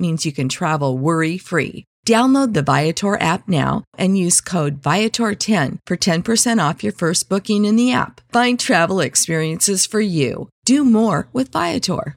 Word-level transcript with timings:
means 0.00 0.24
you 0.24 0.32
can 0.32 0.48
travel 0.48 0.96
worry 0.96 1.36
free. 1.38 1.84
Download 2.06 2.54
the 2.54 2.62
Viator 2.62 3.20
app 3.20 3.46
now 3.46 3.84
and 3.98 4.16
use 4.16 4.40
code 4.40 4.80
Viator10 4.80 5.78
for 5.86 5.96
10% 5.96 6.68
off 6.68 6.82
your 6.82 6.94
first 6.94 7.28
booking 7.28 7.66
in 7.66 7.76
the 7.76 7.92
app. 7.92 8.22
Find 8.32 8.58
travel 8.58 9.00
experiences 9.00 9.84
for 9.84 10.00
you. 10.00 10.48
Do 10.64 10.84
more 10.84 11.28
with 11.32 11.52
Viator. 11.52 12.16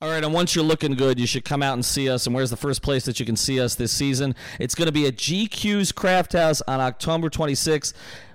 All 0.00 0.10
right, 0.10 0.24
and 0.24 0.34
once 0.34 0.54
you're 0.54 0.64
looking 0.64 0.94
good, 0.94 1.18
you 1.20 1.26
should 1.26 1.44
come 1.44 1.62
out 1.62 1.74
and 1.74 1.84
see 1.84 2.10
us. 2.10 2.26
And 2.26 2.34
where's 2.34 2.50
the 2.50 2.56
first 2.56 2.82
place 2.82 3.04
that 3.04 3.20
you 3.20 3.24
can 3.24 3.36
see 3.36 3.60
us 3.60 3.74
this 3.74 3.92
season? 3.92 4.34
It's 4.58 4.74
going 4.74 4.86
to 4.86 4.92
be 4.92 5.06
at 5.06 5.16
GQ's 5.16 5.92
Craft 5.92 6.32
House 6.32 6.60
on 6.68 6.80
October 6.80 7.30
26th. 7.30 7.94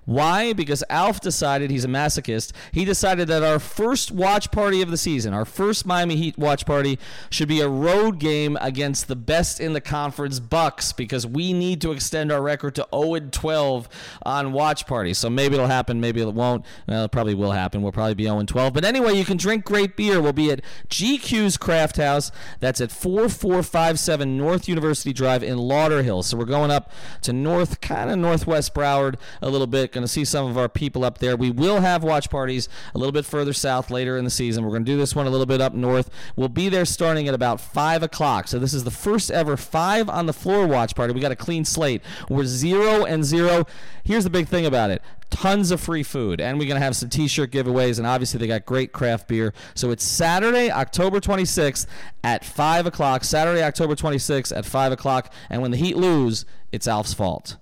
Why? 0.10 0.54
Because 0.54 0.84
Alf 0.90 1.22
decided 1.22 1.70
he's 1.70 1.86
a 1.86 1.88
masochist. 1.88 2.52
He 2.72 2.84
decided 2.84 3.28
that 3.28 3.44
our 3.44 3.60
first 3.60 4.12
watch 4.12 4.50
party 4.50 4.82
of 4.82 4.90
the 4.90 4.98
season, 4.98 5.36
our 5.36 5.46
first 5.46 5.86
Miami 5.86 6.16
Heat 6.16 6.36
watch 6.36 6.66
party, 6.66 6.98
should 7.30 7.48
be 7.48 7.62
a 7.62 7.70
road 7.70 8.18
game 8.18 8.58
against 8.60 9.08
the 9.08 9.16
best 9.16 9.60
in 9.60 9.74
the 9.74 9.82
conference, 9.82 10.40
Bucks, 10.40 10.94
because 10.94 11.28
we 11.28 11.54
need 11.54 11.80
to 11.82 11.92
extend 11.92 12.32
our 12.32 12.42
record 12.42 12.74
to 12.76 12.88
0 12.92 13.20
12 13.30 13.88
on 14.24 14.52
watch 14.52 14.88
parties. 14.88 15.20
So 15.20 15.30
maybe 15.30 15.54
it'll 15.54 15.68
happen, 15.68 16.02
maybe 16.02 16.22
it 16.22 16.34
won't. 16.34 16.66
Well, 16.88 17.06
it 17.06 17.12
probably 17.12 17.36
will 17.36 17.52
happen. 17.52 17.84
We'll 17.84 17.92
probably 17.92 18.16
be 18.16 18.24
0 18.24 18.42
12. 18.46 18.74
But 18.74 18.86
anyway, 18.86 19.14
you 19.14 19.26
can 19.26 19.38
drink 19.38 19.64
great 19.64 19.96
beer. 19.96 20.20
We'll 20.20 20.34
be 20.34 20.50
at 20.52 20.64
GQ's 20.88 21.56
Craft 21.56 21.98
House. 21.98 22.32
That's 22.60 22.82
at 22.82 22.92
4457 22.92 24.36
North 24.36 24.68
University 24.68 25.14
Drive 25.14 25.44
in 25.44 25.60
Lauderhill. 25.60 26.24
So 26.24 26.36
we're 26.36 26.46
going 26.46 26.72
up 26.72 26.92
to 27.22 27.32
north, 27.32 27.80
kind 27.80 28.10
of 28.10 28.18
northwest 28.18 28.74
Broward 28.74 29.14
a 29.40 29.50
little 29.50 29.68
bit 29.68 29.99
Going 30.00 30.06
to 30.06 30.14
see 30.14 30.24
some 30.24 30.50
of 30.50 30.58
our 30.58 30.70
people 30.70 31.04
up 31.04 31.18
there. 31.18 31.36
We 31.36 31.52
will 31.52 31.82
have 31.82 32.06
watch 32.06 32.30
parties 32.30 32.70
a 32.96 32.98
little 32.98 33.12
bit 33.12 33.26
further 33.26 33.52
south 33.52 33.92
later 33.92 34.18
in 34.18 34.24
the 34.24 34.30
season. 34.30 34.64
We're 34.64 34.70
going 34.70 34.86
to 34.86 34.92
do 34.94 34.98
this 34.98 35.14
one 35.14 35.28
a 35.28 35.30
little 35.30 35.46
bit 35.46 35.60
up 35.60 35.74
north. 35.74 36.10
We'll 36.38 36.48
be 36.48 36.70
there 36.70 36.86
starting 36.86 37.28
at 37.28 37.34
about 37.34 37.60
5 37.60 38.02
o'clock. 38.04 38.48
So 38.48 38.60
this 38.60 38.74
is 38.74 38.86
the 38.86 38.92
first 38.92 39.30
ever 39.30 39.58
5 39.58 40.08
on 40.08 40.26
the 40.26 40.32
floor 40.32 40.66
watch 40.66 40.96
party. 40.96 41.12
We 41.12 41.20
got 41.20 41.34
a 41.34 41.36
clean 41.36 41.66
slate. 41.66 42.02
We're 42.30 42.46
0 42.46 43.04
and 43.04 43.26
0. 43.26 43.66
Here's 44.06 44.24
the 44.24 44.30
big 44.30 44.48
thing 44.48 44.66
about 44.66 44.90
it 44.90 45.02
tons 45.30 45.70
of 45.70 45.80
free 45.80 46.02
food 46.02 46.42
and 46.42 46.58
we're 46.58 46.66
going 46.66 46.80
to 46.80 46.84
have 46.84 46.96
some 46.96 47.08
t-shirt 47.08 47.52
giveaways 47.52 48.00
and 48.00 48.08
obviously 48.08 48.40
they 48.40 48.48
got 48.48 48.66
great 48.66 48.92
craft 48.92 49.28
beer 49.28 49.54
so 49.76 49.92
it's 49.92 50.04
saturday 50.04 50.72
october 50.72 51.20
26th 51.20 51.86
at 52.24 52.44
5 52.44 52.88
o'clock 52.88 53.24
saturday 53.24 53.62
october 53.62 53.94
26th 53.94 54.58
at 54.58 54.66
5 54.66 54.92
o'clock 54.92 55.32
and 55.48 55.62
when 55.62 55.70
the 55.70 55.78
heat 55.78 55.96
lose 55.96 56.46
it's 56.72 56.88
alf's 56.88 57.14
fault 57.14 57.58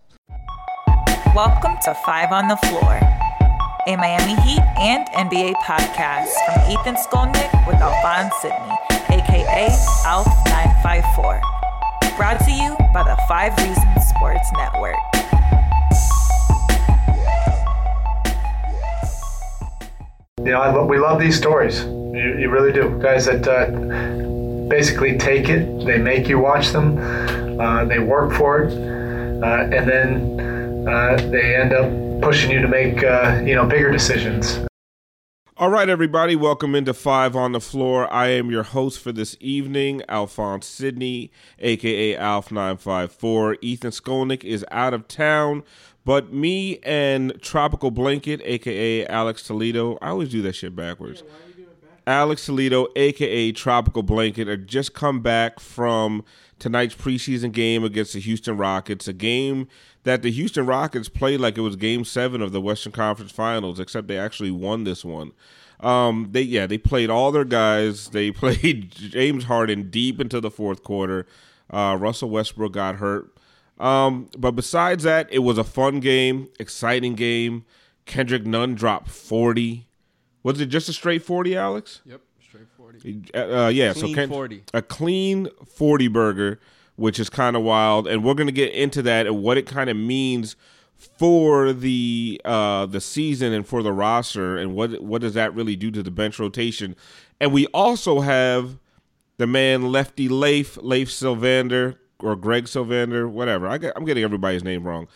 Welcome 1.38 1.78
to 1.84 1.94
Five 2.04 2.32
on 2.32 2.48
the 2.48 2.56
Floor, 2.56 3.00
a 3.86 3.96
Miami 3.96 4.34
Heat 4.42 4.64
and 4.76 5.08
NBA 5.10 5.54
podcast 5.58 6.34
from 6.48 6.72
Ethan 6.72 6.96
Skolnick 6.96 7.68
with 7.68 7.76
Alphonse 7.76 8.34
Sydney, 8.42 8.76
aka 9.12 9.70
ALF954. 10.04 11.42
Brought 12.18 12.40
to 12.40 12.52
you 12.52 12.76
by 12.92 13.04
the 13.04 13.16
Five 13.28 13.56
Reasons 13.60 14.08
Sports 14.08 14.52
Network. 14.58 14.96
You 20.44 20.54
know, 20.54 20.88
we 20.90 20.98
love 20.98 21.20
these 21.20 21.38
stories. 21.38 21.84
You, 21.84 22.36
you 22.40 22.50
really 22.50 22.74
do. 22.74 22.98
Guys 23.00 23.28
that 23.28 23.48
uh, 23.48 23.70
basically 24.68 25.20
take 25.20 25.50
it, 25.50 25.86
they 25.86 26.00
make 26.00 26.28
you 26.28 26.40
watch 26.40 26.70
them, 26.70 26.98
uh, 27.62 27.86
they 27.86 28.00
work 28.00 28.34
for 28.34 28.64
it, 28.64 28.74
uh, 28.74 29.70
and 29.72 29.88
then 29.88 30.57
they 30.88 31.56
end 31.56 31.74
up 31.74 32.22
pushing 32.22 32.50
you 32.50 32.62
to 32.62 32.68
make 32.68 33.04
uh, 33.04 33.42
you 33.46 33.56
know 33.56 33.66
bigger 33.66 33.92
decisions. 33.92 34.60
All 35.58 35.70
right, 35.70 35.90
everybody, 35.90 36.36
welcome 36.36 36.76
into 36.76 36.94
Five 36.94 37.36
on 37.36 37.52
the 37.52 37.60
Floor. 37.60 38.12
I 38.14 38.28
am 38.28 38.52
your 38.52 38.62
host 38.62 39.00
for 39.00 39.12
this 39.12 39.36
evening, 39.40 40.04
Alphonse 40.08 40.68
Sidney, 40.68 41.32
aka 41.60 42.16
Alf954. 42.16 43.58
Ethan 43.62 43.92
Skolnick 43.92 44.44
is 44.44 44.64
out 44.70 44.94
of 44.94 45.08
town, 45.08 45.64
but 46.06 46.32
me 46.32 46.78
and 46.84 47.34
Tropical 47.42 47.92
Blanket, 47.92 48.40
aka 48.46 49.06
Alex 49.08 49.44
Toledo, 49.44 49.98
I 50.02 50.10
always 50.10 50.30
do 50.30 50.42
that 50.44 50.54
shit 50.54 50.76
backwards. 50.76 51.24
Alex 52.08 52.46
Toledo, 52.46 52.88
aka 52.96 53.52
Tropical 53.52 54.02
Blanket, 54.02 54.48
had 54.48 54.66
just 54.66 54.94
come 54.94 55.20
back 55.20 55.60
from 55.60 56.24
tonight's 56.58 56.96
preseason 56.96 57.52
game 57.52 57.84
against 57.84 58.14
the 58.14 58.22
Houston 58.22 58.56
Rockets, 58.58 59.10
a 59.10 59.14
game 59.14 59.68
that 60.04 60.22
the 60.22 60.32
Houston 60.32 60.66
Rockets 60.66 61.10
played 61.10 61.42
like 61.42 61.58
it 61.58 61.62
was 61.62 61.76
Game 61.76 62.06
Seven 62.06 62.42
of 62.42 62.54
the 62.54 62.62
Western 62.62 62.94
Conference 62.94 63.34
Finals, 63.34 63.78
except 63.78 64.08
they 64.08 64.18
actually 64.18 64.52
won 64.52 64.86
this 64.86 65.04
one. 65.04 65.34
Um, 65.82 66.30
they 66.32 66.42
yeah, 66.42 66.66
they 66.66 66.78
played 66.78 67.10
all 67.10 67.32
their 67.34 67.44
guys. 67.44 68.10
They 68.10 68.32
played 68.32 68.90
James 68.92 69.44
Harden 69.44 69.90
deep 69.90 70.22
into 70.22 70.40
the 70.40 70.50
fourth 70.50 70.84
quarter. 70.84 71.28
Uh, 71.70 71.98
Russell 72.00 72.30
Westbrook 72.30 72.72
got 72.72 72.96
hurt. 72.96 73.38
Um, 73.80 74.30
but 74.38 74.52
besides 74.52 75.04
that, 75.04 75.28
it 75.30 75.40
was 75.40 75.58
a 75.58 75.64
fun 75.66 76.00
game, 76.00 76.48
exciting 76.58 77.16
game. 77.16 77.66
Kendrick 78.06 78.46
Nunn 78.46 78.76
dropped 78.76 79.10
forty. 79.10 79.87
Was 80.48 80.62
it 80.62 80.68
just 80.68 80.88
a 80.88 80.94
straight 80.94 81.24
forty, 81.24 81.58
Alex? 81.58 82.00
Yep, 82.06 82.22
straight 82.42 82.68
40. 82.78 83.24
Uh, 83.34 83.38
uh, 83.38 83.68
yeah, 83.68 83.92
Clean 83.92 84.08
so 84.08 84.16
Ken- 84.16 84.30
40. 84.30 84.64
a 84.74 84.82
clean 84.82 85.50
40 85.76 86.08
burger, 86.08 86.62
which 86.96 87.20
is 87.20 87.30
kind 87.30 87.58
of 87.58 87.64
wild, 87.64 88.08
and 88.08 88.24
we're 88.24 88.34
going 88.34 88.48
to 88.48 88.54
get 88.54 88.72
into 88.72 89.02
that 89.02 89.28
and 89.28 89.44
what 89.44 89.58
it 89.58 89.68
kind 89.68 89.90
of 89.90 89.98
means 89.98 90.56
for 90.96 91.74
the 91.74 92.40
uh, 92.46 92.86
the 92.86 93.02
season 93.02 93.52
and 93.52 93.68
for 93.68 93.84
the 93.84 93.92
roster, 93.92 94.56
and 94.56 94.74
what 94.74 95.02
what 95.02 95.20
does 95.20 95.34
that 95.34 95.54
really 95.54 95.76
do 95.76 95.92
to 95.92 96.02
the 96.02 96.12
bench 96.12 96.40
rotation? 96.40 96.96
And 97.42 97.52
we 97.52 97.68
also 97.74 98.22
have 98.22 98.78
the 99.36 99.48
man 99.48 99.92
Lefty 99.92 100.30
Leif, 100.30 100.78
Leif 100.78 101.10
Sylvander 101.10 101.98
or 102.22 102.38
Greg 102.38 102.68
Sylvander, 102.68 103.30
whatever. 103.30 103.68
I 103.68 103.80
get, 103.80 103.92
I'm 103.98 104.06
getting 104.06 104.24
everybody's 104.24 104.64
name 104.64 104.88
wrong. 104.88 105.10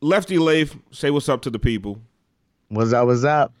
Lefty 0.00 0.38
Leif, 0.38 0.76
say 0.90 1.12
what's 1.12 1.28
up 1.28 1.42
to 1.42 1.50
the 1.50 1.60
people. 1.60 2.00
What's 2.66 2.92
up? 2.92 3.06
What's 3.06 3.22
up? 3.22 3.54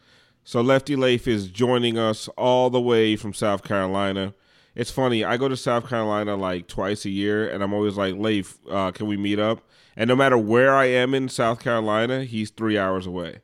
So 0.44 0.60
Lefty 0.60 0.96
Leif 0.96 1.28
is 1.28 1.48
joining 1.48 1.98
us 1.98 2.28
all 2.36 2.68
the 2.68 2.80
way 2.80 3.16
from 3.16 3.32
South 3.32 3.62
Carolina. 3.62 4.34
It's 4.74 4.90
funny. 4.90 5.24
I 5.24 5.36
go 5.36 5.48
to 5.48 5.56
South 5.56 5.88
Carolina 5.88 6.34
like 6.34 6.66
twice 6.66 7.04
a 7.04 7.10
year, 7.10 7.48
and 7.48 7.62
I'm 7.62 7.72
always 7.72 7.96
like, 7.96 8.14
Leif, 8.14 8.58
uh, 8.70 8.90
can 8.90 9.06
we 9.06 9.16
meet 9.16 9.38
up? 9.38 9.60
And 9.96 10.08
no 10.08 10.16
matter 10.16 10.38
where 10.38 10.74
I 10.74 10.86
am 10.86 11.14
in 11.14 11.28
South 11.28 11.60
Carolina, 11.60 12.24
he's 12.24 12.50
three 12.50 12.78
hours 12.78 13.06
away. 13.06 13.40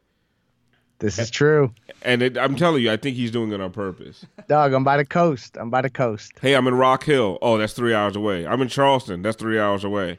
This 1.01 1.19
is 1.19 1.31
true. 1.31 1.73
And 2.03 2.23
it, 2.23 2.37
I'm 2.37 2.57
telling 2.57 2.83
you, 2.83 2.91
I 2.91 2.97
think 2.97 3.15
he's 3.17 3.31
doing 3.31 3.53
it 3.53 3.61
on 3.61 3.71
purpose. 3.71 4.27
Dog, 4.49 4.73
I'm 4.73 4.83
by 4.83 4.97
the 4.97 5.05
coast. 5.05 5.57
I'm 5.57 5.71
by 5.71 5.83
the 5.83 5.91
coast. 5.91 6.33
Hey, 6.41 6.55
I'm 6.57 6.67
in 6.67 6.75
Rock 6.75 7.05
Hill. 7.05 7.39
Oh, 7.41 7.57
that's 7.57 7.75
three 7.75 7.95
hours 7.95 8.17
away. 8.17 8.47
I'm 8.47 8.61
in 8.63 8.69
Charleston. 8.69 9.23
That's 9.23 9.37
three 9.37 9.61
hours 9.61 9.85
away. 9.85 10.19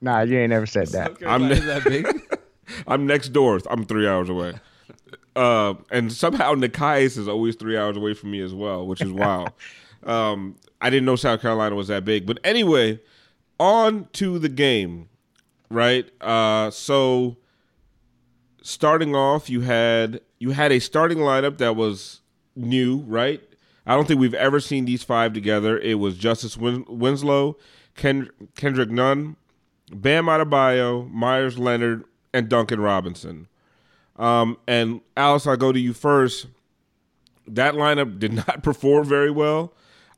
Nah, 0.00 0.20
you 0.20 0.38
ain't 0.38 0.50
never 0.50 0.66
said 0.66 0.88
that. 0.88 1.16
I'm 1.26 1.50
Is 1.50 1.64
that 1.64 1.82
big? 1.82 2.06
I'm 2.86 3.06
next 3.06 3.30
door. 3.30 3.58
I'm 3.68 3.84
three 3.84 4.06
hours 4.06 4.28
away. 4.28 4.54
Uh, 5.36 5.74
and 5.90 6.12
somehow 6.12 6.54
Nikias 6.54 7.18
is 7.18 7.26
always 7.28 7.56
three 7.56 7.76
hours 7.76 7.96
away 7.96 8.14
from 8.14 8.30
me 8.30 8.40
as 8.40 8.54
well, 8.54 8.86
which 8.86 9.00
is 9.00 9.10
wild. 9.10 9.50
um, 10.04 10.56
I 10.80 10.90
didn't 10.90 11.06
know 11.06 11.16
South 11.16 11.40
Carolina 11.40 11.74
was 11.74 11.88
that 11.88 12.04
big. 12.04 12.26
But 12.26 12.38
anyway, 12.44 13.00
on 13.58 14.08
to 14.12 14.38
the 14.38 14.48
game, 14.48 15.08
right? 15.70 16.08
Uh, 16.22 16.70
so 16.70 17.36
starting 18.62 19.14
off, 19.14 19.48
you 19.50 19.62
had 19.62 20.20
you 20.38 20.50
had 20.50 20.72
a 20.72 20.78
starting 20.78 21.18
lineup 21.18 21.58
that 21.58 21.76
was 21.76 22.20
new, 22.56 22.98
right? 23.06 23.42
I 23.86 23.94
don't 23.94 24.08
think 24.08 24.20
we've 24.20 24.34
ever 24.34 24.60
seen 24.60 24.84
these 24.84 25.02
five 25.02 25.32
together. 25.32 25.78
It 25.78 25.98
was 25.98 26.16
Justice 26.16 26.56
Win- 26.56 26.86
Winslow, 26.88 27.56
Ken- 27.96 28.30
Kendrick 28.56 28.90
Nunn, 28.90 29.36
Bam 29.92 30.26
Adebayo, 30.26 31.10
Meyers 31.10 31.58
Leonard, 31.58 32.04
and 32.32 32.48
Duncan 32.48 32.80
Robinson. 32.80 33.46
Um, 34.16 34.58
and 34.66 35.00
Alice, 35.16 35.46
I'll 35.46 35.56
go 35.56 35.72
to 35.72 35.80
you 35.80 35.92
first. 35.92 36.46
That 37.46 37.74
lineup 37.74 38.18
did 38.18 38.32
not 38.46 38.62
perform 38.62 39.06
very 39.06 39.30
well. 39.30 39.72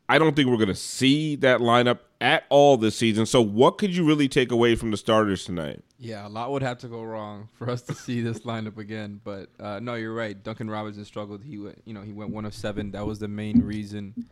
I 0.08 0.18
don't 0.18 0.36
think 0.36 0.48
we're 0.48 0.56
going 0.56 0.68
to 0.68 0.74
see 0.74 1.36
that 1.36 1.60
lineup 1.60 1.98
at 2.20 2.44
all 2.48 2.76
this 2.76 2.96
season. 2.96 3.26
So, 3.26 3.40
what 3.40 3.78
could 3.78 3.94
you 3.94 4.04
really 4.06 4.28
take 4.28 4.52
away 4.52 4.74
from 4.74 4.90
the 4.90 4.96
starters 4.96 5.44
tonight? 5.44 5.82
Yeah, 5.98 6.26
a 6.26 6.28
lot 6.28 6.52
would 6.52 6.62
have 6.62 6.78
to 6.78 6.88
go 6.88 7.02
wrong 7.02 7.48
for 7.58 7.70
us 7.70 7.82
to 7.82 7.94
see 7.94 8.20
this 8.20 8.40
lineup 8.40 8.78
again. 8.78 9.20
But 9.24 9.50
uh, 9.58 9.80
no, 9.80 9.94
you're 9.94 10.14
right. 10.14 10.40
Duncan 10.40 10.70
Robinson 10.70 11.04
struggled. 11.04 11.42
He 11.42 11.58
went, 11.58 11.82
you 11.84 11.94
know, 11.94 12.02
he 12.02 12.12
went 12.12 12.30
one 12.30 12.44
of 12.44 12.54
seven. 12.54 12.92
That 12.92 13.06
was 13.06 13.18
the 13.18 13.28
main 13.28 13.62
reason, 13.62 14.26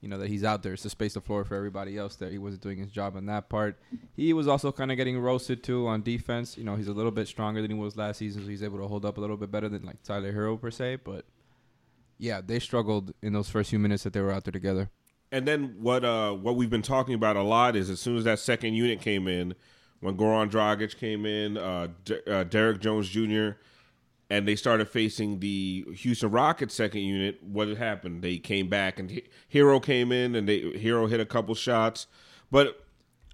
you 0.00 0.08
know, 0.08 0.18
that 0.18 0.28
he's 0.28 0.44
out 0.44 0.62
there. 0.62 0.72
It's 0.72 0.84
a 0.84 0.90
space 0.90 1.14
the 1.14 1.20
floor 1.20 1.44
for 1.44 1.54
everybody 1.54 1.98
else. 1.98 2.16
There, 2.16 2.30
he 2.30 2.38
wasn't 2.38 2.62
doing 2.62 2.78
his 2.78 2.90
job 2.90 3.16
on 3.16 3.26
that 3.26 3.48
part. 3.48 3.78
He 4.16 4.32
was 4.32 4.48
also 4.48 4.72
kind 4.72 4.90
of 4.90 4.96
getting 4.96 5.18
roasted 5.18 5.62
too 5.62 5.86
on 5.86 6.02
defense. 6.02 6.56
You 6.56 6.64
know, 6.64 6.76
he's 6.76 6.88
a 6.88 6.92
little 6.92 7.10
bit 7.10 7.28
stronger 7.28 7.60
than 7.60 7.70
he 7.70 7.76
was 7.76 7.96
last 7.96 8.18
season, 8.18 8.42
so 8.42 8.48
he's 8.48 8.62
able 8.62 8.78
to 8.78 8.88
hold 8.88 9.04
up 9.04 9.18
a 9.18 9.20
little 9.20 9.36
bit 9.36 9.50
better 9.50 9.68
than 9.68 9.84
like 9.84 10.02
Tyler 10.02 10.32
Herro 10.32 10.60
per 10.60 10.70
se. 10.70 10.96
But 11.04 11.24
yeah, 12.18 12.40
they 12.44 12.58
struggled 12.58 13.12
in 13.22 13.32
those 13.32 13.50
first 13.50 13.70
few 13.70 13.78
minutes 13.78 14.02
that 14.04 14.12
they 14.12 14.20
were 14.20 14.32
out 14.32 14.44
there 14.44 14.52
together. 14.52 14.90
And 15.32 15.46
then 15.46 15.76
what 15.78 16.04
uh 16.04 16.32
what 16.32 16.56
we've 16.56 16.70
been 16.70 16.82
talking 16.82 17.14
about 17.14 17.36
a 17.36 17.42
lot 17.42 17.76
is 17.76 17.88
as 17.88 18.00
soon 18.00 18.16
as 18.16 18.24
that 18.24 18.38
second 18.40 18.74
unit 18.74 19.00
came 19.00 19.28
in, 19.28 19.54
when 20.00 20.16
Goran 20.16 20.50
Dragic 20.50 20.96
came 20.96 21.26
in, 21.26 21.56
uh, 21.56 21.88
uh, 22.26 22.44
Derrick 22.44 22.80
Jones 22.80 23.08
Jr. 23.08 23.50
and 24.30 24.46
they 24.46 24.54
started 24.56 24.88
facing 24.88 25.40
the 25.40 25.84
Houston 25.96 26.30
Rockets 26.30 26.74
second 26.74 27.00
unit, 27.00 27.42
what 27.42 27.68
had 27.68 27.76
happened? 27.76 28.22
They 28.22 28.38
came 28.38 28.68
back 28.68 28.98
and 28.98 29.20
Herro 29.52 29.82
came 29.82 30.12
in 30.12 30.34
and 30.34 30.48
they 30.48 30.60
Herro 30.60 31.08
hit 31.10 31.20
a 31.20 31.26
couple 31.26 31.54
shots, 31.54 32.06
but 32.50 32.84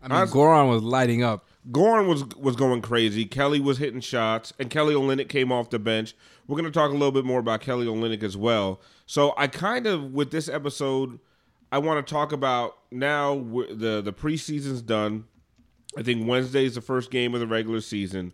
I 0.02 0.08
mean, 0.08 0.19
Honestly- 0.19 0.40
Goran 0.40 0.70
was 0.70 0.82
lighting 0.82 1.22
up. 1.22 1.46
Goran 1.70 2.06
was 2.06 2.25
was 2.37 2.54
going 2.54 2.81
crazy. 2.81 3.25
Kelly 3.25 3.58
was 3.58 3.78
hitting 3.78 4.00
shots, 4.00 4.52
and 4.60 4.70
Kelly 4.70 4.94
Olynyk 4.94 5.28
came 5.28 5.50
off 5.50 5.70
the 5.70 5.81
bench. 5.81 6.14
We're 6.46 6.54
going 6.54 6.64
to 6.64 6.70
talk 6.70 6.90
a 6.90 6.94
little 6.94 7.10
bit 7.10 7.25
more 7.25 7.40
about 7.40 7.60
Kelly 7.60 7.87
Olynyk 7.87 8.22
as 8.22 8.37
well. 8.37 8.81
So 9.04 9.34
I 9.37 9.48
kind 9.48 9.87
of 9.87 10.12
with 10.12 10.31
this 10.31 10.48
episode, 10.48 11.19
I 11.72 11.78
want 11.78 12.06
to 12.06 12.12
talk 12.12 12.31
about 12.31 12.76
now 12.93 13.34
the 13.34 14.00
the 14.00 14.12
preseason's 14.12 14.81
done. 14.81 15.25
I 15.98 16.02
think 16.02 16.28
Wednesday 16.28 16.64
is 16.66 16.76
the 16.76 16.81
first 16.81 17.10
game 17.10 17.34
of 17.34 17.40
the 17.40 17.46
regular 17.48 17.81
season. 17.81 18.32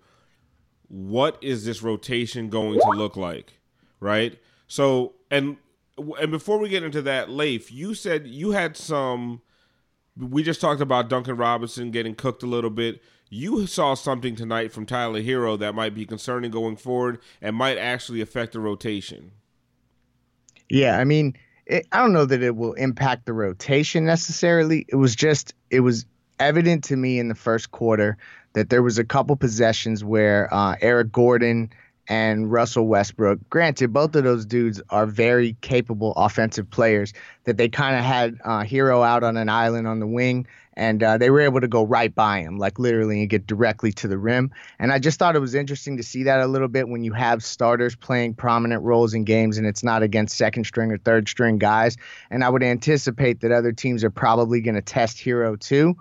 What 0.93 1.39
is 1.41 1.65
this 1.65 1.83
rotation 1.83 2.51
going 2.51 2.79
to 2.79 2.91
look 2.91 3.17
like, 3.17 3.55
right? 3.99 4.39
So 4.69 5.15
and 5.31 5.57
and 6.21 6.31
before 6.31 6.59
we 6.59 6.69
get 6.69 6.83
into 6.83 7.01
that, 7.03 7.31
Leif, 7.31 7.73
you 7.73 7.95
said 7.95 8.27
you 8.27 8.51
had 8.51 8.77
some 8.77 9.41
we 10.19 10.43
just 10.43 10.61
talked 10.61 10.83
about 10.83 11.09
Duncan 11.09 11.39
Robinson 11.39 11.91
getting 11.91 12.15
cooked 12.15 12.43
a 12.43 12.47
little 12.47 12.71
bit. 12.71 13.03
You 13.31 13.67
saw 13.67 13.95
something 13.95 14.37
tonight 14.37 14.71
from 14.71 14.85
Tyler 14.85 15.23
Herro 15.23 15.59
that 15.59 15.75
might 15.75 15.95
be 15.95 16.05
concerning 16.05 16.51
going 16.51 16.77
forward 16.77 17.21
and 17.41 17.57
might 17.57 17.79
actually 17.79 18.21
affect 18.21 18.53
the 18.53 18.61
rotation. 18.61 19.33
Yeah, 20.69 20.99
I 20.99 21.05
mean, 21.05 21.35
it, 21.65 21.87
I 21.93 22.01
don't 22.01 22.13
know 22.13 22.27
that 22.27 22.43
it 22.43 22.57
will 22.57 22.75
impact 22.75 23.25
the 23.25 23.33
rotation 23.33 24.05
necessarily. 24.05 24.85
It 24.89 24.97
was 24.97 25.17
just, 25.17 25.55
it 25.71 25.81
was 25.81 26.05
evident 26.39 26.85
to 26.85 26.97
me 26.97 27.19
in 27.19 27.29
the 27.29 27.35
first 27.35 27.71
quarter 27.71 28.19
that 28.55 28.71
there 28.71 28.83
was 28.83 28.99
a 28.99 29.05
couple 29.05 29.37
possessions 29.37 30.05
where 30.05 30.53
uh, 30.53 30.77
Eric 30.81 31.13
Gordon 31.13 31.71
and 32.09 32.51
Russell 32.51 32.87
Westbrook, 32.87 33.39
granted, 33.49 33.93
both 33.93 34.15
of 34.17 34.25
those 34.25 34.45
dudes 34.45 34.83
are 34.91 35.07
very 35.07 35.57
capable 35.61 36.13
offensive 36.17 36.69
players, 36.69 37.13
that 37.45 37.57
they 37.57 37.69
kind 37.69 37.97
of 37.97 38.05
had 38.05 38.39
uh, 38.45 38.65
Herro 38.65 39.07
out 39.07 39.23
on 39.23 39.37
an 39.37 39.49
island 39.49 39.87
on 39.87 40.01
the 40.01 40.07
wing. 40.07 40.47
And 40.75 41.03
uh, 41.03 41.19
they 41.19 41.29
were 41.29 41.41
able 41.41 41.61
to 41.61 41.69
go 41.69 41.85
right 41.85 42.15
by 42.15 42.41
him, 42.41 42.57
like 42.57 42.79
literally, 42.79 43.21
and 43.21 43.29
get 43.29 43.47
directly 43.47 43.93
to 43.93 44.09
the 44.09 44.17
rim. 44.17 44.51
And 44.79 44.91
I 44.91 44.99
just 44.99 45.19
thought 45.19 45.37
it 45.37 45.41
was 45.41 45.55
interesting 45.55 45.99
to 45.99 46.03
see 46.03 46.23
that 46.23 46.41
a 46.41 46.47
little 46.47 46.69
bit 46.69 46.89
when 46.89 47.05
you 47.05 47.13
have 47.13 47.45
starters 47.45 47.95
playing 47.95 48.35
prominent 48.35 48.83
roles 48.83 49.13
in 49.13 49.25
games 49.25 49.59
and 49.59 49.67
it's 49.67 49.85
not 49.85 50.03
against 50.03 50.37
second 50.37 50.65
string 50.65 50.91
or 50.91 50.97
third 50.97 51.29
string 51.29 51.59
guys. 51.59 51.99
And 52.31 52.43
I 52.43 52.49
would 52.49 52.63
anticipate 52.63 53.41
that 53.41 53.53
other 53.53 53.73
teams 53.73 54.03
are 54.03 54.11
probably 54.11 54.63
going 54.63 54.75
to 54.75 54.81
test 54.81 55.19
Herro 55.19 55.61
too. 55.61 55.95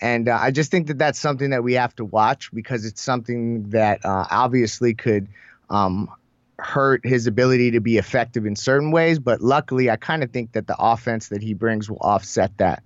And 0.00 0.28
uh, 0.28 0.38
I 0.40 0.50
just 0.50 0.70
think 0.70 0.88
that 0.88 0.98
that's 0.98 1.18
something 1.18 1.50
that 1.50 1.62
we 1.62 1.74
have 1.74 1.94
to 1.96 2.04
watch 2.04 2.52
because 2.52 2.84
it's 2.84 3.00
something 3.00 3.70
that 3.70 4.04
uh, 4.04 4.26
obviously 4.30 4.94
could 4.94 5.28
um, 5.70 6.10
hurt 6.58 7.04
his 7.04 7.26
ability 7.26 7.70
to 7.72 7.80
be 7.80 7.96
effective 7.96 8.46
in 8.46 8.56
certain 8.56 8.90
ways. 8.90 9.18
But 9.18 9.40
luckily, 9.40 9.90
I 9.90 9.96
kind 9.96 10.22
of 10.22 10.30
think 10.30 10.52
that 10.52 10.66
the 10.66 10.76
offense 10.78 11.28
that 11.28 11.42
he 11.42 11.54
brings 11.54 11.88
will 11.88 11.98
offset 11.98 12.56
that. 12.58 12.82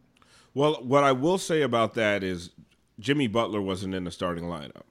Well, 0.55 0.75
what 0.83 1.05
I 1.05 1.13
will 1.13 1.39
say 1.39 1.63
about 1.63 1.95
that 1.95 2.23
is 2.23 2.51
Jimmy 2.99 3.27
Butler 3.27 3.61
wasn't 3.61 3.95
in 3.95 4.05
the 4.05 4.11
starting 4.11 4.45
lineup, 4.45 4.83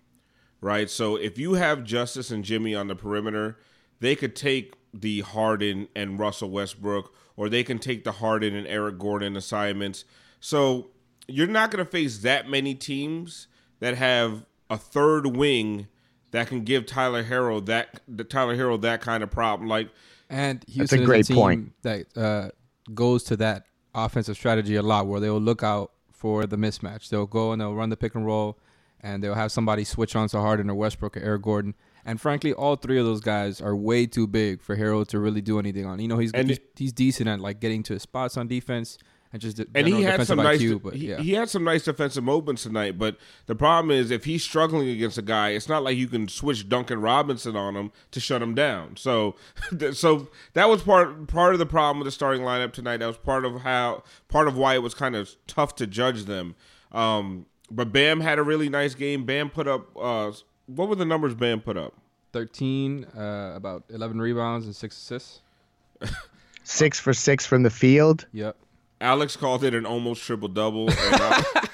right? 0.61 0.89
So 0.89 1.15
if 1.15 1.37
you 1.37 1.53
have 1.53 1.83
Justice 1.83 2.31
and 2.31 2.43
Jimmy 2.43 2.73
on 2.73 2.87
the 2.87 2.95
perimeter, 2.95 3.57
they 3.99 4.15
could 4.15 4.35
take 4.35 4.75
the 4.93 5.21
Harden 5.21 5.87
and 5.95 6.17
Russell 6.17 6.49
Westbrook, 6.49 7.13
or 7.35 7.49
they 7.49 7.63
can 7.63 7.79
take 7.79 8.03
the 8.03 8.13
Harden 8.13 8.55
and 8.55 8.65
Eric 8.67 8.97
Gordon 8.97 9.35
assignments. 9.35 10.05
So 10.39 10.87
you're 11.27 11.47
not 11.47 11.71
going 11.71 11.83
to 11.83 11.89
face 11.89 12.19
that 12.19 12.49
many 12.49 12.73
teams 12.75 13.47
that 13.79 13.95
have 13.97 14.45
a 14.69 14.77
third 14.77 15.27
wing 15.35 15.87
that 16.31 16.47
can 16.47 16.63
give 16.63 16.85
Tyler 16.85 17.23
Herro 17.23 17.65
that 17.65 18.01
the 18.07 18.23
Tyler 18.23 18.55
Herro 18.57 18.79
that 18.81 19.01
kind 19.01 19.23
of 19.23 19.31
problem. 19.31 19.69
Like 19.69 19.89
And 20.29 20.63
Houston 20.67 21.03
great 21.05 21.21
is 21.21 21.29
a 21.29 21.33
team 21.33 21.41
point. 21.41 21.73
that 21.83 22.17
uh, 22.17 22.49
goes 22.93 23.23
to 23.25 23.37
that 23.37 23.65
offensive 23.95 24.35
strategy 24.35 24.75
a 24.75 24.81
lot, 24.81 25.07
where 25.07 25.19
they'll 25.19 25.39
look 25.39 25.63
out 25.63 25.91
for 26.11 26.45
the 26.45 26.57
mismatch. 26.57 27.09
They'll 27.09 27.25
go 27.27 27.51
and 27.51 27.61
they'll 27.61 27.75
run 27.75 27.89
the 27.89 27.97
pick 27.97 28.15
and 28.15 28.25
roll, 28.25 28.57
and 29.01 29.23
they'll 29.23 29.35
have 29.35 29.51
somebody 29.51 29.83
switch 29.83 30.15
on 30.15 30.27
to 30.29 30.39
Harden 30.39 30.69
or 30.69 30.75
Westbrook 30.75 31.17
or 31.17 31.19
Eric 31.21 31.43
Gordon. 31.43 31.75
And 32.05 32.19
frankly, 32.21 32.53
all 32.53 32.75
three 32.77 32.97
of 32.99 33.05
those 33.05 33.19
guys 33.21 33.59
are 33.61 33.75
way 33.75 34.05
too 34.05 34.27
big 34.27 34.61
for 34.61 34.75
Herro 34.77 35.05
to 35.07 35.19
really 35.19 35.41
do 35.41 35.59
anything 35.59 35.85
on. 35.85 35.99
You 35.99 36.07
know, 36.07 36.17
he's 36.17 36.31
And 36.31 36.47
he's, 36.49 36.57
it- 36.57 36.69
he's 36.75 36.93
decent 36.93 37.27
at 37.29 37.39
like 37.39 37.59
getting 37.59 37.83
to 37.83 37.93
his 37.93 38.01
spots 38.01 38.37
on 38.37 38.47
defense 38.47 38.97
and 39.33 39.41
just 39.41 39.59
and 39.73 39.87
he 39.87 40.03
had 40.03 40.25
some 40.25 40.37
nice 40.37 40.61
IQ. 40.61 40.81
But 40.81 40.93
he, 40.95 41.13
he 41.15 41.33
had 41.33 41.49
some 41.49 41.63
nice 41.63 41.83
defensive 41.83 42.23
moments 42.23 42.63
tonight 42.63 42.97
but 42.97 43.17
the 43.45 43.55
problem 43.55 43.91
is 43.91 44.11
if 44.11 44.25
he's 44.25 44.43
struggling 44.43 44.89
against 44.89 45.17
a 45.17 45.21
guy 45.21 45.49
it's 45.49 45.69
not 45.69 45.83
like 45.83 45.97
you 45.97 46.07
can 46.07 46.27
switch 46.27 46.67
Duncan 46.67 47.01
Robinson 47.01 47.55
on 47.55 47.75
him 47.75 47.91
to 48.11 48.19
shut 48.19 48.41
him 48.41 48.55
down 48.55 48.95
so 48.97 49.35
so 49.93 50.29
that 50.53 50.69
was 50.69 50.81
part 50.81 51.27
part 51.27 51.53
of 51.53 51.59
the 51.59 51.65
problem 51.65 51.99
with 51.99 52.05
the 52.05 52.11
starting 52.11 52.41
lineup 52.41 52.73
tonight 52.73 52.97
that 52.97 53.07
was 53.07 53.17
part 53.17 53.45
of 53.45 53.61
how 53.61 54.03
part 54.27 54.47
of 54.47 54.57
why 54.57 54.75
it 54.75 54.81
was 54.81 54.93
kind 54.93 55.15
of 55.15 55.35
tough 55.47 55.75
to 55.75 55.87
judge 55.87 56.25
them 56.25 56.55
um 56.91 57.45
but 57.69 57.91
Bam 57.91 58.21
had 58.21 58.39
a 58.39 58.43
really 58.43 58.69
nice 58.69 58.95
game 58.95 59.25
Bam 59.25 59.49
put 59.49 59.67
up 59.67 59.89
uh 59.97 60.31
what 60.67 60.89
were 60.89 60.95
the 60.95 61.05
numbers 61.05 61.33
Bam 61.33 61.61
put 61.61 61.77
up 61.77 61.93
13, 62.33 63.05
uh, 63.17 63.53
about 63.55 63.83
11 63.89 64.19
rebounds 64.19 64.65
and 64.65 64.75
six 64.75 64.95
assists. 64.97 65.41
Six 66.63 66.99
for 66.99 67.13
six 67.13 67.45
from 67.45 67.63
the 67.63 67.69
field. 67.69 68.27
Yep. 68.33 68.57
Alex 68.99 69.35
called 69.35 69.63
it 69.63 69.73
an 69.73 69.85
almost 69.85 70.23
triple 70.23 70.47
double. 70.47 70.87
I, 70.89 71.43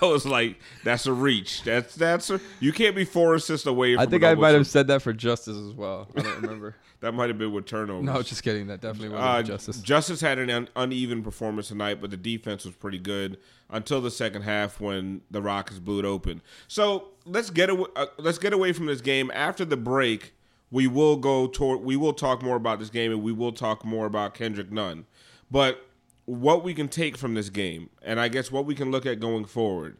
I 0.00 0.06
was 0.06 0.24
like, 0.24 0.58
"That's 0.84 1.06
a 1.06 1.12
reach. 1.12 1.62
That's 1.64 1.94
that's 1.94 2.30
a, 2.30 2.40
you 2.60 2.72
can't 2.72 2.96
be 2.96 3.04
four 3.04 3.34
assists 3.34 3.66
away." 3.66 3.94
From 3.94 4.02
I 4.02 4.06
think 4.06 4.24
I 4.24 4.34
might 4.34 4.54
have 4.54 4.66
said 4.66 4.86
that 4.88 5.02
for 5.02 5.12
Justice 5.12 5.56
as 5.56 5.72
well. 5.72 6.08
I 6.16 6.22
don't 6.22 6.42
remember. 6.42 6.76
that 7.00 7.12
might 7.12 7.28
have 7.28 7.38
been 7.38 7.52
with 7.52 7.66
turnovers. 7.66 8.04
no, 8.04 8.22
just 8.22 8.42
kidding. 8.42 8.68
That 8.68 8.80
definitely 8.80 9.10
wasn't 9.10 9.28
uh, 9.28 9.42
Justice. 9.42 9.80
Justice 9.80 10.20
had 10.20 10.38
an 10.38 10.50
un- 10.50 10.68
uneven 10.76 11.22
performance 11.22 11.68
tonight, 11.68 12.00
but 12.00 12.10
the 12.10 12.16
defense 12.16 12.64
was 12.64 12.74
pretty 12.74 12.98
good 12.98 13.38
until 13.70 14.00
the 14.00 14.10
second 14.10 14.42
half 14.42 14.80
when 14.80 15.20
the 15.30 15.42
Rockets 15.42 15.78
blew 15.78 15.98
it 15.98 16.04
open. 16.04 16.40
So 16.68 17.08
let's 17.26 17.50
get 17.50 17.70
away. 17.70 17.88
Uh, 17.96 18.06
let's 18.18 18.38
get 18.38 18.52
away 18.52 18.72
from 18.72 18.86
this 18.86 19.00
game 19.00 19.30
after 19.34 19.64
the 19.64 19.76
break. 19.76 20.34
We 20.70 20.86
will 20.86 21.16
go 21.16 21.46
toward. 21.46 21.80
We 21.82 21.96
will 21.96 22.14
talk 22.14 22.42
more 22.42 22.56
about 22.56 22.78
this 22.78 22.90
game, 22.90 23.12
and 23.12 23.22
we 23.22 23.32
will 23.32 23.52
talk 23.52 23.84
more 23.84 24.06
about 24.06 24.34
Kendrick 24.34 24.72
Nunn. 24.72 25.06
But 25.50 25.86
what 26.26 26.64
we 26.64 26.74
can 26.74 26.88
take 26.88 27.16
from 27.16 27.34
this 27.34 27.50
game, 27.50 27.90
and 28.02 28.18
I 28.18 28.28
guess 28.28 28.50
what 28.50 28.66
we 28.66 28.74
can 28.74 28.90
look 28.90 29.06
at 29.06 29.20
going 29.20 29.44
forward. 29.44 29.98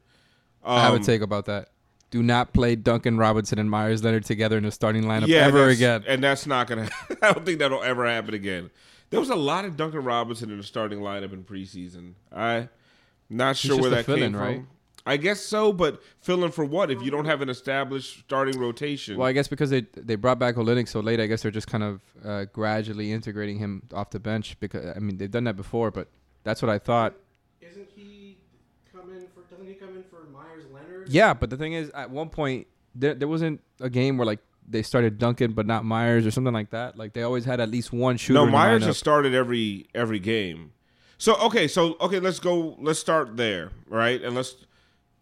I 0.64 0.82
have 0.82 0.94
a 0.94 0.96
Um, 0.96 1.02
take 1.02 1.20
about 1.20 1.46
that. 1.46 1.70
Do 2.10 2.22
not 2.22 2.52
play 2.52 2.76
Duncan 2.76 3.18
Robinson 3.18 3.58
and 3.58 3.70
Meyers 3.70 4.04
Leonard 4.04 4.24
together 4.24 4.56
in 4.56 4.64
the 4.64 4.70
starting 4.70 5.04
lineup 5.04 5.26
yeah, 5.26 5.46
ever 5.46 5.68
again. 5.68 6.04
And 6.06 6.22
that's 6.22 6.46
not 6.46 6.68
gonna. 6.68 6.88
I 7.22 7.32
don't 7.32 7.44
think 7.44 7.58
that'll 7.58 7.82
ever 7.82 8.06
happen 8.06 8.34
again. 8.34 8.70
There 9.10 9.20
was 9.20 9.30
a 9.30 9.34
lot 9.34 9.64
of 9.64 9.76
Duncan 9.76 10.04
Robinson 10.04 10.50
in 10.50 10.56
the 10.56 10.62
starting 10.62 11.00
lineup 11.00 11.32
in 11.32 11.44
preseason. 11.44 12.14
I 12.32 12.68
not 13.28 13.56
sure 13.56 13.80
where 13.80 13.90
that 13.90 14.06
came 14.06 14.32
from. 14.32 14.40
right? 14.40 14.62
I 15.06 15.18
guess 15.18 15.40
so, 15.40 15.72
but 15.72 16.02
filling 16.20 16.50
for 16.50 16.64
what 16.64 16.90
if 16.90 17.02
you 17.02 17.10
don't 17.10 17.26
have 17.26 17.42
an 17.42 17.50
established 17.50 18.20
starting 18.20 18.58
rotation? 18.58 19.18
Well, 19.18 19.28
I 19.28 19.32
guess 19.32 19.48
because 19.48 19.70
they 19.70 19.82
they 19.94 20.14
brought 20.14 20.38
back 20.38 20.54
Olynyk 20.54 20.88
so 20.88 21.00
late, 21.00 21.20
I 21.20 21.26
guess 21.26 21.42
they're 21.42 21.50
just 21.50 21.66
kind 21.66 21.84
of 21.84 22.00
uh, 22.24 22.44
gradually 22.52 23.12
integrating 23.12 23.58
him 23.58 23.82
off 23.92 24.10
the 24.10 24.20
bench. 24.20 24.58
Because 24.60 24.96
I 24.96 25.00
mean, 25.00 25.18
they've 25.18 25.30
done 25.30 25.44
that 25.44 25.56
before, 25.56 25.90
but 25.90 26.08
that's 26.42 26.62
what 26.62 26.70
I 26.70 26.78
thought. 26.78 27.14
Isn't 27.60 27.88
he 27.94 28.38
come 28.90 29.12
in 29.12 29.26
for? 29.34 29.42
Doesn't 29.50 29.66
he 29.66 29.74
come 29.74 29.94
in 29.94 30.04
for 30.04 30.24
Meyers 30.32 30.64
Leonard? 30.72 31.08
Yeah, 31.10 31.34
but 31.34 31.50
the 31.50 31.58
thing 31.58 31.74
is, 31.74 31.90
at 31.90 32.10
one 32.10 32.30
point 32.30 32.66
there 32.94 33.14
there 33.14 33.28
wasn't 33.28 33.60
a 33.80 33.90
game 33.90 34.16
where 34.16 34.26
like 34.26 34.40
they 34.66 34.82
started 34.82 35.18
Duncan 35.18 35.52
but 35.52 35.66
not 35.66 35.84
Meyers 35.84 36.26
or 36.26 36.30
something 36.30 36.54
like 36.54 36.70
that. 36.70 36.96
Like 36.96 37.12
they 37.12 37.22
always 37.22 37.44
had 37.44 37.60
at 37.60 37.68
least 37.68 37.92
one 37.92 38.16
shooter. 38.16 38.38
no, 38.38 38.46
Meyers 38.46 38.82
lineup. 38.82 38.86
has 38.86 38.98
started 38.98 39.34
every 39.34 39.86
every 39.94 40.18
game. 40.18 40.72
So 41.18 41.36
okay, 41.36 41.68
so 41.68 41.96
okay, 42.00 42.20
let's 42.20 42.40
go. 42.40 42.76
Let's 42.78 42.98
start 42.98 43.36
there, 43.36 43.70
right? 43.88 44.22
And 44.22 44.34
let's 44.34 44.56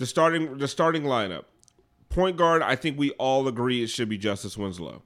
the 0.03 0.07
starting 0.07 0.59
the 0.59 0.67
starting 0.67 1.05
lineup. 1.05 1.45
Point 2.09 2.37
guard, 2.37 2.61
I 2.61 2.75
think 2.75 2.99
we 2.99 3.13
all 3.13 3.47
agree 3.47 3.85
it 3.85 3.87
should 3.87 4.09
be 4.09 4.19
Justice 4.19 4.59
Winslow. 4.59 5.01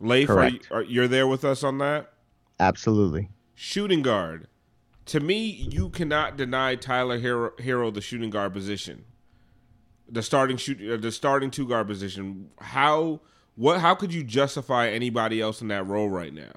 Leif, 0.00 0.30
are 0.30 0.48
you, 0.48 0.60
are, 0.70 0.82
you're 0.82 1.06
there 1.06 1.26
with 1.26 1.44
us 1.44 1.62
on 1.62 1.76
that? 1.78 2.10
Absolutely. 2.58 3.28
Shooting 3.54 4.00
guard, 4.00 4.48
to 5.04 5.20
me, 5.20 5.44
you 5.44 5.90
cannot 5.90 6.38
deny 6.38 6.76
Tyler 6.76 7.20
Herro, 7.20 7.50
Herro 7.60 7.92
the 7.92 8.00
shooting 8.00 8.30
guard 8.30 8.54
position, 8.54 9.04
the 10.08 10.22
starting 10.22 10.56
shoot, 10.56 10.80
uh, 10.90 10.96
the 10.96 11.12
starting 11.12 11.50
two 11.50 11.68
guard 11.68 11.86
position. 11.86 12.48
How 12.58 13.20
what? 13.56 13.80
How 13.80 13.94
could 13.94 14.14
you 14.14 14.24
justify 14.24 14.88
anybody 14.88 15.42
else 15.42 15.60
in 15.60 15.68
that 15.68 15.86
role 15.86 16.08
right 16.08 16.32
now? 16.32 16.52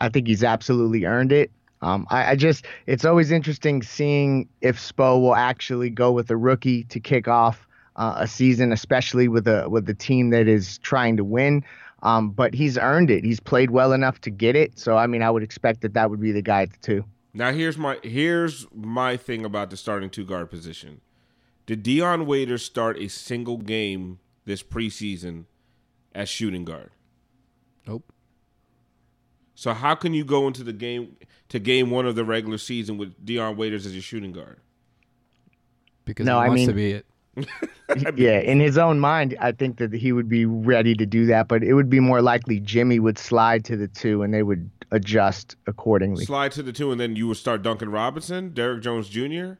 I 0.00 0.08
think 0.08 0.28
he's 0.28 0.42
absolutely 0.42 1.04
earned 1.04 1.32
it. 1.32 1.50
Um, 1.86 2.04
I, 2.10 2.32
I, 2.32 2.36
just, 2.36 2.66
it's 2.86 3.04
always 3.04 3.30
interesting 3.30 3.80
seeing 3.80 4.48
if 4.60 4.76
Spo 4.76 5.20
will 5.20 5.36
actually 5.36 5.88
go 5.88 6.10
with 6.10 6.28
a 6.32 6.36
rookie 6.36 6.82
to 6.84 6.98
kick 6.98 7.28
off 7.28 7.68
uh, 7.94 8.16
a 8.18 8.26
season, 8.26 8.72
especially 8.72 9.28
with 9.28 9.46
a 9.46 9.68
with 9.68 9.88
a 9.88 9.94
team 9.94 10.30
that 10.30 10.48
is 10.48 10.78
trying 10.78 11.16
to 11.16 11.22
win. 11.24 11.64
Um, 12.02 12.30
but 12.30 12.54
he's 12.54 12.76
earned 12.76 13.10
it. 13.10 13.24
He's 13.24 13.38
played 13.38 13.70
well 13.70 13.92
enough 13.92 14.20
to 14.22 14.30
get 14.30 14.56
it. 14.56 14.76
So 14.78 14.96
I 14.96 15.06
mean, 15.06 15.22
I 15.22 15.30
would 15.30 15.44
expect 15.44 15.80
that 15.82 15.94
that 15.94 16.10
would 16.10 16.20
be 16.20 16.32
the 16.32 16.42
guy 16.42 16.62
at 16.62 16.72
the 16.72 16.78
two. 16.78 17.04
Now 17.32 17.52
here's 17.52 17.78
my 17.78 17.98
here's 18.02 18.66
my 18.74 19.16
thing 19.16 19.44
about 19.44 19.70
the 19.70 19.76
starting 19.76 20.10
two 20.10 20.24
guard 20.24 20.50
position. 20.50 21.02
Did 21.66 21.84
Dion 21.84 22.26
Waiters 22.26 22.64
start 22.64 22.98
a 22.98 23.08
single 23.08 23.58
game 23.58 24.18
this 24.44 24.62
preseason 24.62 25.44
as 26.14 26.28
shooting 26.28 26.64
guard? 26.64 26.90
Nope. 27.86 28.12
So 29.54 29.72
how 29.72 29.94
can 29.94 30.12
you 30.12 30.24
go 30.24 30.46
into 30.46 30.62
the 30.62 30.72
game 30.72 31.16
to 31.48 31.58
game 31.58 31.90
one 31.90 32.06
of 32.06 32.14
the 32.14 32.24
regular 32.24 32.58
season 32.58 32.98
with 32.98 33.24
Dion 33.24 33.56
Waiters 33.56 33.86
as 33.86 33.94
your 33.94 34.02
shooting 34.02 34.32
guard? 34.32 34.58
Because 36.04 36.26
no, 36.26 36.38
he 36.38 36.44
I 36.44 36.48
wants 36.48 36.60
mean, 36.60 36.68
to 36.68 36.74
be 36.74 36.92
it. 36.92 37.06
yeah, 38.16 38.38
in 38.38 38.60
his 38.60 38.78
own 38.78 38.98
mind, 38.98 39.36
I 39.40 39.52
think 39.52 39.76
that 39.78 39.92
he 39.92 40.12
would 40.12 40.28
be 40.28 40.46
ready 40.46 40.94
to 40.94 41.04
do 41.04 41.26
that, 41.26 41.48
but 41.48 41.62
it 41.62 41.74
would 41.74 41.90
be 41.90 42.00
more 42.00 42.22
likely 42.22 42.60
Jimmy 42.60 42.98
would 42.98 43.18
slide 43.18 43.64
to 43.66 43.76
the 43.76 43.88
two 43.88 44.22
and 44.22 44.32
they 44.32 44.42
would 44.42 44.70
adjust 44.90 45.56
accordingly. 45.66 46.24
Slide 46.24 46.52
to 46.52 46.62
the 46.62 46.72
two, 46.72 46.92
and 46.92 47.00
then 47.00 47.16
you 47.16 47.28
would 47.28 47.36
start 47.36 47.62
Duncan 47.62 47.90
Robinson, 47.90 48.50
Derrick 48.50 48.82
Jones 48.82 49.08
Jr. 49.08 49.54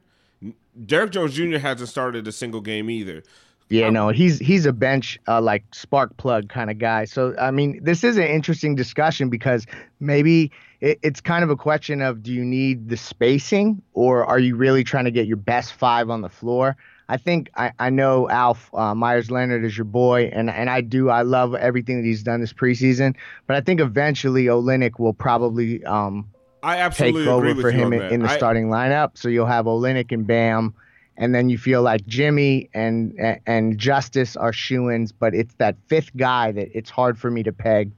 Derrick 0.85 1.11
Jones 1.11 1.33
Jr. 1.33 1.57
hasn't 1.57 1.89
started 1.89 2.27
a 2.27 2.31
single 2.31 2.61
game 2.61 2.89
either. 2.89 3.23
Yeah, 3.69 3.89
no, 3.89 4.09
he's 4.09 4.39
he's 4.39 4.65
a 4.65 4.71
bench 4.71 5.19
uh, 5.27 5.41
like 5.41 5.63
spark 5.73 6.15
plug 6.15 6.47
kind 6.47 6.71
of 6.71 6.77
guy. 6.77 7.03
So 7.03 7.35
I 7.37 7.51
mean, 7.51 7.83
this 7.83 8.03
is 8.03 8.17
an 8.17 8.23
interesting 8.23 8.75
discussion 8.75 9.29
because 9.29 9.65
maybe 9.99 10.51
it, 10.81 10.99
it's 11.01 11.21
kind 11.21 11.43
of 11.43 11.49
a 11.49 11.55
question 11.55 12.01
of 12.01 12.23
do 12.23 12.31
you 12.31 12.45
need 12.45 12.89
the 12.89 12.97
spacing 12.97 13.81
or 13.93 14.25
are 14.25 14.39
you 14.39 14.55
really 14.55 14.83
trying 14.83 15.05
to 15.05 15.11
get 15.11 15.27
your 15.27 15.37
best 15.37 15.73
five 15.73 16.09
on 16.09 16.21
the 16.21 16.29
floor? 16.29 16.77
I 17.09 17.17
think 17.17 17.49
I, 17.55 17.71
I 17.79 17.89
know 17.89 18.29
Alf 18.29 18.69
uh, 18.73 18.93
Meyers 18.93 19.31
Leonard 19.31 19.63
is 19.63 19.77
your 19.77 19.85
boy, 19.85 20.29
and 20.33 20.49
and 20.49 20.69
I 20.69 20.81
do 20.81 21.09
I 21.09 21.21
love 21.21 21.55
everything 21.55 22.01
that 22.01 22.05
he's 22.05 22.21
done 22.21 22.41
this 22.41 22.51
preseason. 22.51 23.15
But 23.45 23.55
I 23.55 23.61
think 23.61 23.79
eventually 23.79 24.45
Olynyk 24.45 24.99
will 24.99 25.13
probably 25.13 25.83
um 25.85 26.27
I 26.61 26.77
absolutely 26.77 27.23
take 27.23 27.29
over 27.29 27.47
agree 27.47 27.61
for 27.61 27.71
him 27.71 27.93
in, 27.93 28.01
in 28.01 28.19
the 28.23 28.29
I- 28.29 28.37
starting 28.37 28.67
lineup. 28.67 29.11
So 29.17 29.29
you'll 29.29 29.45
have 29.45 29.65
Olynyk 29.65 30.11
and 30.11 30.27
Bam, 30.27 30.73
and 31.15 31.33
then 31.33 31.49
you 31.49 31.57
feel 31.57 31.81
like 31.81 32.05
Jimmy 32.07 32.69
and 32.73 33.39
and, 33.45 33.77
Justice 33.77 34.35
are 34.35 34.51
shoe-ins, 34.51 35.13
but 35.13 35.33
it's 35.33 35.53
that 35.55 35.77
fifth 35.87 36.15
guy 36.17 36.51
that 36.51 36.77
it's 36.77 36.89
hard 36.89 37.17
for 37.17 37.31
me 37.31 37.41
to 37.43 37.53
peg. 37.53 37.91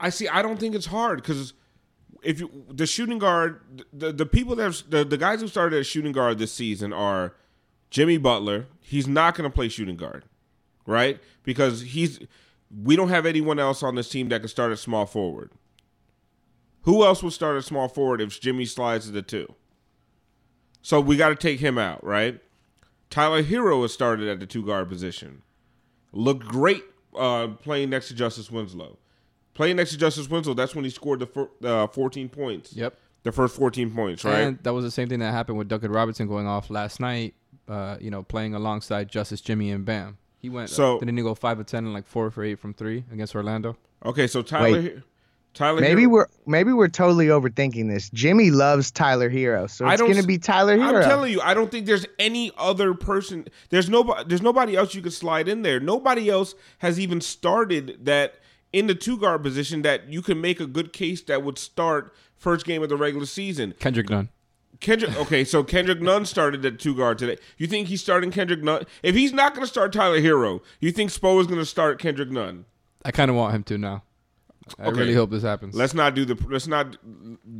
I 0.00 0.10
see. 0.10 0.26
I 0.26 0.42
don't 0.42 0.58
think 0.58 0.74
it's 0.74 0.86
hard 0.86 1.22
because 1.22 1.54
if 2.24 2.40
you 2.40 2.64
the 2.68 2.86
shooting 2.86 3.18
guard, 3.18 3.60
the 3.92 4.12
the 4.12 4.26
people 4.26 4.56
that 4.56 4.82
the 4.88 5.04
the 5.04 5.16
guys 5.16 5.40
who 5.40 5.48
started 5.48 5.78
at 5.78 5.86
shooting 5.86 6.12
guard 6.12 6.38
this 6.38 6.52
season 6.52 6.92
are 6.92 7.34
Jimmy 7.90 8.18
Butler. 8.18 8.66
He's 8.80 9.06
not 9.06 9.34
going 9.34 9.48
to 9.48 9.54
play 9.54 9.68
shooting 9.68 9.96
guard, 9.96 10.24
right? 10.86 11.20
Because 11.42 11.82
he's 11.82 12.20
we 12.82 12.96
don't 12.96 13.08
have 13.10 13.26
anyone 13.26 13.58
else 13.58 13.82
on 13.82 13.94
this 13.94 14.08
team 14.08 14.28
that 14.30 14.40
can 14.40 14.48
start 14.48 14.72
at 14.72 14.78
small 14.78 15.06
forward. 15.06 15.50
Who 16.82 17.04
else 17.04 17.22
would 17.22 17.32
start 17.32 17.56
at 17.56 17.64
small 17.64 17.88
forward 17.88 18.20
if 18.20 18.40
Jimmy 18.40 18.66
slides 18.66 19.06
to 19.06 19.12
the 19.12 19.22
two? 19.22 19.54
So 20.82 21.00
we 21.00 21.16
got 21.16 21.30
to 21.30 21.34
take 21.34 21.60
him 21.60 21.78
out, 21.78 22.04
right? 22.04 22.40
Tyler 23.08 23.42
Herro 23.42 23.82
has 23.82 23.92
started 23.92 24.28
at 24.28 24.40
the 24.40 24.46
two 24.46 24.64
guard 24.66 24.88
position. 24.88 25.42
Looked 26.12 26.46
great 26.46 26.82
uh, 27.16 27.48
playing 27.48 27.90
next 27.90 28.08
to 28.08 28.14
Justice 28.14 28.50
Winslow. 28.50 28.98
Playing 29.54 29.76
next 29.76 29.90
to 29.92 29.98
Justice 29.98 30.28
Winslow, 30.28 30.54
that's 30.54 30.74
when 30.74 30.84
he 30.84 30.90
scored 30.90 31.20
the 31.20 31.26
fir- 31.26 31.48
uh, 31.64 31.86
14 31.86 32.28
points. 32.28 32.72
Yep. 32.74 32.96
The 33.22 33.32
first 33.32 33.56
14 33.56 33.90
points, 33.94 34.24
right? 34.24 34.40
And 34.40 34.58
that 34.64 34.74
was 34.74 34.84
the 34.84 34.90
same 34.90 35.08
thing 35.08 35.20
that 35.20 35.32
happened 35.32 35.56
with 35.56 35.68
Duncan 35.68 35.90
Robinson 35.92 36.26
going 36.28 36.46
off 36.46 36.68
last 36.70 37.00
night. 37.00 37.34
Uh, 37.66 37.96
you 37.98 38.10
know, 38.10 38.22
playing 38.22 38.54
alongside 38.54 39.08
Justice, 39.08 39.40
Jimmy, 39.40 39.70
and 39.70 39.86
Bam. 39.86 40.18
He 40.42 40.50
went. 40.50 40.68
So- 40.68 40.96
So 40.96 41.00
didn't 41.00 41.16
he 41.16 41.22
go 41.22 41.34
five 41.34 41.58
of 41.58 41.64
ten 41.66 41.84
and 41.84 41.94
like 41.94 42.06
four 42.06 42.30
for 42.30 42.44
eight 42.44 42.58
from 42.58 42.74
three 42.74 43.04
against 43.12 43.34
Orlando? 43.34 43.76
okay, 44.04 44.26
so 44.26 44.42
Tyler, 44.42 44.82
Wait. 44.82 44.98
Tyler, 45.54 45.80
Maybe 45.80 46.02
Herro- 46.02 46.10
we're 46.10 46.26
maybe 46.46 46.72
we're 46.74 46.88
totally 46.88 47.28
overthinking 47.28 47.88
this. 47.88 48.10
Jimmy 48.10 48.50
loves 48.50 48.90
Tyler 48.90 49.30
Herro, 49.30 49.70
so 49.70 49.86
I 49.86 49.92
it's 49.92 50.00
don't 50.00 50.10
going 50.10 50.20
to 50.20 50.26
be 50.26 50.36
Tyler 50.36 50.76
Herro. 50.76 50.98
I'm 50.98 51.04
telling 51.04 51.32
you, 51.32 51.40
I 51.40 51.54
don't 51.54 51.70
think 51.70 51.86
there's 51.86 52.04
any 52.18 52.50
other 52.58 52.92
person. 52.92 53.46
There's 53.70 53.88
nobody. 53.88 54.24
There's 54.28 54.42
nobody 54.42 54.76
else 54.76 54.94
you 54.94 55.00
could 55.00 55.12
slide 55.14 55.48
in 55.48 55.62
there. 55.62 55.78
Nobody 55.80 56.28
else 56.28 56.54
has 56.78 56.98
even 57.00 57.20
started 57.22 58.00
that 58.04 58.34
in 58.74 58.88
the 58.88 58.94
two 58.94 59.16
guard 59.16 59.44
position 59.44 59.82
that 59.82 60.08
you 60.08 60.20
can 60.20 60.40
make 60.40 60.58
a 60.58 60.66
good 60.66 60.92
case 60.92 61.22
that 61.22 61.44
would 61.44 61.58
start 61.58 62.12
first 62.36 62.66
game 62.66 62.82
of 62.82 62.88
the 62.88 62.96
regular 62.96 63.24
season. 63.24 63.72
Kendrick 63.78 64.10
Nunn. 64.10 64.30
Kendrick. 64.80 65.16
Okay, 65.16 65.44
so 65.44 65.62
Kendrick 65.62 66.00
Nunn 66.02 66.26
started 66.26 66.64
at 66.66 66.80
two 66.80 66.96
guard 66.96 67.16
today. 67.16 67.38
You 67.56 67.68
think 67.68 67.86
he's 67.86 68.02
starting 68.02 68.32
Kendrick 68.32 68.64
Nunn? 68.64 68.84
If 69.04 69.14
he's 69.14 69.32
not 69.32 69.54
going 69.54 69.64
to 69.64 69.70
start 69.70 69.92
Tyler 69.92 70.20
Herro, 70.20 70.60
you 70.80 70.90
think 70.90 71.12
Spo 71.12 71.40
is 71.40 71.46
going 71.46 71.60
to 71.60 71.64
start 71.64 72.00
Kendrick 72.00 72.30
Nunn? 72.30 72.64
I 73.04 73.12
kind 73.12 73.30
of 73.30 73.36
want 73.36 73.54
him 73.54 73.62
to 73.64 73.78
now. 73.78 74.02
I 74.78 74.86
Okay. 74.86 75.00
really 75.00 75.14
hope 75.14 75.30
this 75.30 75.42
happens. 75.42 75.74
Let's 75.74 75.92
not 75.92 76.14
do 76.14 76.24
the. 76.24 76.36
Let's 76.48 76.66
not. 76.66 76.96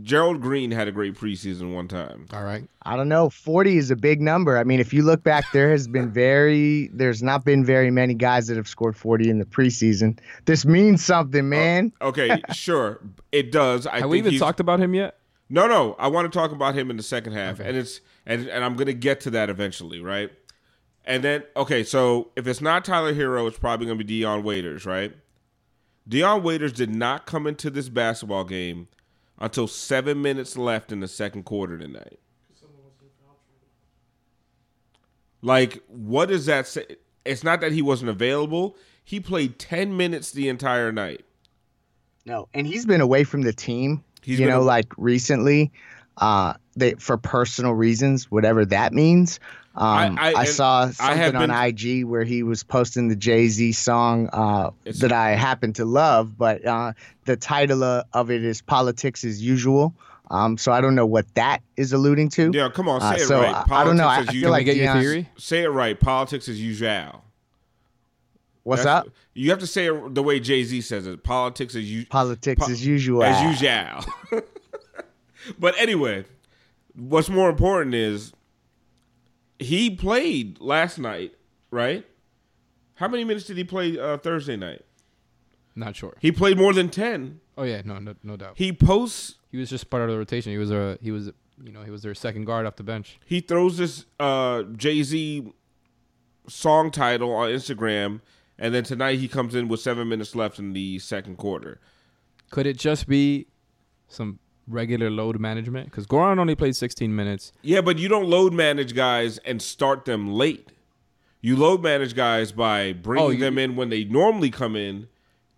Gerald 0.03 0.41
Green 0.41 0.71
had 0.71 0.89
a 0.89 0.93
great 0.93 1.15
preseason 1.15 1.75
one 1.75 1.87
time. 1.87 2.27
All 2.33 2.43
right. 2.43 2.67
I 2.83 2.97
don't 2.97 3.09
know. 3.09 3.29
40 3.31 3.77
is 3.77 3.91
a 3.91 3.97
big 3.97 4.21
number. 4.23 4.57
I 4.57 4.65
mean, 4.65 4.81
if 4.81 4.93
you 4.95 5.03
look 5.03 5.23
back, 5.23 5.45
there 5.53 5.71
has 5.71 5.87
been 5.87 6.11
very, 6.11 6.89
there's 6.95 7.23
not 7.23 7.45
been 7.45 7.65
very 7.65 7.91
many 7.91 8.15
guys 8.15 8.47
that 8.47 8.57
have 8.57 8.69
scored 8.69 8.97
40 8.97 9.29
in 9.29 9.39
the 9.39 9.45
preseason. 9.45 10.19
This 10.47 10.65
means 10.65 11.05
something, 11.05 11.41
uh, 11.41 11.45
man. 11.45 11.93
Okay, 12.01 12.41
sure, 12.53 13.01
it 13.33 13.53
does. 13.53 13.87
I 13.87 14.01
Have 14.01 14.09
we 14.11 14.19
even 14.19 14.33
he's- 14.33 14.41
talked 14.41 14.61
about 14.61 14.81
him 14.81 14.95
yet? 14.95 15.19
No, 15.51 15.67
no. 15.67 15.95
I 15.99 16.09
want 16.09 16.31
to 16.33 16.37
talk 16.39 16.53
about 16.53 16.75
him 16.75 16.91
in 16.91 16.97
the 16.97 17.03
second 17.03 17.35
half, 17.35 17.61
and 17.61 17.77
it's 17.77 18.01
and 18.25 18.49
and 18.49 18.65
I'm 18.65 18.77
gonna 18.77 18.95
get 18.95 19.21
to 19.21 19.31
that 19.33 19.51
eventually, 19.51 20.01
right? 20.01 20.31
And 21.05 21.23
then 21.23 21.43
okay, 21.55 21.85
so 21.85 22.31
if 22.35 22.47
it's 22.47 22.63
not 22.63 22.83
Tyler 22.87 23.13
Herro, 23.13 23.47
it's 23.47 23.59
probably 23.59 23.87
gonna 23.87 23.99
be 23.99 24.05
Dion 24.05 24.43
Waiters, 24.43 24.87
right? 24.87 25.15
Dion 26.07 26.43
Waiters 26.43 26.73
did 26.73 26.91
not 26.95 27.27
come 27.27 27.47
into 27.47 27.71
this 27.71 27.89
basketball 27.89 28.45
game 28.45 28.89
until 29.39 29.67
seven 29.67 30.21
minutes 30.23 30.57
left 30.57 30.93
in 30.93 31.01
the 31.01 31.09
second 31.09 31.45
quarter 31.45 31.79
tonight. 31.79 32.19
Like, 35.43 35.83
what 35.89 36.29
does 36.29 36.47
that 36.47 36.67
say? 36.67 36.87
It's 37.25 37.45
not 37.45 37.61
that 37.61 37.73
he 37.73 37.83
wasn't 37.83 38.11
available. 38.11 38.77
He 39.05 39.21
played 39.21 39.59
ten 39.59 39.97
minutes 39.97 40.33
the 40.33 40.49
entire 40.49 40.91
night. 40.91 41.25
No, 42.25 42.49
and 42.55 42.67
he's 42.67 42.87
been 42.87 43.03
away 43.03 43.25
from 43.25 43.43
the 43.43 43.53
team. 43.53 44.03
He's 44.23 44.41
you 44.41 44.47
know, 44.47 44.61
a- 44.61 44.65
like 44.65 44.87
recently, 44.97 45.71
uh, 46.17 46.55
they 46.77 46.95
for 46.95 47.19
personal 47.19 47.73
reasons, 47.75 48.31
whatever 48.31 48.65
that 48.67 48.95
means. 48.95 49.39
Um, 49.77 50.19
I- 50.19 50.31
I, 50.31 50.33
I- 50.33 50.41
and 50.41 50.49
saw 50.49 50.83
I 50.85 50.91
something 50.91 51.19
have 51.19 51.35
on 51.37 51.51
IG 51.51 52.05
where 52.05 52.23
he 52.25 52.43
was 52.43 52.63
posting 52.63 53.09
the 53.09 53.17
Jay 53.17 53.49
Z 53.49 53.73
song 53.73 54.29
uh, 54.33 54.71
that 54.85 55.11
I 55.13 55.31
happen 55.31 55.73
to 55.75 55.85
love, 55.85 56.39
but 56.39 56.65
uh, 56.65 56.93
the 57.25 57.37
title 57.37 57.83
uh, 57.83 58.05
of 58.13 58.31
it 58.31 58.45
is 58.45 58.63
"Politics 58.63 59.25
as 59.25 59.43
Usual." 59.43 59.93
Um, 60.31 60.57
so 60.57 60.73
I 60.73 60.81
don't 60.81 60.95
know 60.95 61.05
what 61.07 61.27
that 61.35 61.61
is 61.77 61.93
alluding 61.93 62.29
to. 62.31 62.51
Yeah, 62.55 62.69
come 62.73 62.89
on, 62.89 63.01
say 63.01 63.07
Uh, 63.07 63.13
it 63.15 63.19
so 63.21 63.41
right. 63.43 63.65
I, 63.71 63.81
I 63.81 63.85
don't 63.85 63.97
know. 63.97 64.07
I, 64.07 64.13
I 64.13 64.17
Politics 64.19 64.35
as 64.37 64.41
feel 64.43 64.51
like 64.51 64.65
get 64.65 64.77
your 64.77 64.93
theory? 64.95 65.29
Say 65.37 65.63
it 65.65 65.69
right. 65.69 65.99
Politics 66.01 66.49
as 66.49 66.61
usual. 66.61 67.25
What's 68.63 68.85
That's- 68.85 69.07
up? 69.09 69.13
You 69.37 69.51
have 69.51 69.59
to 69.59 69.67
say 69.67 69.87
it 69.89 70.15
the 70.15 70.23
way 70.23 70.39
Jay 70.39 70.63
Z 70.63 70.81
says 70.83 71.07
it. 71.09 71.25
Politics 71.25 71.75
as 71.75 71.91
you 71.91 72.07
Politics 72.07 72.65
po- 72.65 72.71
as 72.71 72.87
usual. 72.87 73.25
as 73.25 73.43
usual. 73.61 74.05
but 75.59 75.75
anyway, 75.79 76.25
what's 76.95 77.29
more 77.29 77.51
important 77.51 77.95
is 77.97 78.33
he 79.59 79.91
played 79.91 80.61
last 80.61 80.99
night, 80.99 81.35
right? 81.71 82.05
How 82.95 83.09
many 83.09 83.25
minutes 83.25 83.47
did 83.47 83.57
he 83.57 83.65
play 83.65 83.99
uh, 83.99 84.19
Thursday 84.19 84.57
night? 84.57 84.83
Not 85.75 85.97
sure. 85.97 86.17
He 86.21 86.31
played 86.31 86.57
more 86.57 86.73
than 86.73 86.89
ten. 86.89 87.41
Oh 87.59 87.65
yeah, 87.65 87.83
no, 87.85 87.99
no, 87.99 88.15
no 88.23 88.37
doubt. 88.37 88.55
He 88.57 88.73
posts. 88.73 89.37
He 89.51 89.59
was 89.59 89.71
just 89.71 89.91
part 89.91 90.03
of 90.03 90.11
the 90.11 90.19
rotation. 90.19 90.53
He 90.53 90.59
was 90.59 90.71
a 90.71 90.99
he 91.01 91.11
was 91.11 91.31
you 91.63 91.73
know 91.73 91.83
he 91.83 91.91
was 91.91 92.03
their 92.03 92.15
second 92.15 92.45
guard 92.45 92.67
off 92.67 92.77
the 92.77 92.83
bench. 92.83 93.19
He 93.25 93.41
throws 93.41 93.79
this 93.79 94.07
uh, 94.21 94.63
Jay 94.77 95.03
Z 95.03 95.53
song 96.49 96.91
title 96.91 97.33
on 97.33 97.51
Instagram, 97.51 98.21
and 98.59 98.75
then 98.75 98.85
tonight 98.85 99.19
he 99.19 99.29
comes 99.29 99.55
in 99.55 99.69
with 99.69 99.81
seven 99.81 100.09
minutes 100.09 100.35
left 100.35 100.59
in 100.59 100.73
the 100.73 100.99
second 101.01 101.37
quarter. 101.37 101.81
Could 102.51 102.67
it 102.67 102.79
just 102.79 103.09
be 103.09 103.49
some 104.07 104.39
regular 104.67 105.11
load 105.11 105.39
management? 105.41 105.91
Because 105.91 106.07
Goran 106.07 106.39
only 106.39 106.55
played 106.55 106.77
16 106.77 107.15
minutes. 107.15 107.53
Yeah, 107.63 107.81
but 107.81 107.99
you 107.99 108.09
don't 108.09 108.27
load 108.27 108.53
manage 108.53 108.95
guys 108.95 109.39
and 109.39 109.61
start 109.61 110.05
them 110.05 110.33
late. 110.33 110.71
You 111.41 111.57
load 111.57 111.83
manage 111.83 112.15
guys 112.15 112.53
by 112.53 112.93
bringing 112.95 113.27
Oh, 113.27 113.31
you- 113.31 113.39
them 113.41 113.59
in 113.59 113.77
when 113.77 113.91
they 113.91 114.05
normally 114.05 114.51
come 114.51 114.77
in, 114.77 115.09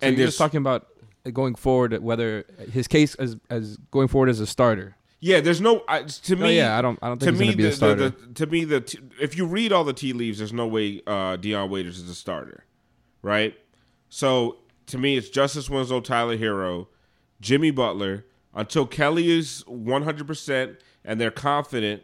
So 0.01 0.07
and 0.07 0.17
you're 0.17 0.27
just 0.27 0.37
talking 0.37 0.57
about 0.59 0.87
going 1.33 1.55
forward, 1.55 1.97
whether 2.03 2.45
his 2.71 2.87
case 2.87 3.15
as 3.15 3.35
as 3.49 3.77
going 3.91 4.07
forward 4.07 4.29
as 4.29 4.39
a 4.39 4.47
starter. 4.47 4.95
Yeah, 5.19 5.39
there's 5.39 5.59
no 5.61 5.83
I, 5.87 6.03
to 6.03 6.35
me. 6.35 6.55
yeah, 6.57 6.77
I 6.77 6.81
don't- 6.81 6.99
I 7.01 7.07
don't 7.07 7.19
think 7.19 7.37
to 7.37 7.39
me 7.47 7.53
the, 7.55 7.69
a 7.69 7.71
starter. 7.71 8.09
The, 8.09 8.27
the, 8.27 8.33
to 8.35 8.45
me 8.47 8.65
the 8.65 8.81
t- 8.81 8.99
if 9.19 9.35
you 9.35 9.45
read 9.47 9.71
all 9.73 9.83
the 9.83 9.93
tea 9.93 10.13
leaves, 10.13 10.37
there's 10.37 10.53
no 10.53 10.67
way 10.67 11.01
uh, 11.07 11.37
Dion 11.37 11.69
Waiters 11.71 11.97
is 11.97 12.07
a 12.09 12.13
starter, 12.15 12.65
right? 13.23 13.55
So 14.09 14.57
to 14.87 14.97
me, 14.97 15.17
it's 15.17 15.29
Justice 15.29 15.69
Winslow, 15.69 16.01
Tyler 16.01 16.37
Herro, 16.37 16.87
Jimmy 17.41 17.71
Butler 17.71 18.25
until 18.57 18.85
Kelly 18.85 19.29
is 19.29 19.63
100 19.67 20.27
percent 20.27 20.77
and 21.05 21.21
they're 21.21 21.31
confident. 21.31 22.03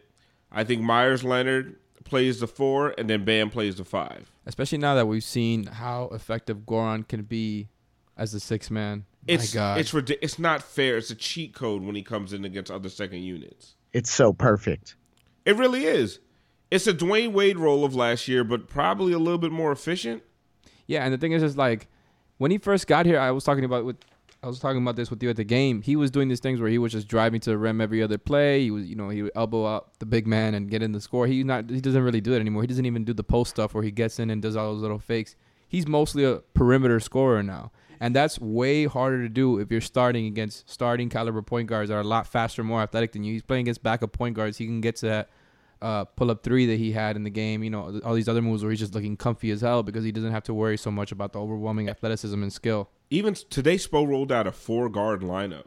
I 0.51 0.63
think 0.63 0.81
Meyers 0.81 1.23
Leonard 1.23 1.75
plays 2.05 2.39
the 2.39 2.47
four, 2.47 2.93
and 2.97 3.09
then 3.09 3.25
Bam 3.25 3.49
plays 3.49 3.75
the 3.75 3.83
five. 3.83 4.31
Especially 4.45 4.77
now 4.77 4.93
that 4.95 5.07
we've 5.07 5.23
seen 5.23 5.65
how 5.65 6.09
effective 6.13 6.59
Goran 6.59 7.07
can 7.07 7.23
be 7.23 7.69
as 8.15 8.33
a 8.33 8.39
six 8.39 8.69
man. 8.69 9.05
It's 9.27 9.53
My 9.53 9.59
God. 9.59 9.79
it's 9.79 9.93
it's 10.21 10.39
not 10.39 10.61
fair. 10.61 10.97
It's 10.97 11.09
a 11.09 11.15
cheat 11.15 11.53
code 11.53 11.81
when 11.81 11.95
he 11.95 12.03
comes 12.03 12.33
in 12.33 12.45
against 12.45 12.69
other 12.71 12.89
second 12.89 13.23
units. 13.23 13.75
It's 13.93 14.11
so 14.11 14.31
perfect. 14.33 14.95
It 15.45 15.55
really 15.55 15.85
is. 15.85 16.19
It's 16.71 16.87
a 16.87 16.93
Dwyane 16.93 17.33
Wade 17.33 17.57
role 17.57 17.85
of 17.85 17.95
last 17.95 18.27
year, 18.27 18.43
but 18.43 18.67
probably 18.67 19.13
a 19.13 19.19
little 19.19 19.37
bit 19.37 19.51
more 19.51 19.71
efficient. 19.71 20.23
Yeah, 20.87 21.03
and 21.03 21.13
the 21.13 21.17
thing 21.17 21.31
is, 21.31 21.43
is 21.43 21.57
like 21.57 21.87
when 22.37 22.51
he 22.51 22.57
first 22.57 22.87
got 22.87 23.05
here, 23.05 23.19
I 23.19 23.31
was 23.31 23.43
talking 23.43 23.63
about 23.63 23.85
with 23.85 23.97
I 24.43 24.47
was 24.47 24.59
talking 24.59 24.81
about 24.81 24.97
this 24.97 25.09
with 25.09 25.23
you 25.23 25.29
at 25.29 25.37
the 25.37 25.45
game. 25.45 25.81
He 25.81 25.95
was 25.95 26.11
doing 26.11 26.27
these 26.27 26.41
things 26.41 26.59
where 26.59 26.69
he 26.69 26.77
was 26.77 26.91
just 26.91 27.07
driving 27.07 27.39
to 27.41 27.51
the 27.51 27.57
rim 27.57 27.79
every 27.79 28.03
other 28.03 28.17
play. 28.17 28.63
He 28.63 28.71
was, 28.71 28.85
you 28.85 28.95
know, 28.95 29.07
he 29.07 29.21
would 29.21 29.31
elbow 29.35 29.65
out 29.65 29.97
the 29.99 30.05
big 30.05 30.27
man 30.27 30.53
and 30.53 30.69
get 30.69 30.83
in 30.83 30.91
the 30.91 30.99
score. 30.99 31.27
He 31.27 31.43
not 31.43 31.69
he 31.69 31.79
doesn't 31.79 32.03
really 32.03 32.19
do 32.19 32.33
it 32.33 32.41
anymore. 32.41 32.61
He 32.61 32.67
doesn't 32.67 32.85
even 32.85 33.05
do 33.05 33.13
the 33.13 33.23
post 33.23 33.51
stuff 33.51 33.73
where 33.73 33.83
he 33.83 33.91
gets 33.91 34.19
in 34.19 34.29
and 34.29 34.41
does 34.41 34.57
all 34.57 34.73
those 34.73 34.81
little 34.81 34.99
fakes. 34.99 35.37
He's 35.69 35.87
mostly 35.87 36.25
a 36.25 36.41
perimeter 36.53 36.99
scorer 36.99 37.41
now. 37.41 37.71
And 38.01 38.13
that's 38.13 38.37
way 38.37 38.83
harder 38.83 39.21
to 39.21 39.29
do 39.29 39.59
if 39.59 39.71
you're 39.71 39.79
starting 39.79 40.25
against 40.25 40.69
starting 40.69 41.07
caliber 41.07 41.41
point 41.41 41.69
guards 41.69 41.87
that 41.87 41.95
are 41.95 42.01
a 42.01 42.03
lot 42.03 42.27
faster, 42.27 42.61
more 42.61 42.81
athletic 42.81 43.13
than 43.13 43.23
you. 43.23 43.31
He's 43.31 43.43
playing 43.43 43.61
against 43.61 43.81
backup 43.81 44.11
point 44.11 44.35
guards. 44.35 44.57
He 44.57 44.65
can 44.65 44.81
get 44.81 44.97
to 44.97 45.05
that 45.05 45.29
uh, 45.83 46.05
pull 46.05 46.31
up 46.31 46.43
three 46.43 46.65
that 46.67 46.77
he 46.77 46.91
had 46.93 47.15
in 47.15 47.23
the 47.23 47.29
game. 47.29 47.63
You 47.63 47.69
know, 47.69 47.99
all 48.03 48.13
these 48.15 48.29
other 48.29 48.41
moves 48.41 48.63
where 48.63 48.71
he's 48.71 48.79
just 48.79 48.95
looking 48.95 49.17
comfy 49.17 49.51
as 49.51 49.61
hell 49.61 49.83
because 49.83 50.03
he 50.03 50.11
doesn't 50.11 50.31
have 50.31 50.43
to 50.43 50.53
worry 50.53 50.77
so 50.77 50.89
much 50.89 51.11
about 51.11 51.33
the 51.33 51.39
overwhelming 51.39 51.89
athleticism 51.89 52.41
and 52.41 52.51
skill. 52.51 52.89
Even 53.09 53.33
today, 53.33 53.75
Spo 53.75 54.07
rolled 54.07 54.31
out 54.31 54.47
a 54.47 54.51
four 54.51 54.89
guard 54.89 55.21
lineup. 55.21 55.65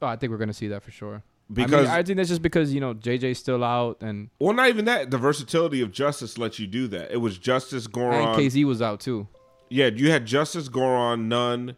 Oh, 0.00 0.06
I 0.06 0.16
think 0.16 0.30
we're 0.30 0.38
gonna 0.38 0.52
see 0.52 0.68
that 0.68 0.82
for 0.82 0.90
sure. 0.90 1.22
Because- 1.52 1.72
I, 1.72 1.82
mean, 1.82 1.90
I 1.90 2.02
think 2.02 2.16
that's 2.18 2.28
just 2.28 2.42
because 2.42 2.72
you 2.74 2.80
know 2.80 2.94
JJ's 2.94 3.38
still 3.38 3.64
out 3.64 4.02
and 4.02 4.30
Well, 4.38 4.54
not 4.54 4.68
even 4.68 4.84
that. 4.86 5.10
The 5.10 5.18
versatility 5.18 5.80
of 5.80 5.92
Justice 5.92 6.38
lets 6.38 6.58
you 6.58 6.66
do 6.66 6.88
that. 6.88 7.10
It 7.10 7.18
was 7.18 7.38
Justice 7.38 7.86
Goran. 7.86 8.34
and 8.34 8.36
KZ 8.36 8.64
was 8.64 8.82
out 8.82 9.00
too. 9.00 9.28
Yeah, 9.70 9.86
you 9.86 10.10
had 10.10 10.24
Justice 10.26 10.68
Goran, 10.68 11.26
Nunn, 11.26 11.76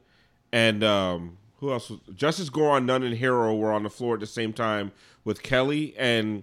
and 0.53 0.85
um, 0.85 1.39
who 1.59 1.73
else? 1.73 1.91
Was, 1.91 2.01
Justice 2.15 2.51
Goran, 2.51 2.85
Nunn, 2.85 3.03
and 3.03 3.17
Herro 3.17 3.59
were 3.59 3.73
on 3.73 3.83
the 3.83 3.91
floor 3.91 4.15
at 4.15 4.21
the 4.21 4.27
same 4.27 4.53
time 4.53 4.93
with 5.25 5.43
Kelly. 5.43 5.95
And 5.99 6.43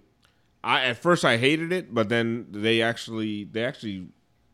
I 0.64 0.86
at 0.86 0.98
first 0.98 1.24
I 1.24 1.38
hated 1.38 1.72
it, 1.72 1.94
but 1.94 2.10
then 2.10 2.48
they 2.52 2.82
actually 2.82 3.46
they 3.46 3.64
actually 3.64 4.08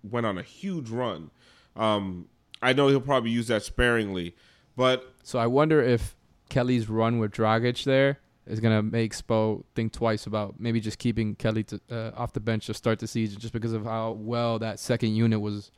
went 0.03 0.25
on 0.25 0.37
a 0.37 0.43
huge 0.43 0.89
run. 0.89 1.31
Um, 1.75 2.27
I 2.61 2.73
know 2.73 2.87
he'll 2.87 3.01
probably 3.01 3.31
use 3.31 3.47
that 3.47 3.63
sparingly, 3.63 4.35
but 4.75 5.13
So 5.23 5.39
I 5.39 5.47
wonder 5.47 5.81
if 5.81 6.15
Kelly's 6.49 6.89
run 6.89 7.19
with 7.19 7.31
Dragic 7.31 7.83
there 7.83 8.19
is 8.45 8.59
gonna 8.59 8.83
make 8.83 9.13
Spo 9.13 9.63
think 9.75 9.93
twice 9.93 10.25
about 10.25 10.59
maybe 10.59 10.79
just 10.79 10.99
keeping 10.99 11.35
Kelly 11.35 11.63
to, 11.63 11.81
uh, 11.89 12.11
off 12.15 12.33
the 12.33 12.39
bench 12.39 12.65
to 12.67 12.73
start 12.73 12.99
the 12.99 13.07
season, 13.07 13.39
just 13.39 13.53
because 13.53 13.73
of 13.73 13.85
how 13.85 14.11
well 14.11 14.59
that 14.59 14.79
second 14.79 15.15
unit 15.15 15.39
was. 15.39 15.71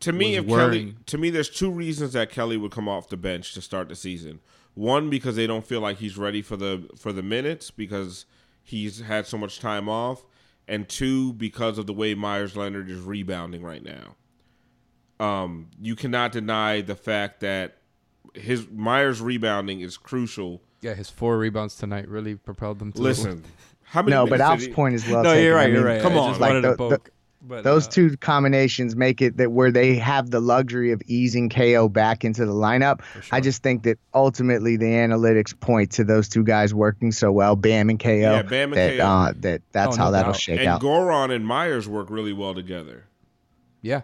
to 0.00 0.12
me, 0.12 0.38
was 0.38 0.44
if 0.44 0.48
Kelly, 0.48 0.94
to 1.06 1.18
me, 1.18 1.30
there's 1.30 1.50
two 1.50 1.70
reasons 1.70 2.12
that 2.12 2.30
Kelly 2.30 2.56
would 2.56 2.70
come 2.70 2.88
off 2.88 3.08
the 3.08 3.16
bench 3.16 3.54
to 3.54 3.60
start 3.60 3.88
the 3.88 3.96
season. 3.96 4.40
One, 4.74 5.08
because 5.08 5.36
they 5.36 5.46
don't 5.46 5.64
feel 5.64 5.80
like 5.80 5.98
he's 5.98 6.16
ready 6.16 6.42
for 6.42 6.56
the 6.56 6.88
for 6.96 7.12
the 7.12 7.22
minutes 7.22 7.70
because 7.70 8.26
he's 8.64 9.00
had 9.00 9.26
so 9.26 9.38
much 9.38 9.60
time 9.60 9.88
off, 9.88 10.24
and 10.66 10.88
two, 10.88 11.32
because 11.34 11.78
of 11.78 11.86
the 11.86 11.92
way 11.92 12.14
Meyers 12.14 12.56
Leonard 12.56 12.90
is 12.90 13.00
rebounding 13.00 13.62
right 13.62 13.82
now. 13.84 14.16
Um, 15.20 15.68
you 15.80 15.94
cannot 15.94 16.32
deny 16.32 16.80
the 16.80 16.96
fact 16.96 17.40
that 17.40 17.76
his 18.34 18.68
Meyers 18.68 19.20
rebounding 19.20 19.80
is 19.80 19.96
crucial. 19.96 20.60
Yeah, 20.80 20.94
his 20.94 21.08
four 21.08 21.38
rebounds 21.38 21.76
tonight 21.76 22.08
really 22.08 22.34
propelled 22.34 22.78
them 22.80 22.90
to. 22.92 23.00
Listen, 23.00 23.44
how 23.84 24.02
many? 24.02 24.10
No, 24.10 24.24
but 24.24 24.32
minutes 24.38 24.42
Alf's 24.50 24.64
he- 24.66 24.72
point 24.72 24.94
is 24.96 25.06
well 25.08 25.22
no, 25.22 25.30
taken. 25.30 25.44
you're 25.44 25.56
I 25.58 25.62
right. 25.62 25.70
You're 25.72 25.78
mean, 25.84 25.92
right. 25.92 26.02
come 26.02 26.14
I 26.14 26.16
on. 26.18 26.30
just 26.30 26.40
Like 26.40 26.48
wanted 26.48 26.62
the- 26.64 26.70
to 26.70 26.76
poke. 26.76 27.10
But, 27.46 27.62
Those 27.62 27.86
uh, 27.86 27.90
two 27.90 28.16
combinations 28.16 28.96
make 28.96 29.20
it 29.20 29.36
that 29.36 29.52
where 29.52 29.70
they 29.70 29.96
have 29.96 30.30
the 30.30 30.40
luxury 30.40 30.92
of 30.92 31.02
easing 31.06 31.50
KO 31.50 31.88
back 31.90 32.24
into 32.24 32.46
the 32.46 32.52
lineup. 32.52 33.00
I 33.32 33.40
just 33.40 33.62
think 33.62 33.82
that 33.82 33.98
ultimately 34.14 34.76
the 34.78 34.86
analytics 34.86 35.58
point 35.60 35.90
to 35.92 36.04
those 36.04 36.28
two 36.28 36.42
guys 36.42 36.72
working 36.72 37.12
so 37.12 37.30
well, 37.30 37.54
Bam 37.54 37.90
and 37.90 38.00
KO. 38.00 38.10
Yeah, 38.12 38.42
Bam 38.42 38.72
and 38.72 38.78
that, 38.78 38.96
KO. 38.98 39.04
Uh, 39.04 39.32
that 39.40 39.62
that's 39.72 39.96
Oh, 39.96 39.98
how 39.98 40.04
no 40.06 40.12
that'll 40.12 40.32
doubt. 40.32 40.40
shake 40.40 40.60
and 40.60 40.68
out. 40.68 40.80
Goran 40.80 41.34
and 41.34 41.46
Meyers 41.46 41.86
work 41.86 42.08
really 42.08 42.32
well 42.32 42.54
together. 42.54 43.04
Yeah, 43.82 44.00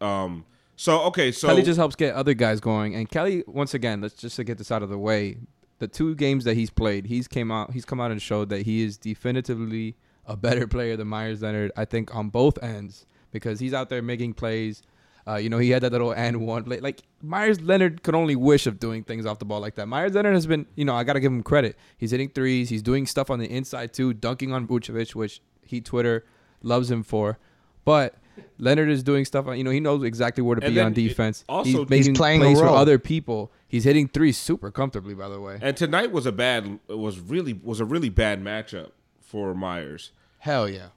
Um, 0.00 0.44
so 0.76 1.00
okay, 1.06 1.32
so 1.32 1.48
Kelly 1.48 1.62
just 1.62 1.78
helps 1.78 1.96
get 1.96 2.14
other 2.14 2.34
guys 2.34 2.60
going. 2.60 2.94
And 2.94 3.10
Kelly, 3.10 3.42
once 3.48 3.74
again, 3.74 4.00
let's 4.00 4.14
just 4.14 4.36
to 4.36 4.44
get 4.44 4.58
this 4.58 4.70
out 4.70 4.82
of 4.84 4.88
the 4.90 4.98
way. 4.98 5.38
The 5.78 5.88
two 5.88 6.14
games 6.14 6.44
that 6.44 6.54
he's 6.56 6.70
played, 6.70 7.06
he's 7.06 7.26
came 7.26 7.50
out, 7.50 7.72
he's 7.72 7.84
come 7.84 8.00
out 8.00 8.10
and 8.12 8.22
showed 8.22 8.48
that 8.50 8.62
he 8.62 8.82
is 8.84 8.96
definitively 8.96 9.96
a 10.26 10.36
better 10.36 10.66
player 10.74 10.96
than 10.96 11.08
Meyers 11.08 11.42
Leonard. 11.42 11.72
I 11.76 11.84
think 11.84 12.14
on 12.14 12.28
both 12.30 12.62
ends 12.62 13.06
because 13.32 13.60
he's 13.60 13.74
out 13.74 13.88
there 13.88 14.02
making 14.02 14.34
plays. 14.34 14.82
Uh, 15.28 15.34
you 15.36 15.48
know, 15.50 15.58
he 15.58 15.70
had 15.70 15.82
that 15.82 15.90
little 15.90 16.12
and 16.12 16.40
one 16.46 16.62
play. 16.62 16.78
Like 16.78 17.02
Meyers 17.20 17.60
Leonard 17.60 18.04
could 18.04 18.14
only 18.14 18.36
wish 18.36 18.66
of 18.68 18.78
doing 18.78 19.02
things 19.02 19.26
off 19.26 19.40
the 19.40 19.44
ball 19.44 19.60
like 19.60 19.74
that. 19.74 19.86
Meyers 19.86 20.12
Leonard 20.14 20.34
has 20.34 20.46
been, 20.46 20.66
you 20.76 20.84
know, 20.84 20.94
I 20.94 21.02
got 21.02 21.14
to 21.14 21.20
give 21.20 21.32
him 21.32 21.42
credit. 21.42 21.76
He's 21.98 22.12
hitting 22.12 22.28
threes. 22.28 22.68
He's 22.68 22.82
doing 22.82 23.06
stuff 23.06 23.28
on 23.28 23.40
the 23.40 23.50
inside 23.50 23.92
too, 23.92 24.12
dunking 24.14 24.52
on 24.52 24.68
Vucevic, 24.68 25.16
which 25.16 25.40
he 25.64 25.80
Twitter 25.80 26.24
loves 26.62 26.88
him 26.90 27.02
for. 27.02 27.38
But 27.84 28.14
Leonard 28.58 28.88
is 28.88 29.02
doing 29.02 29.24
stuff. 29.24 29.48
on 29.48 29.58
You 29.58 29.64
know, 29.64 29.70
he 29.70 29.80
knows 29.80 30.04
exactly 30.04 30.42
where 30.42 30.54
to 30.56 30.64
And 30.64 30.70
be 30.72 30.76
then 30.76 30.86
on 30.86 30.92
it- 30.92 30.94
defense. 30.94 31.44
also- 31.48 31.64
he's 31.70 31.76
He's 31.78 31.88
making 31.90 32.14
playing 32.14 32.40
a 32.42 32.44
plays 32.44 32.60
for 32.60 32.68
other 32.68 32.98
people. 33.00 33.50
He's 33.66 33.82
hitting 33.82 34.06
threes 34.06 34.36
super 34.38 34.70
comfortably, 34.70 35.14
by 35.14 35.28
the 35.28 35.40
way. 35.40 35.58
And 35.60 35.76
tonight 35.76 36.12
was 36.12 36.26
a 36.26 36.32
bad 36.32 36.78
was 36.88 37.18
really 37.18 37.52
was 37.52 37.80
a 37.80 37.84
really 37.84 38.10
bad 38.10 38.40
matchup 38.44 38.90
for 39.26 39.54
Meyers. 39.54 40.12
Hell 40.38 40.68
yeah. 40.68 40.88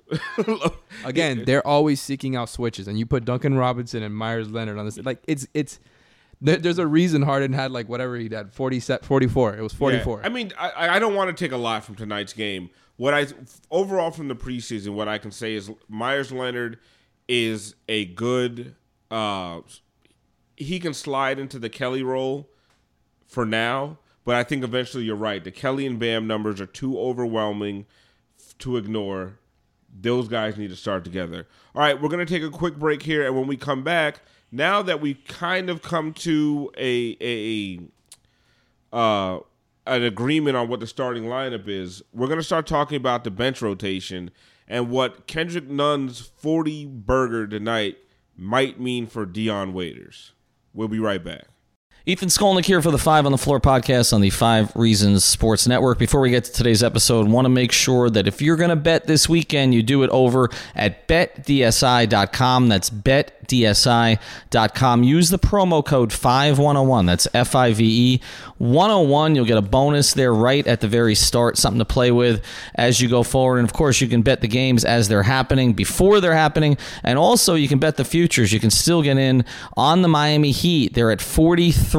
Again, 1.06 1.44
they're 1.46 1.66
always 1.66 2.00
seeking 2.00 2.36
out 2.36 2.50
switches, 2.50 2.88
and 2.88 3.00
you 3.00 3.06
put 3.06 3.26
Duncan 3.26 3.56
Robinson 3.58 4.04
and 4.04 4.16
Meyers 4.16 4.50
Leonard 4.50 4.78
on 4.78 4.86
this. 4.86 4.98
Like 5.00 5.24
it's 5.28 5.48
it's 5.54 5.80
there's 6.42 6.78
a 6.78 6.88
reason 6.88 7.24
Harden 7.24 7.54
had 7.54 7.72
like 7.72 7.90
whatever 7.90 8.16
he 8.16 8.30
had 8.30 8.54
40 8.54 8.80
set 8.80 9.06
44. 9.06 9.58
It 9.58 9.62
was 9.62 9.74
44. 9.74 10.20
Yeah. 10.20 10.26
I 10.26 10.30
mean, 10.30 10.54
I, 10.58 10.96
I 10.96 11.00
don't 11.00 11.16
want 11.16 11.36
to 11.36 11.44
take 11.44 11.52
a 11.52 11.58
lot 11.58 11.84
from 11.84 11.96
tonight's 11.96 12.32
game. 12.32 12.70
What 12.98 13.14
I 13.14 13.28
overall 13.72 14.12
from 14.12 14.28
the 14.28 14.36
preseason, 14.36 14.94
what 14.94 15.08
I 15.08 15.18
can 15.18 15.32
say 15.32 15.56
is 15.56 15.72
Meyers 15.88 16.32
Leonard 16.32 16.78
is 17.28 17.76
a 17.88 18.06
good. 18.06 18.76
Uh, 19.10 19.62
he 20.56 20.80
can 20.80 20.94
slide 20.94 21.40
into 21.40 21.58
the 21.58 21.70
Kelly 21.70 22.04
role 22.04 22.50
for 23.26 23.46
now, 23.46 23.98
but 24.26 24.36
I 24.36 24.44
think 24.44 24.64
eventually 24.64 25.06
you're 25.06 25.16
right. 25.16 25.44
The 25.44 25.52
Kelly 25.52 25.86
and 25.86 25.98
Bam 25.98 26.28
numbers 26.28 26.62
are 26.62 26.66
too 26.66 27.00
overwhelming 27.00 27.86
to 28.60 28.78
ignore. 28.78 29.40
Those 30.02 30.28
guys 30.28 30.58
need 30.58 30.70
to 30.70 30.76
start 30.76 31.04
together. 31.04 31.48
All 31.74 31.82
right, 31.82 32.00
we're 32.00 32.10
going 32.10 32.26
to 32.26 32.32
take 32.32 32.44
a 32.44 32.50
quick 32.50 32.76
break 32.76 33.02
here, 33.02 33.26
and 33.26 33.36
when 33.36 33.48
we 33.48 33.58
come 33.58 33.84
back, 33.84 34.22
now 34.52 34.82
that 34.82 35.02
we 35.02 35.16
kind 35.16 35.70
of 35.70 35.82
come 35.82 36.14
to 36.14 36.72
a 36.78 37.18
a 37.22 38.96
uh, 38.96 39.40
an 39.88 40.04
agreement 40.04 40.56
on 40.56 40.68
what 40.68 40.80
the 40.80 40.88
starting 40.88 41.24
lineup 41.24 41.68
is, 41.68 42.04
we're 42.14 42.28
going 42.28 42.40
to 42.40 42.44
start 42.44 42.68
talking 42.68 42.98
about 42.98 43.24
the 43.24 43.32
bench 43.32 43.62
rotation 43.62 44.32
and 44.68 44.90
what 44.90 45.26
Kendrick 45.26 45.68
Nunn's 45.68 46.20
40 46.20 46.86
burger 46.86 47.48
tonight 47.48 47.98
might 48.38 48.80
mean 48.80 49.08
for 49.08 49.26
Dion 49.26 49.74
Waiters. 49.74 50.34
We'll 50.74 50.88
be 50.88 51.00
right 51.00 51.24
back. 51.24 51.48
Ethan 52.10 52.30
Skolnick 52.30 52.66
here 52.66 52.82
for 52.82 52.90
the 52.90 52.98
Five 52.98 53.28
on 53.28 53.32
the 53.32 53.38
Floor 53.38 53.60
podcast 53.60 54.14
on 54.14 54.22
the 54.22 54.32
Five 54.32 54.76
Reasons 54.76 55.24
Sports 55.24 55.68
Network. 55.68 56.00
Before 56.00 56.22
we 56.22 56.32
get 56.32 56.44
to 56.46 56.52
today's 56.52 56.82
episode, 56.82 57.28
want 57.28 57.46
to 57.46 57.50
make 57.50 57.72
sure 57.72 58.10
that 58.10 58.26
if 58.26 58.42
you're 58.42 58.56
going 58.56 58.72
to 58.72 58.76
bet 58.76 59.06
this 59.06 59.30
weekend, 59.30 59.76
you 59.76 59.84
do 59.84 60.02
it 60.02 60.10
over 60.10 60.50
at 60.74 61.08
betdsi.com. 61.08 62.68
That's 62.68 62.90
betdsi.com. 62.90 63.44
Use 65.04 65.30
the 65.30 65.38
promo 65.38 65.86
code 65.86 66.12
5101. 66.12 67.06
That's 67.06 67.28
F 67.36 67.54
I 67.54 67.74
V 67.74 68.16
E 68.16 68.22
101. 68.58 69.36
You'll 69.36 69.46
get 69.46 69.60
a 69.60 69.62
bonus 69.62 70.14
there 70.14 70.34
right 70.34 70.66
at 70.66 70.82
the 70.82 70.88
very 70.88 71.14
start, 71.14 71.60
something 71.60 71.78
to 71.78 71.86
play 71.86 72.12
with 72.12 72.44
as 72.74 73.00
you 73.00 73.08
go 73.08 73.22
forward. 73.22 73.60
And 73.60 73.70
of 73.70 73.74
course, 73.74 74.02
you 74.02 74.08
can 74.08 74.24
bet 74.24 74.42
the 74.42 74.48
games 74.48 74.84
as 74.84 75.10
they're 75.10 75.22
happening, 75.22 75.74
before 75.74 76.22
they're 76.22 76.34
happening, 76.34 76.76
and 77.04 77.20
also 77.20 77.54
you 77.54 77.68
can 77.68 77.78
bet 77.78 77.98
the 77.98 78.04
futures. 78.04 78.52
You 78.52 78.60
can 78.60 78.72
still 78.72 79.04
get 79.04 79.20
in 79.20 79.46
on 79.78 80.02
the 80.02 80.08
Miami 80.08 80.50
Heat. 80.50 80.96
They're 80.96 81.12
at 81.12 81.22
43 81.22 81.99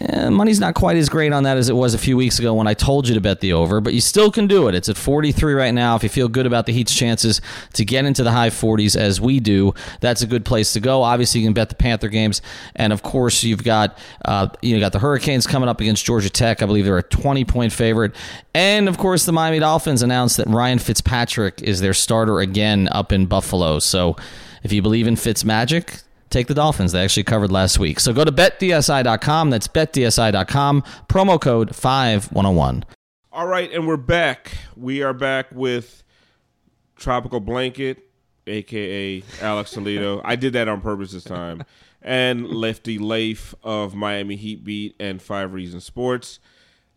eh, 0.00 0.28
money's 0.30 0.60
not 0.60 0.74
quite 0.74 0.96
as 0.96 1.08
great 1.08 1.32
on 1.32 1.42
that 1.44 1.56
as 1.56 1.68
it 1.68 1.74
was 1.74 1.94
a 1.94 1.98
few 1.98 2.16
weeks 2.16 2.38
ago 2.38 2.54
when 2.54 2.66
I 2.66 2.74
told 2.74 3.08
you 3.08 3.14
to 3.14 3.20
bet 3.20 3.40
the 3.40 3.52
over, 3.52 3.80
but 3.80 3.94
you 3.94 4.00
still 4.00 4.30
can 4.30 4.46
do 4.46 4.68
it. 4.68 4.74
It's 4.74 4.88
at 4.88 4.96
43 4.96 5.54
right 5.54 5.74
now. 5.74 5.96
If 5.96 6.02
you 6.02 6.08
feel 6.08 6.28
good 6.28 6.46
about 6.46 6.66
the 6.66 6.72
Heat's 6.72 6.94
chances 6.94 7.40
to 7.74 7.84
get 7.84 8.04
into 8.04 8.22
the 8.22 8.30
high 8.30 8.50
40s 8.50 8.96
as 8.96 9.20
we 9.20 9.40
do, 9.40 9.74
that's 10.00 10.22
a 10.22 10.26
good 10.26 10.44
place 10.44 10.72
to 10.74 10.80
go. 10.80 11.02
Obviously, 11.02 11.40
you 11.40 11.46
can 11.46 11.54
bet 11.54 11.68
the 11.68 11.74
Panther 11.74 12.08
games, 12.08 12.42
and 12.76 12.92
of 12.92 13.02
course, 13.02 13.42
you've 13.42 13.64
got 13.64 13.98
uh, 14.24 14.48
you 14.62 14.74
know 14.74 14.80
got 14.80 14.92
the 14.92 14.98
Hurricanes 15.00 15.46
coming 15.46 15.68
up 15.68 15.80
against 15.80 16.04
Georgia 16.04 16.30
Tech. 16.30 16.62
I 16.62 16.66
believe 16.66 16.84
they're 16.84 16.98
a 16.98 17.02
20 17.02 17.44
point 17.44 17.72
favorite, 17.72 18.14
and 18.54 18.88
of 18.88 18.98
course, 18.98 19.24
the 19.24 19.32
Miami 19.32 19.58
Dolphins 19.58 20.02
announced 20.02 20.36
that 20.36 20.48
Ryan 20.48 20.78
Fitzpatrick 20.78 21.62
is 21.62 21.80
their 21.80 21.94
starter 21.94 22.40
again 22.40 22.88
up 22.92 23.12
in 23.12 23.26
Buffalo. 23.26 23.78
So, 23.78 24.16
if 24.62 24.72
you 24.72 24.82
believe 24.82 25.06
in 25.06 25.16
Fitz 25.16 25.44
magic, 25.44 26.00
take 26.30 26.46
the 26.46 26.54
Dolphins. 26.54 26.92
They 26.92 27.02
actually 27.02 27.24
covered 27.24 27.52
last 27.52 27.78
week. 27.78 28.00
So 28.00 28.12
go 28.12 28.24
to 28.24 28.32
betdsi.com. 28.32 29.50
That's 29.50 29.68
betdsi.com. 29.68 30.82
Promo 31.08 31.40
code 31.40 31.74
5101. 31.74 32.84
All 33.32 33.46
right, 33.46 33.70
and 33.72 33.86
we're 33.86 33.96
back. 33.96 34.52
We 34.76 35.02
are 35.02 35.12
back 35.12 35.52
with 35.52 36.02
Tropical 36.96 37.40
Blanket, 37.40 38.08
aka 38.46 39.22
Alex 39.40 39.70
Toledo. 39.72 40.20
I 40.24 40.36
did 40.36 40.52
that 40.54 40.68
on 40.68 40.80
purpose 40.80 41.12
this 41.12 41.24
time. 41.24 41.64
And 42.02 42.48
Lefty 42.48 42.98
Leif 42.98 43.54
of 43.62 43.94
Miami 43.94 44.36
Heat 44.36 44.64
Beat 44.64 44.96
and 44.98 45.20
Five 45.20 45.52
Reasons 45.52 45.84
Sports. 45.84 46.40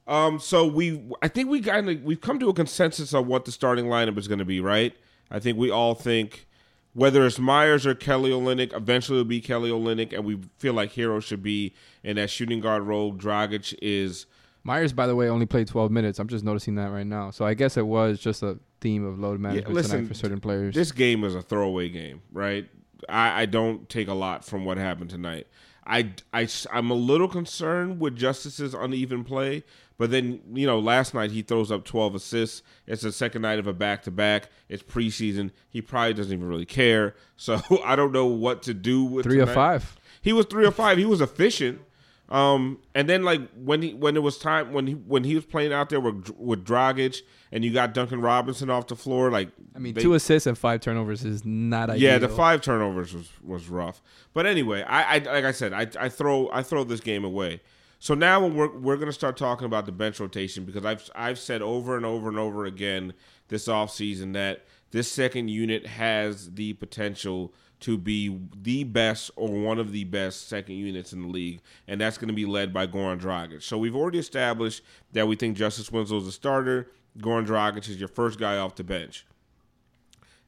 Um, 0.08 0.40
so 0.40 0.66
we, 0.66 1.02
I 1.22 1.28
think 1.28 1.50
we 1.50 1.62
kind 1.62 1.90
of 1.90 2.04
we've 2.04 2.22
come 2.22 2.40
to 2.40 2.50
a 2.50 2.54
consensus 2.54 3.14
on 3.14 3.28
what 3.28 3.46
the 3.46 3.52
starting 3.52 3.86
lineup 3.86 4.18
is 4.18 4.28
going 4.28 4.40
to 4.40 4.46
be, 4.46 4.60
right? 4.60 4.96
I 5.30 5.40
think 5.40 5.58
we 5.58 5.70
all 5.70 5.94
think 5.94 6.48
whether 6.94 7.26
it's 7.26 7.40
Meyers 7.40 7.86
or 7.86 7.96
Kelly 7.96 8.32
Olynyk, 8.32 8.76
eventually 8.76 9.20
it'll 9.20 9.28
be 9.30 9.42
Kelly 9.42 9.72
Olynyk, 9.72 10.14
and 10.14 10.24
we 10.24 10.40
feel 10.58 10.74
like 10.74 10.94
Herro 10.94 11.22
should 11.22 11.44
be 11.44 11.74
in 12.04 12.16
that 12.18 12.30
shooting 12.30 12.60
guard 12.60 12.84
role. 12.84 13.14
Dragic 13.14 13.74
is 13.82 14.26
Meyers, 14.64 14.94
by 14.94 15.08
the 15.08 15.16
way, 15.16 15.28
only 15.28 15.46
played 15.46 15.68
12 15.68 15.92
minutes. 15.92 16.20
I'm 16.20 16.28
just 16.28 16.46
noticing 16.46 16.76
that 16.76 16.90
right 16.90 17.06
now. 17.06 17.32
So 17.32 17.46
I 17.46 17.54
guess 17.54 17.76
it 17.76 17.86
was 17.86 18.20
just 18.20 18.44
a 18.44 18.60
theme 18.80 19.06
of 19.06 19.20
load 19.20 19.40
management 19.40 19.68
Yeah, 19.70 19.74
listen, 19.74 19.98
tonight 19.98 20.08
for 20.08 20.14
certain 20.14 20.40
players. 20.40 20.74
This 20.74 20.92
game 20.92 21.24
is 21.24 21.36
a 21.36 21.42
throwaway 21.42 21.90
game, 21.90 22.22
right? 22.32 22.70
I, 23.10 23.42
I 23.42 23.46
don't 23.46 23.90
take 23.90 24.08
a 24.08 24.14
lot 24.14 24.46
from 24.46 24.64
what 24.64 24.78
happened 24.78 25.10
tonight. 25.10 25.48
I, 25.86 26.12
I, 26.32 26.48
I'm 26.72 26.92
a 26.92 26.96
little 26.96 27.28
concerned 27.28 28.00
with 28.00 28.16
Justice's 28.16 28.74
uneven 28.74 29.26
play, 29.26 29.64
but 29.98 30.10
then, 30.12 30.42
you 30.54 30.66
know, 30.66 30.80
last 30.80 31.14
night 31.14 31.32
he 31.32 31.42
throws 31.42 31.72
up 31.72 31.86
12 31.86 32.16
assists. 32.16 32.64
It's 32.88 33.04
the 33.04 33.12
second 33.12 33.42
night 33.44 33.60
of 33.60 33.68
a 33.68 33.74
back 33.74 34.04
to 34.04 34.12
back. 34.12 34.50
It's 34.70 34.84
preseason. 34.84 35.52
He 35.70 35.82
probably 35.82 36.14
doesn't 36.14 36.34
even 36.34 36.48
really 36.48 36.66
care. 36.66 37.16
So 37.36 37.62
I 37.84 37.96
don't 37.96 38.12
know 38.14 38.26
what 38.28 38.64
to 38.64 38.74
do 38.74 39.04
with 39.04 39.26
Three 39.26 39.38
or 39.40 39.42
tonight. 39.46 39.54
five. 39.56 39.98
He 40.22 40.32
was 40.34 40.46
three 40.46 40.66
or 40.66 40.72
five. 40.72 40.98
He 40.98 41.06
was 41.06 41.20
efficient. 41.20 41.82
Um, 42.30 42.80
and 42.96 43.10
then 43.10 43.24
like 43.24 43.42
when 43.54 43.82
he 43.82 43.94
when 43.94 44.16
it 44.16 44.22
was 44.24 44.38
time 44.38 44.72
when 44.72 44.88
he 44.88 44.94
when 44.94 45.24
he 45.26 45.36
was 45.36 45.46
playing 45.46 45.74
out 45.74 45.90
there 45.90 46.00
with 46.00 46.30
with 46.38 46.64
Dragic 46.66 47.22
and 47.52 47.64
you 47.66 47.72
got 47.74 47.94
Duncan 47.94 48.22
Robinson 48.22 48.70
off 48.70 48.88
the 48.88 48.96
floor, 48.96 49.30
like 49.30 49.50
I 49.76 49.80
mean, 49.80 49.94
they- 49.94 50.02
two 50.02 50.14
assists 50.14 50.48
and 50.48 50.58
five 50.58 50.80
turnovers 50.80 51.26
is 51.26 51.44
not 51.44 51.90
ideal. 51.90 52.02
yeah, 52.12 52.18
the 52.18 52.30
five 52.30 52.62
turnovers 52.62 53.14
was, 53.14 53.30
was 53.44 53.68
rough. 53.68 54.02
But 54.34 54.46
anyway, 54.46 54.84
I, 54.84 55.16
I 55.16 55.18
like 55.20 55.46
I 55.46 55.52
said, 55.52 55.74
I, 55.74 55.88
I 56.00 56.08
throw 56.10 56.50
I 56.52 56.64
throw 56.64 56.84
this 56.86 57.02
game 57.02 57.26
away. 57.26 57.62
So 58.04 58.16
now 58.16 58.46
we're 58.46 58.68
we're 58.68 58.98
gonna 58.98 59.14
start 59.14 59.38
talking 59.38 59.64
about 59.64 59.86
the 59.86 59.94
bench 59.94 60.20
rotation 60.20 60.66
because 60.66 60.84
I've 60.84 61.10
I've 61.16 61.40
said 61.40 61.62
over 61.62 61.96
and 61.96 62.06
over 62.06 62.28
and 62.28 62.38
over 62.38 62.66
again 62.66 63.14
this 63.48 63.70
offseason 63.70 64.34
that 64.34 64.66
this 64.92 65.10
second 65.10 65.48
unit 65.48 65.86
has 65.86 66.52
the 66.52 66.74
potential 66.74 67.54
to 67.80 67.98
be 67.98 68.42
the 68.62 68.84
best 68.84 69.32
or 69.38 69.48
one 69.52 69.80
of 69.80 69.94
the 69.94 70.04
best 70.04 70.50
second 70.50 70.76
units 70.76 71.14
in 71.14 71.22
the 71.22 71.30
league, 71.30 71.62
and 71.88 72.02
that's 72.02 72.18
going 72.18 72.28
to 72.28 72.34
be 72.34 72.46
led 72.46 72.74
by 72.74 72.86
Goran 72.88 73.22
Dragic. 73.22 73.64
So 73.64 73.78
we've 73.78 73.96
already 73.96 74.20
established 74.20 74.84
that 75.14 75.26
we 75.26 75.38
think 75.38 75.56
Justice 75.56 75.90
Winslow 75.90 76.18
is 76.18 76.28
a 76.28 76.34
starter. 76.34 76.92
Goran 77.20 77.48
Dragic 77.48 77.88
is 77.88 78.02
your 78.02 78.10
first 78.10 78.38
guy 78.38 78.58
off 78.58 78.76
the 78.76 78.84
bench. 78.84 79.26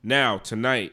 Now 0.03 0.39
tonight, 0.39 0.91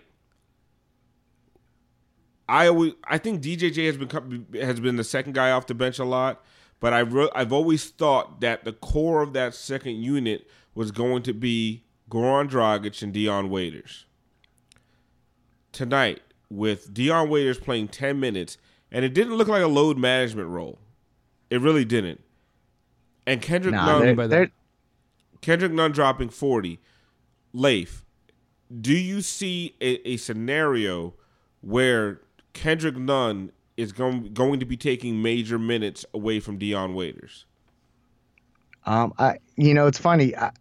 I 2.49 2.69
always, 2.69 2.93
I 3.03 3.19
think 3.19 3.43
DJJ 3.43 3.87
has 3.87 3.97
become 3.97 4.47
has 4.55 4.79
been 4.79 4.95
the 4.95 5.03
second 5.03 5.33
guy 5.33 5.51
off 5.51 5.67
the 5.67 5.75
bench 5.75 5.99
a 5.99 6.05
lot, 6.05 6.45
but 6.83 6.93
I 6.93 6.99
re- 6.99 7.31
I've 7.33 7.53
always 7.53 7.89
thought 7.91 8.41
that 8.41 8.65
the 8.65 8.73
core 8.73 9.23
of 9.23 9.33
that 9.35 9.55
second 9.55 10.03
unit 10.03 10.51
was 10.75 10.91
going 10.91 11.23
to 11.23 11.33
be 11.33 11.85
Goran 12.11 12.51
Dragic 12.51 13.01
and 13.03 13.13
Dion 13.13 13.49
Waiters. 13.51 14.05
Tonight, 15.71 16.23
with 16.51 16.93
Dion 16.93 17.31
Waiters 17.31 17.61
playing 17.61 17.89
ten 17.89 18.19
minutes, 18.19 18.59
and 18.91 19.05
it 19.05 19.15
didn't 19.15 19.37
look 19.37 19.47
like 19.47 19.63
a 19.63 19.69
load 19.69 19.97
management 19.97 20.49
role. 20.49 20.81
It 21.51 21.61
really 21.61 21.85
didn't. 21.85 22.21
And 23.29 23.41
Kendrick 23.41 23.77
Nah, 23.77 24.01
Nunn, 24.01 24.17
they're, 24.17 24.29
they're, 24.29 24.51
Kendrick 25.41 25.71
Nunn 25.71 25.93
dropping 25.93 26.31
40. 26.31 26.81
Leif, 27.53 28.05
do 28.81 28.93
you 28.93 29.21
see 29.21 29.77
a, 29.81 30.09
a 30.09 30.17
scenario 30.17 31.15
where 31.61 32.23
Kendrick 32.55 32.97
Nunn 32.97 33.53
is 33.83 33.93
going, 33.93 34.33
going 34.33 34.61
to 34.61 34.67
be 34.67 34.77
taking 34.77 35.21
major 35.21 35.59
minutes 35.59 36.07
away 36.15 36.41
from 36.41 36.59
Dion 36.59 36.95
Waiters? 36.95 37.45
Um, 38.87 39.13
I, 39.19 39.39
you 39.57 39.75
know, 39.75 39.87
it's 39.87 39.99
funny. 39.99 40.35
I, 40.37 40.53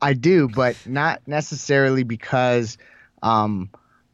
I 0.00 0.14
do, 0.14 0.48
but 0.48 0.76
not 0.86 1.22
necessarily 1.26 2.02
because 2.02 2.76
um, 3.22 3.70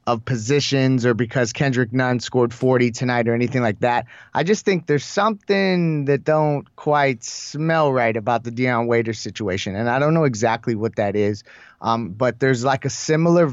of 0.08 0.24
positions 0.24 1.04
or 1.04 1.12
because 1.12 1.52
Kendrick 1.52 1.92
Nunn 1.92 2.20
scored 2.20 2.54
40 2.54 2.92
tonight 2.92 3.28
or 3.28 3.34
anything 3.34 3.60
like 3.60 3.80
that. 3.80 4.06
I 4.32 4.42
just 4.42 4.64
think 4.64 4.86
there's 4.86 5.04
something 5.04 6.06
that 6.06 6.24
don't 6.24 6.74
quite 6.76 7.22
smell 7.24 7.92
right 7.92 8.16
about 8.16 8.42
the 8.42 8.50
Dion 8.50 8.86
Waiters 8.86 9.18
situation, 9.18 9.76
and 9.76 9.88
I 9.88 9.98
don't 9.98 10.14
know 10.14 10.24
exactly 10.24 10.74
what 10.74 10.96
that 10.96 11.14
is. 11.14 11.44
Um, 11.80 12.10
but 12.10 12.40
there's 12.40 12.64
like 12.64 12.86
a 12.86 12.90
similar. 12.90 13.52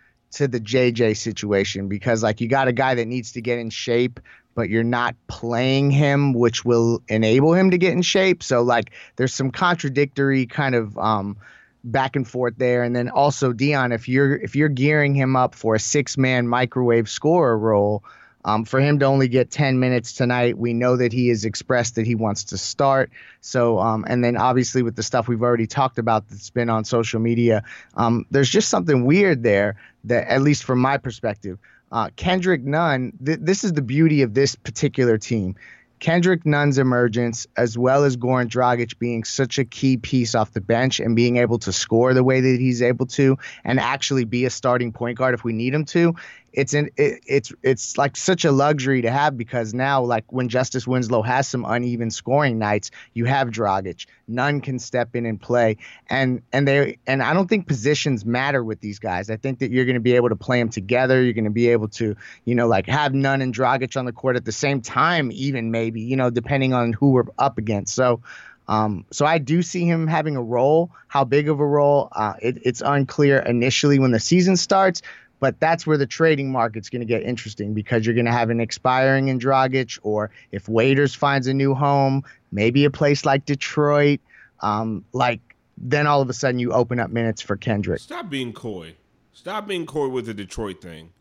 to 0.31 0.47
the 0.47 0.59
JJ 0.59 1.17
situation 1.17 1.87
because 1.87 2.23
like 2.23 2.41
you 2.41 2.47
got 2.47 2.67
a 2.67 2.73
guy 2.73 2.95
that 2.95 3.05
needs 3.05 3.31
to 3.33 3.41
get 3.41 3.59
in 3.59 3.69
shape 3.69 4.19
but 4.55 4.69
you're 4.69 4.83
not 4.83 5.15
playing 5.27 5.91
him 5.91 6.33
which 6.33 6.65
will 6.65 7.01
enable 7.07 7.53
him 7.53 7.71
to 7.71 7.77
get 7.77 7.93
in 7.93 8.01
shape. 8.01 8.43
So 8.43 8.61
like 8.61 8.91
there's 9.15 9.33
some 9.33 9.51
contradictory 9.51 10.45
kind 10.45 10.75
of 10.75 10.97
um 10.97 11.37
back 11.83 12.15
and 12.15 12.27
forth 12.27 12.55
there. 12.57 12.83
And 12.83 12.95
then 12.95 13.09
also 13.09 13.53
Dion 13.53 13.91
if 13.91 14.07
you're 14.07 14.35
if 14.35 14.55
you're 14.55 14.69
gearing 14.69 15.15
him 15.15 15.35
up 15.35 15.55
for 15.55 15.75
a 15.75 15.79
six 15.79 16.17
man 16.17 16.47
microwave 16.47 17.09
scorer 17.09 17.57
role 17.57 18.03
um, 18.43 18.65
for 18.65 18.79
him 18.79 18.99
to 18.99 19.05
only 19.05 19.27
get 19.27 19.51
10 19.51 19.79
minutes 19.79 20.13
tonight, 20.13 20.57
we 20.57 20.73
know 20.73 20.97
that 20.97 21.13
he 21.13 21.29
has 21.29 21.45
expressed 21.45 21.95
that 21.95 22.05
he 22.05 22.15
wants 22.15 22.45
to 22.45 22.57
start. 22.57 23.11
So, 23.41 23.79
um, 23.79 24.05
and 24.07 24.23
then 24.23 24.37
obviously 24.37 24.83
with 24.83 24.95
the 24.95 25.03
stuff 25.03 25.27
we've 25.27 25.43
already 25.43 25.67
talked 25.67 25.99
about 25.99 26.27
that's 26.29 26.49
been 26.49 26.69
on 26.69 26.85
social 26.85 27.19
media, 27.19 27.63
um, 27.95 28.25
there's 28.31 28.49
just 28.49 28.69
something 28.69 29.05
weird 29.05 29.43
there 29.43 29.77
that, 30.05 30.27
at 30.27 30.41
least 30.41 30.63
from 30.63 30.79
my 30.79 30.97
perspective, 30.97 31.59
uh, 31.91 32.09
Kendrick 32.15 32.63
Nunn, 32.63 33.13
th- 33.23 33.39
this 33.41 33.63
is 33.63 33.73
the 33.73 33.81
beauty 33.81 34.21
of 34.21 34.33
this 34.33 34.55
particular 34.55 35.17
team. 35.17 35.55
Kendrick 36.01 36.47
Nunn's 36.47 36.79
emergence, 36.79 37.45
as 37.55 37.77
well 37.77 38.05
as 38.05 38.17
Goran 38.17 38.47
Dragic 38.47 38.97
being 38.97 39.23
such 39.23 39.59
a 39.59 39.65
key 39.65 39.97
piece 39.97 40.33
off 40.33 40.51
the 40.51 40.59
bench 40.59 40.99
and 40.99 41.15
being 41.15 41.37
able 41.37 41.59
to 41.59 41.71
score 41.71 42.15
the 42.15 42.23
way 42.23 42.41
that 42.41 42.59
he's 42.59 42.81
able 42.81 43.05
to, 43.05 43.37
and 43.63 43.79
actually 43.79 44.25
be 44.25 44.45
a 44.45 44.49
starting 44.49 44.91
point 44.91 45.19
guard 45.19 45.35
if 45.35 45.43
we 45.43 45.53
need 45.53 45.75
him 45.75 45.85
to, 45.85 46.15
it's 46.53 46.73
in 46.73 46.89
it, 46.97 47.21
it's 47.25 47.53
it's 47.63 47.97
like 47.97 48.17
such 48.17 48.43
a 48.43 48.51
luxury 48.51 49.01
to 49.01 49.11
have 49.11 49.37
because 49.37 49.73
now 49.73 50.01
like 50.03 50.25
when 50.31 50.49
Justice 50.49 50.85
Winslow 50.85 51.21
has 51.21 51.47
some 51.47 51.65
uneven 51.65 52.11
scoring 52.11 52.59
nights, 52.59 52.91
you 53.13 53.25
have 53.25 53.49
Dragic. 53.49 54.05
Nunn 54.27 54.61
can 54.61 54.79
step 54.79 55.15
in 55.15 55.25
and 55.25 55.39
play, 55.39 55.77
and 56.07 56.41
and 56.51 56.67
they 56.67 56.97
and 57.07 57.23
I 57.23 57.33
don't 57.33 57.47
think 57.47 57.67
positions 57.67 58.25
matter 58.25 58.63
with 58.63 58.81
these 58.81 58.99
guys. 58.99 59.29
I 59.29 59.37
think 59.37 59.59
that 59.59 59.71
you're 59.71 59.85
going 59.85 59.95
to 59.95 60.01
be 60.01 60.15
able 60.15 60.29
to 60.29 60.35
play 60.35 60.59
them 60.59 60.69
together. 60.69 61.21
You're 61.21 61.33
going 61.33 61.45
to 61.45 61.49
be 61.49 61.69
able 61.69 61.87
to 61.89 62.15
you 62.45 62.55
know 62.55 62.67
like 62.67 62.87
have 62.87 63.13
Nunn 63.13 63.41
and 63.41 63.53
Dragic 63.53 63.95
on 63.97 64.05
the 64.05 64.13
court 64.13 64.35
at 64.35 64.45
the 64.45 64.51
same 64.51 64.81
time, 64.81 65.31
even 65.33 65.71
maybe 65.71 66.01
you 66.01 66.17
know 66.17 66.29
depending 66.29 66.73
on 66.73 66.93
who 66.93 67.11
we're 67.11 67.25
up 67.37 67.57
against. 67.57 67.95
So. 67.95 68.21
Um, 68.67 69.05
so 69.11 69.25
I 69.25 69.37
do 69.37 69.63
see 69.63 69.83
him 69.83 70.07
having 70.07 70.37
a 70.37 70.41
role. 70.41 70.91
How 71.09 71.25
big 71.25 71.49
of 71.49 71.59
a 71.59 71.65
role? 71.65 72.07
Uh, 72.13 72.35
it, 72.41 72.59
it's 72.63 72.81
unclear 72.85 73.39
initially 73.39 73.99
when 73.99 74.11
the 74.11 74.19
season 74.19 74.55
starts, 74.55 75.01
But 75.41 75.59
that's 75.59 75.85
where 75.85 75.97
the 75.97 76.05
trading 76.05 76.51
market's 76.51 76.89
going 76.89 77.01
to 77.01 77.05
get 77.05 77.23
interesting 77.23 77.73
because 77.73 78.05
you're 78.05 78.15
going 78.15 78.27
to 78.27 78.31
have 78.31 78.49
an 78.51 78.61
expiring 78.61 79.27
in 79.27 79.39
Dragic, 79.39 79.99
or 80.03 80.31
if 80.51 80.69
Waiters 80.69 81.13
finds 81.13 81.47
a 81.47 81.53
new 81.53 81.73
home, 81.73 82.23
maybe 82.51 82.85
a 82.85 82.91
place 82.91 83.25
like 83.25 83.45
Detroit, 83.45 84.21
um, 84.61 85.03
like 85.11 85.41
then 85.77 86.05
all 86.07 86.21
of 86.21 86.29
a 86.29 86.33
sudden 86.33 86.59
you 86.59 86.71
open 86.71 86.99
up 86.99 87.09
minutes 87.09 87.41
for 87.41 87.57
Kendrick. 87.57 87.99
Stop 87.99 88.29
being 88.29 88.53
coy. 88.53 88.95
Stop 89.33 89.67
being 89.67 89.85
coy 89.87 90.07
with 90.07 90.27
the 90.27 90.33
Detroit 90.33 90.79
thing. 90.79 91.11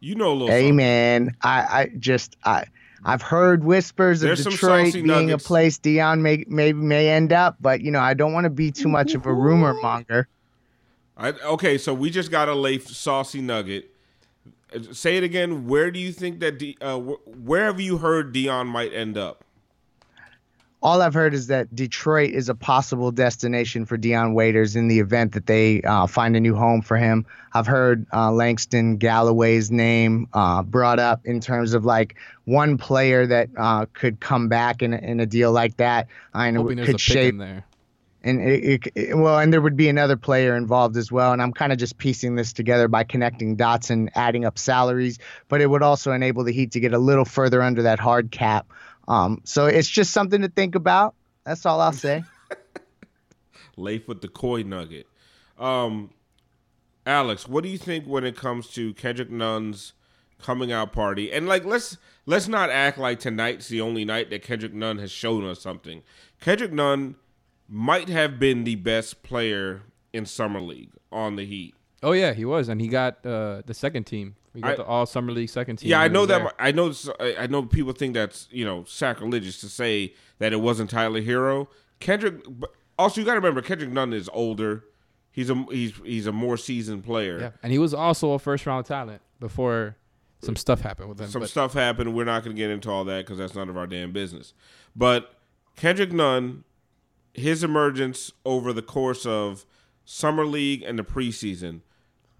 You 0.00 0.16
know 0.16 0.32
a 0.32 0.34
little. 0.34 0.48
Hey 0.48 0.62
something. 0.62 0.76
man, 0.76 1.36
I, 1.42 1.60
I 1.60 1.90
just 1.98 2.36
I 2.44 2.64
I've 3.04 3.22
heard 3.22 3.62
whispers 3.64 4.22
of 4.22 4.28
There's 4.28 4.42
some 4.42 4.52
Detroit 4.52 4.92
being 4.92 5.06
nuggets. 5.06 5.44
a 5.44 5.46
place 5.46 5.78
Dion 5.78 6.22
may 6.22 6.44
maybe 6.48 6.80
may 6.80 7.08
end 7.08 7.32
up, 7.32 7.56
but 7.60 7.82
you 7.82 7.90
know 7.90 8.00
I 8.00 8.14
don't 8.14 8.32
want 8.32 8.44
to 8.44 8.50
be 8.50 8.70
too 8.72 8.88
much 8.88 9.14
of 9.14 9.26
a 9.26 9.32
rumor 9.32 9.74
monger. 9.80 10.28
I, 11.16 11.28
okay, 11.30 11.78
so 11.78 11.94
we 11.94 12.10
just 12.10 12.30
got 12.30 12.48
a 12.48 12.54
late 12.54 12.86
saucy 12.86 13.40
nugget. 13.40 13.90
Say 14.92 15.16
it 15.16 15.22
again. 15.22 15.68
Where 15.68 15.90
do 15.90 16.00
you 16.00 16.10
think 16.12 16.40
that? 16.40 16.58
D, 16.58 16.76
uh, 16.80 16.98
where 16.98 17.66
have 17.66 17.80
you 17.80 17.98
heard 17.98 18.32
Dion 18.32 18.66
might 18.66 18.92
end 18.92 19.16
up? 19.16 19.44
All 20.82 21.00
I've 21.00 21.14
heard 21.14 21.32
is 21.32 21.46
that 21.46 21.74
Detroit 21.74 22.32
is 22.32 22.50
a 22.50 22.54
possible 22.54 23.10
destination 23.10 23.86
for 23.86 23.96
Dion 23.96 24.34
Waiters 24.34 24.76
in 24.76 24.88
the 24.88 24.98
event 24.98 25.32
that 25.32 25.46
they 25.46 25.80
uh, 25.82 26.06
find 26.06 26.36
a 26.36 26.40
new 26.40 26.54
home 26.54 26.82
for 26.82 26.98
him. 26.98 27.24
I've 27.54 27.66
heard 27.66 28.04
uh, 28.12 28.30
Langston 28.32 28.98
Galloway's 28.98 29.70
name 29.70 30.28
uh, 30.34 30.62
brought 30.62 30.98
up 30.98 31.24
in 31.24 31.40
terms 31.40 31.72
of 31.72 31.86
like 31.86 32.16
one 32.44 32.76
player 32.76 33.26
that 33.26 33.48
uh, 33.56 33.86
could 33.94 34.20
come 34.20 34.48
back 34.48 34.82
in, 34.82 34.92
a- 34.92 34.98
in 34.98 35.20
a 35.20 35.26
deal 35.26 35.52
like 35.52 35.76
that. 35.78 36.08
I 36.34 36.50
know 36.50 36.62
Hoping 36.62 36.76
there's 36.76 36.88
a 36.88 36.92
could 36.92 36.96
pick 36.96 37.02
shape 37.02 37.32
in 37.32 37.38
there. 37.38 37.64
And 38.24 38.40
it, 38.40 38.86
it, 38.94 39.16
well, 39.16 39.38
and 39.38 39.52
there 39.52 39.60
would 39.60 39.76
be 39.76 39.88
another 39.88 40.16
player 40.16 40.56
involved 40.56 40.96
as 40.96 41.12
well. 41.12 41.32
And 41.32 41.42
I'm 41.42 41.52
kind 41.52 41.72
of 41.72 41.78
just 41.78 41.98
piecing 41.98 42.36
this 42.36 42.52
together 42.52 42.88
by 42.88 43.04
connecting 43.04 43.54
dots 43.54 43.90
and 43.90 44.10
adding 44.14 44.44
up 44.44 44.58
salaries, 44.58 45.18
but 45.48 45.60
it 45.60 45.68
would 45.68 45.82
also 45.82 46.10
enable 46.12 46.42
the 46.42 46.52
Heat 46.52 46.72
to 46.72 46.80
get 46.80 46.94
a 46.94 46.98
little 46.98 47.26
further 47.26 47.62
under 47.62 47.82
that 47.82 48.00
hard 48.00 48.30
cap. 48.30 48.66
Um, 49.06 49.42
so 49.44 49.66
it's 49.66 49.88
just 49.88 50.12
something 50.12 50.40
to 50.40 50.48
think 50.48 50.74
about. 50.74 51.14
That's 51.44 51.66
all 51.66 51.80
I'll 51.80 51.92
say. 51.92 52.24
Leif 53.76 54.08
with 54.08 54.22
the 54.22 54.28
coy 54.28 54.62
nugget. 54.62 55.06
Um, 55.58 56.10
Alex, 57.06 57.46
what 57.46 57.62
do 57.62 57.68
you 57.68 57.78
think 57.78 58.06
when 58.06 58.24
it 58.24 58.36
comes 58.36 58.68
to 58.70 58.94
Kendrick 58.94 59.30
Nunn's 59.30 59.92
coming 60.40 60.72
out 60.72 60.92
party? 60.92 61.30
And 61.30 61.46
like, 61.46 61.66
let's 61.66 61.98
let's 62.24 62.48
not 62.48 62.70
act 62.70 62.96
like 62.96 63.20
tonight's 63.20 63.68
the 63.68 63.82
only 63.82 64.06
night 64.06 64.30
that 64.30 64.42
Kendrick 64.42 64.72
Nunn 64.72 64.98
has 64.98 65.10
shown 65.10 65.44
us 65.44 65.60
something. 65.60 66.02
Kendrick 66.40 66.72
Nunn 66.72 67.16
might 67.68 68.08
have 68.08 68.38
been 68.38 68.64
the 68.64 68.76
best 68.76 69.22
player 69.22 69.82
in 70.12 70.26
summer 70.26 70.60
league 70.60 70.90
on 71.10 71.36
the 71.36 71.44
Heat. 71.44 71.74
Oh 72.02 72.12
yeah, 72.12 72.32
he 72.34 72.44
was, 72.44 72.68
and 72.68 72.80
he 72.80 72.88
got 72.88 73.24
uh, 73.24 73.62
the 73.64 73.74
second 73.74 74.04
team. 74.04 74.36
He 74.54 74.60
got 74.60 74.72
I- 74.72 74.76
the 74.76 74.84
All 74.84 75.06
Summer 75.06 75.32
League 75.32 75.48
second 75.48 75.76
team. 75.76 75.90
Yeah, 75.90 76.00
I 76.00 76.08
know 76.08 76.26
that. 76.26 76.38
there. 76.38 76.52
I 76.58 76.70
know. 76.70 76.92
I 77.20 77.46
know 77.46 77.62
people 77.64 77.92
think 77.92 78.14
that's 78.14 78.46
you 78.50 78.64
know 78.64 78.84
sacrilegious 78.84 79.60
to 79.60 79.68
say 79.68 80.14
that 80.38 80.52
it 80.52 80.60
wasn't 80.60 80.90
Tyler 80.90 81.20
Herro. 81.22 81.66
Kendrick. 82.00 82.42
but 82.48 82.70
Also, 82.98 83.20
you 83.20 83.24
got 83.24 83.32
to 83.32 83.40
remember 83.40 83.62
Kendrick 83.62 83.90
Nunn 83.90 84.12
is 84.12 84.28
older. 84.32 84.84
He's 85.32 85.50
a 85.50 85.54
he's 85.70 85.94
he's 86.04 86.26
a 86.26 86.32
more 86.32 86.56
seasoned 86.56 87.04
player. 87.04 87.40
Yeah, 87.40 87.50
and 87.62 87.72
he 87.72 87.78
was 87.78 87.92
also 87.94 88.32
a 88.32 88.38
first 88.38 88.66
round 88.66 88.86
talent 88.86 89.20
before 89.40 89.96
some 90.42 90.54
stuff 90.54 90.82
happened 90.82 91.08
with 91.08 91.20
him. 91.20 91.28
Some 91.28 91.40
but 91.40 91.50
stuff 91.50 91.72
happened. 91.72 92.14
We're 92.14 92.24
not 92.24 92.44
going 92.44 92.54
to 92.54 92.60
get 92.60 92.70
into 92.70 92.90
all 92.90 93.04
that 93.06 93.24
because 93.24 93.38
that's 93.38 93.54
none 93.54 93.68
of 93.68 93.76
our 93.76 93.86
damn 93.86 94.12
business. 94.12 94.52
But 94.94 95.34
Kendrick 95.74 96.12
Nunn, 96.12 96.62
his 97.34 97.62
emergence 97.62 98.32
over 98.44 98.72
the 98.72 98.82
course 98.82 99.26
of 99.26 99.66
summer 100.04 100.46
league 100.46 100.82
and 100.82 100.98
the 100.98 101.04
preseason, 101.04 101.80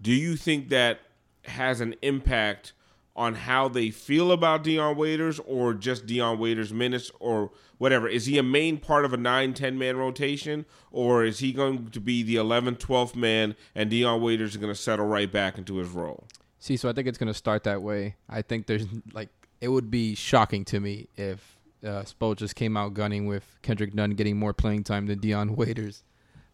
do 0.01 0.11
you 0.11 0.35
think 0.35 0.69
that 0.69 1.01
has 1.45 1.81
an 1.81 1.95
impact 2.01 2.73
on 3.15 3.33
how 3.35 3.69
they 3.69 3.89
feel 3.89 4.31
about 4.31 4.63
Dion 4.63 4.97
Waiters 4.97 5.39
or 5.45 5.73
just 5.73 6.05
Dion 6.05 6.37
Waiters 6.39 6.73
minutes 6.73 7.11
or 7.19 7.51
whatever? 7.77 8.09
Is 8.09 8.25
he 8.25 8.37
a 8.37 8.43
main 8.43 8.77
part 8.77 9.05
of 9.05 9.13
a 9.13 9.17
9-10 9.17 9.77
man 9.77 9.95
rotation 9.95 10.65
or 10.91 11.23
is 11.23 11.39
he 11.39 11.53
going 11.53 11.89
to 11.91 12.01
be 12.01 12.23
the 12.23 12.35
11th, 12.35 12.79
12th 12.79 13.15
man 13.15 13.55
and 13.73 13.89
Dion 13.89 14.21
Waiters 14.21 14.51
is 14.51 14.57
going 14.57 14.73
to 14.73 14.79
settle 14.79 15.05
right 15.05 15.31
back 15.31 15.57
into 15.57 15.77
his 15.77 15.89
role? 15.89 16.27
See, 16.65 16.77
so 16.77 16.89
I 16.89 16.93
think 16.93 17.07
it's 17.07 17.19
gonna 17.19 17.31
start 17.31 17.63
that 17.65 17.83
way. 17.83 18.15
I 18.27 18.41
think 18.41 18.65
there's 18.65 18.87
like 19.13 19.29
it 19.61 19.67
would 19.67 19.91
be 19.91 20.15
shocking 20.15 20.65
to 20.65 20.79
me 20.79 21.09
if 21.15 21.54
uh, 21.85 22.03
Spo 22.03 22.35
just 22.35 22.55
came 22.55 22.75
out 22.75 22.93
gunning 22.93 23.25
with 23.27 23.57
Kendrick 23.61 23.93
Nunn 23.93 24.11
getting 24.11 24.37
more 24.37 24.53
playing 24.53 24.83
time 24.83 25.05
than 25.07 25.19
Dion 25.19 25.55
Waiters, 25.57 26.03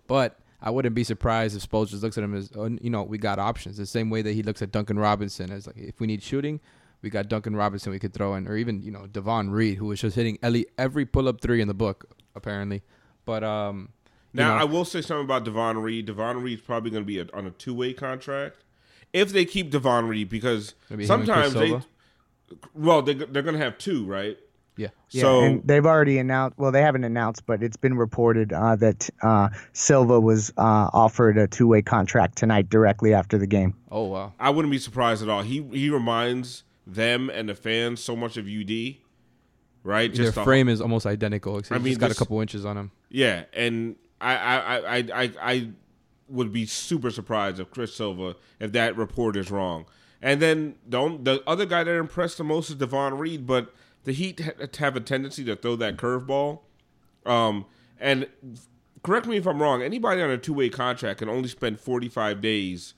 but 0.08 0.40
I 0.62 0.70
wouldn't 0.70 0.94
be 0.94 1.04
surprised 1.04 1.56
if 1.56 1.68
Spo 1.68 1.88
just 1.88 2.04
looks 2.04 2.18
at 2.18 2.24
him 2.24 2.36
as 2.36 2.52
oh, 2.56 2.66
you 2.82 2.90
know 2.90 3.04
we 3.04 3.18
got 3.18 3.40
options 3.40 3.78
the 3.78 3.86
same 3.86 4.10
way 4.10 4.22
that 4.22 4.34
he 4.34 4.44
looks 4.44 4.62
at 4.62 4.72
Duncan 4.72 5.00
Robinson 5.00 5.52
as 5.52 5.68
like 5.68 5.78
if 5.78 6.00
we 6.00 6.08
need 6.08 6.22
shooting. 6.22 6.60
We 7.02 7.10
got 7.10 7.30
Duncan 7.30 7.56
Robinson 7.56 7.92
we 7.92 7.98
could 7.98 8.14
throw 8.14 8.36
in, 8.36 8.48
or 8.48 8.56
even 8.56 8.84
you 8.84 8.92
know 8.92 9.08
Devon 9.08 9.50
Reed, 9.50 9.78
who 9.80 9.88
was 9.88 10.02
just 10.02 10.16
hitting 10.16 10.38
every, 10.44 10.68
every 10.78 11.06
pull 11.06 11.28
up 11.28 11.42
three 11.42 11.60
in 11.62 11.68
the 11.68 11.74
book 11.74 12.06
apparently. 12.36 12.84
But 13.26 13.44
um, 13.44 13.90
Now, 14.34 14.56
know- 14.56 14.62
I 14.62 14.64
will 14.66 14.86
say 14.86 15.02
something 15.02 15.26
about 15.26 15.46
Devon 15.46 15.80
Reed. 15.80 16.06
Devon 16.06 16.44
Reed's 16.44 16.62
probably 16.62 16.92
going 16.92 17.04
to 17.04 17.08
be 17.08 17.20
a, 17.20 17.26
on 17.34 17.48
a 17.48 17.52
two 17.52 17.74
way 17.74 17.94
contract 17.94 18.64
if 19.14 19.32
they 19.32 19.46
keep 19.46 19.72
Devon 19.72 20.08
Reed 20.08 20.30
because 20.30 20.76
sometimes 21.06 21.54
they, 21.54 21.80
well, 22.74 23.02
they, 23.02 23.14
they're 23.14 23.42
going 23.42 23.58
to 23.58 23.64
have 23.64 23.78
two, 23.78 24.06
right? 24.06 24.38
Yeah, 24.82 24.88
Yeah, 25.12 25.22
So- 25.22 25.44
and 25.44 25.68
they've 25.68 25.86
already 25.86 26.18
announced. 26.18 26.58
Well, 26.58 26.72
they 26.72 26.82
haven't 26.82 27.04
announced, 27.04 27.46
but 27.46 27.62
it's 27.64 27.78
been 27.78 27.98
reported 27.98 28.52
uh, 28.54 28.76
that 28.78 29.10
uh, 29.22 29.50
Silva 29.74 30.20
was 30.20 30.52
uh, 30.58 30.90
offered 30.94 31.38
a 31.38 31.48
two-way 31.48 31.82
contract 31.82 32.38
tonight 32.38 32.70
directly 32.70 33.14
after 33.14 33.38
the 33.38 33.48
game. 33.48 33.74
oh 33.92 34.06
wow, 34.06 34.34
I 34.40 34.50
wouldn't 34.50 34.72
be 34.72 34.78
surprised 34.80 35.22
at 35.24 35.30
all. 35.30 35.42
He 35.44 35.62
he 35.72 35.90
reminds 35.90 36.64
them 36.88 37.30
and 37.30 37.48
the 37.50 37.56
fans 37.56 38.02
so 38.04 38.16
much 38.16 38.38
of 38.38 38.46
UD, 38.48 38.98
right? 39.84 40.14
their 40.14 40.32
the- 40.32 40.44
frame 40.44 40.68
is 40.70 40.82
almost 40.82 41.06
identical. 41.06 41.58
Except 41.58 41.76
I 41.76 41.78
mean, 41.84 41.88
he's 41.90 41.98
got 41.98 42.12
a 42.12 42.16
couple 42.16 42.40
inches 42.42 42.66
on 42.66 42.78
him. 42.78 42.92
Yeah, 43.10 43.46
and 43.54 43.96
I 44.20 44.36
I, 44.36 44.58
I, 44.58 44.78
I, 44.98 45.04
I 45.14 45.32
I 45.42 45.70
would 46.30 46.54
be 46.54 46.66
super 46.66 47.12
surprised 47.12 47.60
if 47.60 47.70
Chris 47.72 47.94
Silva 47.94 48.36
if 48.60 48.72
that 48.72 48.96
report 48.96 49.36
is 49.36 49.52
wrong. 49.52 49.86
And 50.22 50.40
then 50.42 50.76
the 50.88 51.00
on- 51.02 51.24
the 51.24 51.44
other 51.48 51.66
guy 51.66 51.84
that 51.84 51.96
impressed 51.98 52.38
the 52.38 52.44
most 52.44 52.70
is 52.70 52.76
Devon 52.76 53.18
Reed, 53.18 53.46
but 53.48 53.74
the 54.04 54.12
Heat 54.14 54.40
have 54.78 54.96
a 54.96 55.00
tendency 55.00 55.44
to 55.46 55.56
throw 55.56 55.76
that 55.78 55.98
curveball. 55.98 56.62
Um, 57.26 57.66
and 58.00 58.28
correct 59.04 59.28
me 59.28 59.38
if 59.38 59.48
I'm 59.48 59.62
wrong. 59.62 59.82
Anybody 59.82 60.22
on 60.22 60.30
a 60.30 60.38
two 60.38 60.54
way 60.54 60.70
contract 60.70 61.20
can 61.20 61.30
only 61.30 61.50
spend 61.50 61.80
45 61.80 62.42
days 62.42 62.94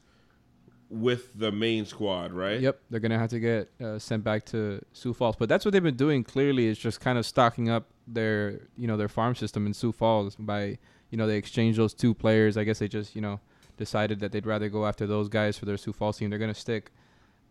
with 0.89 1.37
the 1.37 1.51
main 1.51 1.85
squad, 1.85 2.31
right? 2.31 2.59
Yep, 2.59 2.79
they're 2.89 2.99
gonna 2.99 3.17
have 3.17 3.31
to 3.31 3.39
get 3.39 3.71
uh, 3.81 3.97
sent 3.97 4.23
back 4.23 4.45
to 4.45 4.79
Sioux 4.93 5.13
Falls. 5.13 5.35
But 5.35 5.49
that's 5.49 5.65
what 5.65 5.71
they've 5.71 5.83
been 5.83 5.95
doing. 5.95 6.23
Clearly, 6.23 6.67
is 6.67 6.77
just 6.77 7.01
kind 7.01 7.17
of 7.17 7.25
stocking 7.25 7.69
up 7.69 7.87
their 8.07 8.61
you 8.77 8.87
know 8.87 8.95
their 8.97 9.07
farm 9.07 9.35
system 9.35 9.65
in 9.65 9.73
Sioux 9.73 9.91
Falls 9.91 10.35
by 10.35 10.77
you 11.09 11.17
know 11.17 11.25
they 11.25 11.37
exchanged 11.37 11.79
those 11.79 11.93
two 11.93 12.13
players. 12.13 12.57
I 12.57 12.63
guess 12.63 12.79
they 12.79 12.87
just 12.87 13.15
you 13.15 13.21
know 13.21 13.39
decided 13.77 14.19
that 14.19 14.31
they'd 14.31 14.45
rather 14.45 14.69
go 14.69 14.85
after 14.85 15.07
those 15.07 15.29
guys 15.29 15.57
for 15.57 15.65
their 15.65 15.77
Sioux 15.77 15.93
Falls 15.93 16.17
team. 16.17 16.29
They're 16.29 16.39
gonna 16.39 16.53
stick, 16.53 16.91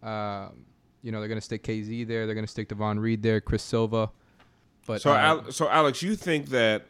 um, 0.03 0.65
you 1.03 1.13
know, 1.13 1.19
they're 1.21 1.29
gonna 1.29 1.41
stick 1.41 1.63
KZ 1.63 2.07
there. 2.07 2.27
They're 2.27 2.35
gonna 2.35 2.47
stick 2.47 2.69
Devon 2.69 2.99
Reed 3.01 3.23
there, 3.23 3.41
Chris 3.41 3.63
Silva. 3.63 4.11
But 4.87 5.01
So, 5.03 5.13
uh, 5.13 5.17
Al- 5.17 5.53
so 5.53 5.69
Alex, 5.69 6.03
you 6.03 6.17
think 6.17 6.49
that 6.49 6.87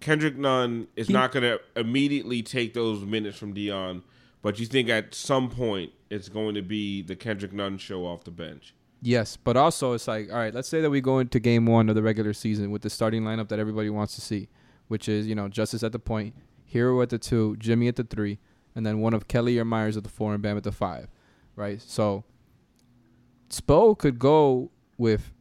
Kendrick 0.00 0.36
Nunn 0.36 0.86
is 0.96 1.08
He- 1.08 1.12
not 1.12 1.32
going 1.32 1.42
to 1.42 1.60
immediately 1.74 2.42
take 2.42 2.74
those 2.74 3.04
minutes 3.04 3.36
from 3.36 3.52
Dion, 3.52 4.02
but 4.42 4.60
you 4.60 4.66
think 4.66 4.88
at 4.88 5.14
some 5.14 5.50
point 5.50 5.92
it's 6.10 6.28
going 6.28 6.54
to 6.54 6.62
be 6.62 7.02
the 7.02 7.16
Kendrick 7.16 7.52
Nunn 7.52 7.78
show 7.78 8.06
off 8.06 8.22
the 8.24 8.30
bench? 8.30 8.74
Yes, 9.02 9.36
but 9.36 9.56
also 9.56 9.92
it's 9.94 10.06
like, 10.08 10.30
all 10.30 10.38
right, 10.38 10.54
let's 10.54 10.68
say 10.68 10.80
that 10.80 10.90
we 10.90 11.00
go 11.00 11.18
into 11.18 11.38
game 11.40 11.66
one 11.66 11.88
of 11.88 11.94
the 11.94 12.02
regular 12.02 12.32
season 12.32 12.70
with 12.70 12.82
the 12.82 12.90
starting 12.90 13.22
lineup 13.24 13.48
that 13.48 13.58
everybody 13.58 13.90
wants 13.90 14.14
to 14.14 14.20
see, 14.20 14.48
which 14.88 15.08
is, 15.08 15.26
you 15.26 15.34
know, 15.34 15.48
Justice 15.48 15.82
at 15.82 15.92
the 15.92 15.98
point, 15.98 16.34
Herro 16.72 17.02
at 17.02 17.10
the 17.10 17.18
two, 17.18 17.56
Jimmy 17.58 17.88
at 17.88 17.96
the 17.96 18.04
three, 18.04 18.38
and 18.74 18.84
then 18.86 19.00
one 19.00 19.14
of 19.14 19.26
Kelly 19.28 19.58
or 19.58 19.64
Meyers 19.64 19.96
at 19.96 20.02
the 20.04 20.08
four 20.08 20.32
and 20.34 20.42
Bam 20.42 20.56
at 20.56 20.62
the 20.64 20.72
five, 20.72 21.08
right? 21.56 21.80
So 21.82 22.24
Spo 23.50 23.96
could 23.96 24.18
go 24.18 24.70
with 24.96 25.32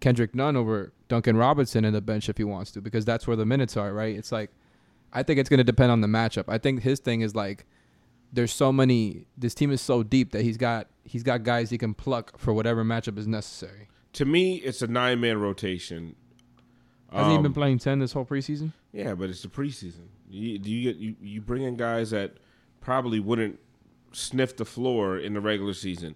Kendrick 0.00 0.34
Nunn 0.34 0.56
over 0.56 0.92
Duncan 1.08 1.36
Robinson 1.36 1.84
in 1.84 1.92
the 1.92 2.00
bench 2.00 2.28
if 2.28 2.38
he 2.38 2.44
wants 2.44 2.70
to, 2.72 2.80
because 2.80 3.04
that's 3.04 3.26
where 3.26 3.36
the 3.36 3.46
minutes 3.46 3.76
are, 3.76 3.92
right? 3.92 4.16
It's 4.16 4.32
like, 4.32 4.50
I 5.12 5.22
think 5.22 5.38
it's 5.38 5.48
going 5.48 5.58
to 5.58 5.64
depend 5.64 5.92
on 5.92 6.00
the 6.00 6.08
matchup. 6.08 6.44
I 6.48 6.58
think 6.58 6.82
his 6.82 6.98
thing 6.98 7.20
is 7.20 7.34
like, 7.34 7.66
there's 8.32 8.52
so 8.52 8.72
many. 8.72 9.26
This 9.36 9.54
team 9.54 9.70
is 9.70 9.82
so 9.82 10.02
deep 10.02 10.32
that 10.32 10.42
he's 10.42 10.56
got 10.56 10.88
he's 11.04 11.22
got 11.22 11.42
guys 11.42 11.68
he 11.68 11.76
can 11.76 11.92
pluck 11.92 12.38
for 12.38 12.54
whatever 12.54 12.82
matchup 12.82 13.18
is 13.18 13.26
necessary. 13.26 13.88
To 14.14 14.24
me, 14.24 14.56
it's 14.56 14.80
a 14.80 14.86
nine 14.86 15.20
man 15.20 15.38
rotation. 15.38 16.16
He 17.10 17.18
Um, 17.18 17.42
been 17.42 17.52
playing 17.52 17.78
ten 17.78 17.98
this 17.98 18.12
whole 18.12 18.24
preseason? 18.24 18.72
Yeah, 18.90 19.14
but 19.14 19.28
it's 19.28 19.42
the 19.42 19.48
preseason. 19.48 20.06
You, 20.30 20.58
do 20.58 20.70
you, 20.70 20.82
get 20.82 20.96
you 20.96 21.14
you 21.20 21.40
bring 21.42 21.62
in 21.62 21.76
guys 21.76 22.10
that 22.12 22.38
probably 22.80 23.20
wouldn't 23.20 23.58
sniff 24.12 24.56
the 24.56 24.64
floor 24.64 25.18
in 25.18 25.34
the 25.34 25.40
regular 25.42 25.74
season, 25.74 26.14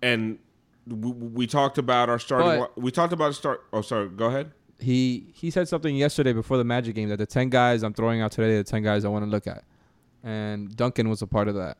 and 0.00 0.38
we, 0.86 1.10
we 1.10 1.46
talked 1.46 1.78
about 1.78 2.08
our 2.08 2.18
starting. 2.18 2.60
But- 2.60 2.80
we 2.80 2.90
talked 2.90 3.12
about 3.12 3.30
a 3.30 3.34
start. 3.34 3.64
Oh, 3.72 3.82
sorry. 3.82 4.08
Go 4.08 4.26
ahead. 4.26 4.52
He 4.78 5.32
he 5.32 5.50
said 5.50 5.68
something 5.68 5.96
yesterday 5.96 6.34
before 6.34 6.58
the 6.58 6.64
Magic 6.64 6.94
game 6.94 7.08
that 7.08 7.16
the 7.16 7.24
ten 7.26 7.48
guys 7.48 7.82
I'm 7.82 7.94
throwing 7.94 8.20
out 8.20 8.32
today 8.32 8.56
the 8.58 8.64
ten 8.64 8.82
guys 8.82 9.04
I 9.06 9.08
want 9.08 9.24
to 9.24 9.30
look 9.30 9.46
at, 9.46 9.64
and 10.22 10.76
Duncan 10.76 11.08
was 11.08 11.22
a 11.22 11.26
part 11.26 11.48
of 11.48 11.54
that. 11.54 11.78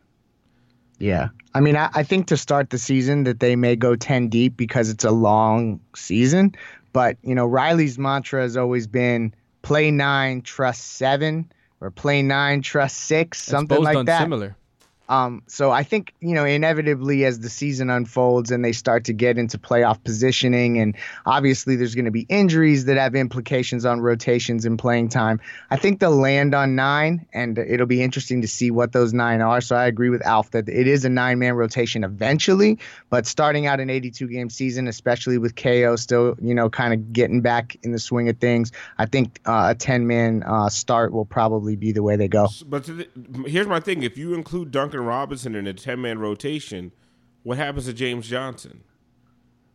Yeah. 0.99 1.29
I 1.55 1.61
mean, 1.61 1.77
I, 1.77 1.91
I 1.95 2.03
think 2.03 2.27
to 2.29 2.37
start 2.37 2.71
the 2.71 2.79
season 2.79 3.25
that 3.25 3.41
they 3.41 3.57
may 3.57 3.77
go 3.77 3.97
10 3.97 4.29
deep 4.29 4.57
because 4.57 4.89
it's 4.89 5.05
a 5.05 5.11
long 5.11 5.81
season. 5.95 6.55
But, 6.93 7.19
you 7.23 7.35
know, 7.35 7.45
Riley's 7.47 7.99
mantra 7.99 8.41
has 8.43 8.57
always 8.57 8.87
been 8.87 9.35
play 9.63 9.91
nine, 9.91 10.41
trust 10.43 10.93
seven, 10.97 11.53
or 11.81 11.91
play 11.91 12.23
nine, 12.23 12.63
trust 12.63 12.97
six, 12.97 13.39
It's 13.39 13.51
something 13.51 13.77
both 13.77 13.85
like 13.85 13.95
done 13.95 14.07
that. 14.07 14.21
Similar. 14.23 14.57
Um, 15.09 15.43
so 15.47 15.71
I 15.71 15.83
think 15.83 16.15
you 16.21 16.35
know 16.35 16.45
inevitably 16.45 17.25
as 17.25 17.41
the 17.41 17.51
season 17.51 17.91
unfolds 17.91 18.51
and 18.51 18.65
they 18.65 18.73
start 18.73 19.05
to 19.05 19.13
get 19.13 19.39
into 19.39 19.59
playoff 19.59 20.03
positioning, 20.03 20.79
and 20.79 20.97
obviously 21.25 21.77
there's 21.77 21.95
going 21.95 22.07
to 22.07 22.11
be 22.11 22.27
injuries 22.29 22.87
that 22.87 22.97
have 22.97 23.15
implications 23.15 23.85
on 23.85 24.01
rotations 24.01 24.65
and 24.65 24.79
playing 24.79 25.09
time. 25.09 25.41
I 25.71 25.77
think 25.77 26.01
they'll 26.01 26.11
land 26.11 26.55
on 26.55 26.75
nine, 26.75 27.27
and 27.33 27.59
it'll 27.59 27.87
be 27.87 28.03
interesting 28.03 28.43
to 28.43 28.49
see 28.49 28.71
what 28.71 28.93
those 28.93 29.13
nine 29.13 29.41
are. 29.41 29.61
So 29.61 29.77
I 29.77 29.87
agree 29.87 30.11
with 30.11 30.25
Alf 30.27 30.51
that 30.53 30.69
it 30.69 30.87
is 30.87 31.05
a 31.05 31.09
nine-man 31.09 31.55
rotation 31.55 32.05
eventually, 32.05 32.79
but 33.11 33.27
starting 33.27 33.67
out 33.67 33.81
an 33.81 33.89
82-game 33.89 34.51
season, 34.51 34.89
especially 34.89 35.39
with 35.39 35.55
KO 35.57 35.97
still 35.97 36.37
you 36.43 36.55
know 36.55 36.69
kind 36.69 36.93
of 36.93 37.13
getting 37.13 37.41
back 37.41 37.77
in 37.83 37.93
the 37.93 37.99
swing 37.99 38.29
of 38.29 38.39
things, 38.39 38.73
I 38.99 39.07
think 39.07 39.41
uh, 39.47 39.73
a 39.73 39.75
10-man 39.75 40.43
uh, 40.43 40.69
start 40.69 41.13
will 41.13 41.25
probably 41.25 41.77
be 41.77 41.93
the 41.93 42.03
way 42.03 42.17
they 42.17 42.29
go. 42.29 42.49
But 42.67 42.85
the, 42.85 43.07
here's 43.47 43.67
my 43.67 43.81
thing: 43.81 44.03
if 44.03 44.19
you 44.19 44.35
include 44.35 44.71
Duncan 44.71 44.96
Robinson 45.03 45.55
in 45.55 45.67
a 45.67 45.73
ten 45.75 46.01
man 46.01 46.19
rotation, 46.19 46.93
what 47.43 47.59
happens 47.59 47.87
to 47.87 47.93
James 47.93 48.29
Johnson? 48.29 48.83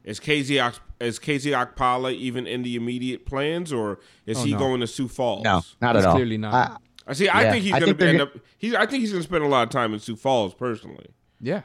Is 0.04 0.20
KZ 0.20 0.80
is 1.00 1.20
KZ 1.20 1.52
Okpala 1.76 2.14
even 2.14 2.48
in 2.48 2.64
the 2.64 2.76
immediate 2.76 3.26
plans, 3.26 3.72
or 3.72 4.00
is 4.26 4.40
Oh, 4.40 4.44
he 4.44 4.52
no. 4.54 4.58
going 4.60 4.80
to 4.82 4.88
Sioux 4.88 5.08
Falls? 5.08 5.44
No, 5.44 5.62
not 5.82 5.96
He's 5.96 6.06
at 6.06 6.10
all. 6.10 6.16
clearly 6.16 6.38
not. 6.38 6.54
I- 6.54 6.78
I 7.08 7.14
see. 7.14 7.28
I 7.28 7.44
Yeah, 7.44 7.52
think 7.52 7.64
he's 7.64 7.72
going 7.72 7.86
to 7.88 7.94
they're 7.96 8.08
end 8.10 8.22
up. 8.22 8.38
He, 8.60 8.76
I 8.78 8.86
think 8.86 9.02
he's 9.02 9.12
going 9.12 9.24
to 9.24 9.28
spend 9.28 9.44
a 9.44 9.48
lot 9.48 9.64
of 9.64 9.70
time 9.70 9.92
in 9.94 10.00
Sioux 10.00 10.16
Falls 10.16 10.54
personally. 10.54 11.08
Yeah. 11.40 11.64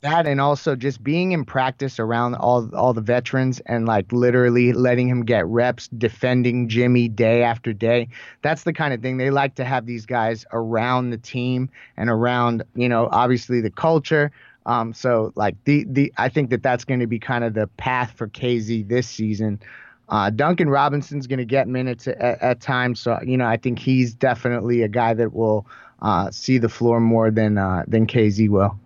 That 0.00 0.26
and 0.26 0.40
also 0.40 0.76
just 0.76 1.02
being 1.02 1.32
in 1.32 1.44
practice 1.44 1.98
around 1.98 2.34
all 2.34 2.74
all 2.74 2.92
the 2.92 3.00
veterans 3.00 3.60
and 3.66 3.86
like 3.86 4.12
literally 4.12 4.72
letting 4.72 5.08
him 5.08 5.24
get 5.24 5.46
reps 5.46 5.88
defending 5.88 6.68
Jimmy 6.68 7.08
day 7.08 7.42
after 7.42 7.72
day. 7.72 8.08
That's 8.42 8.64
the 8.64 8.72
kind 8.72 8.92
of 8.92 9.00
thing 9.00 9.16
they 9.16 9.30
like 9.30 9.54
to 9.56 9.64
have 9.64 9.86
these 9.86 10.06
guys 10.06 10.44
around 10.52 11.10
the 11.10 11.18
team 11.18 11.70
and 11.96 12.10
around, 12.10 12.62
you 12.74 12.88
know, 12.88 13.08
obviously 13.10 13.60
the 13.60 13.70
culture. 13.70 14.30
Um, 14.66 14.92
so 14.92 15.32
like 15.34 15.56
the 15.64 15.84
the 15.88 16.12
I 16.18 16.28
think 16.28 16.50
that 16.50 16.62
that's 16.62 16.84
going 16.84 17.00
to 17.00 17.06
be 17.06 17.18
kind 17.18 17.44
of 17.44 17.54
the 17.54 17.66
path 17.76 18.12
for 18.16 18.28
KZ 18.28 18.88
this 18.88 19.08
season. 19.08 19.60
Uh, 20.08 20.30
Duncan 20.30 20.68
Robinson's 20.68 21.26
going 21.26 21.38
to 21.38 21.44
get 21.44 21.66
minutes 21.66 22.06
at, 22.06 22.18
at 22.18 22.60
times, 22.60 23.00
so 23.00 23.18
you 23.24 23.36
know 23.36 23.46
I 23.46 23.56
think 23.56 23.78
he's 23.78 24.14
definitely 24.14 24.82
a 24.82 24.88
guy 24.88 25.14
that 25.14 25.32
will 25.32 25.66
uh, 26.02 26.30
see 26.30 26.58
the 26.58 26.68
floor 26.68 27.00
more 27.00 27.30
than 27.30 27.58
uh, 27.58 27.84
than 27.88 28.06
KZ 28.06 28.48
will. 28.48 28.78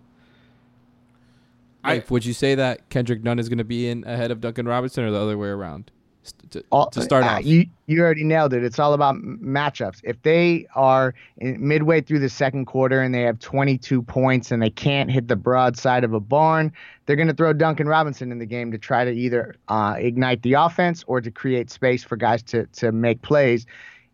I- 1.83 1.95
Like, 1.95 2.11
would 2.11 2.25
you 2.25 2.33
say 2.33 2.55
that 2.55 2.89
Kendrick 2.89 3.23
Nunn 3.23 3.39
is 3.39 3.49
going 3.49 3.57
to 3.57 3.63
be 3.63 3.89
in 3.89 4.03
ahead 4.05 4.31
of 4.31 4.41
Duncan 4.41 4.67
Robinson, 4.67 5.03
or 5.03 5.11
the 5.11 5.19
other 5.19 5.37
way 5.37 5.49
around? 5.49 5.91
To, 6.51 6.63
all, 6.71 6.87
to 6.91 7.01
start 7.01 7.23
uh, 7.23 7.27
off, 7.29 7.45
you 7.45 7.65
you 7.87 7.99
already 8.01 8.23
nailed 8.23 8.53
it. 8.53 8.63
It's 8.63 8.77
all 8.77 8.93
about 8.93 9.15
matchups. 9.15 10.01
If 10.03 10.21
they 10.21 10.67
are 10.75 11.15
in, 11.37 11.67
midway 11.67 12.01
through 12.01 12.19
the 12.19 12.29
second 12.29 12.65
quarter 12.65 13.01
and 13.01 13.15
they 13.15 13.21
have 13.23 13.39
22 13.39 14.03
points 14.03 14.51
and 14.51 14.61
they 14.61 14.69
can't 14.69 15.09
hit 15.09 15.27
the 15.27 15.35
broadside 15.35 16.03
of 16.03 16.13
a 16.13 16.19
barn, 16.19 16.71
they're 17.05 17.15
going 17.15 17.27
to 17.27 17.33
throw 17.33 17.53
Duncan 17.53 17.87
Robinson 17.87 18.31
in 18.31 18.37
the 18.37 18.45
game 18.45 18.71
to 18.71 18.77
try 18.77 19.03
to 19.03 19.09
either 19.11 19.55
uh, 19.69 19.95
ignite 19.97 20.43
the 20.43 20.53
offense 20.53 21.03
or 21.07 21.21
to 21.21 21.31
create 21.31 21.71
space 21.71 22.03
for 22.03 22.17
guys 22.17 22.43
to 22.43 22.67
to 22.67 22.91
make 22.91 23.23
plays. 23.23 23.65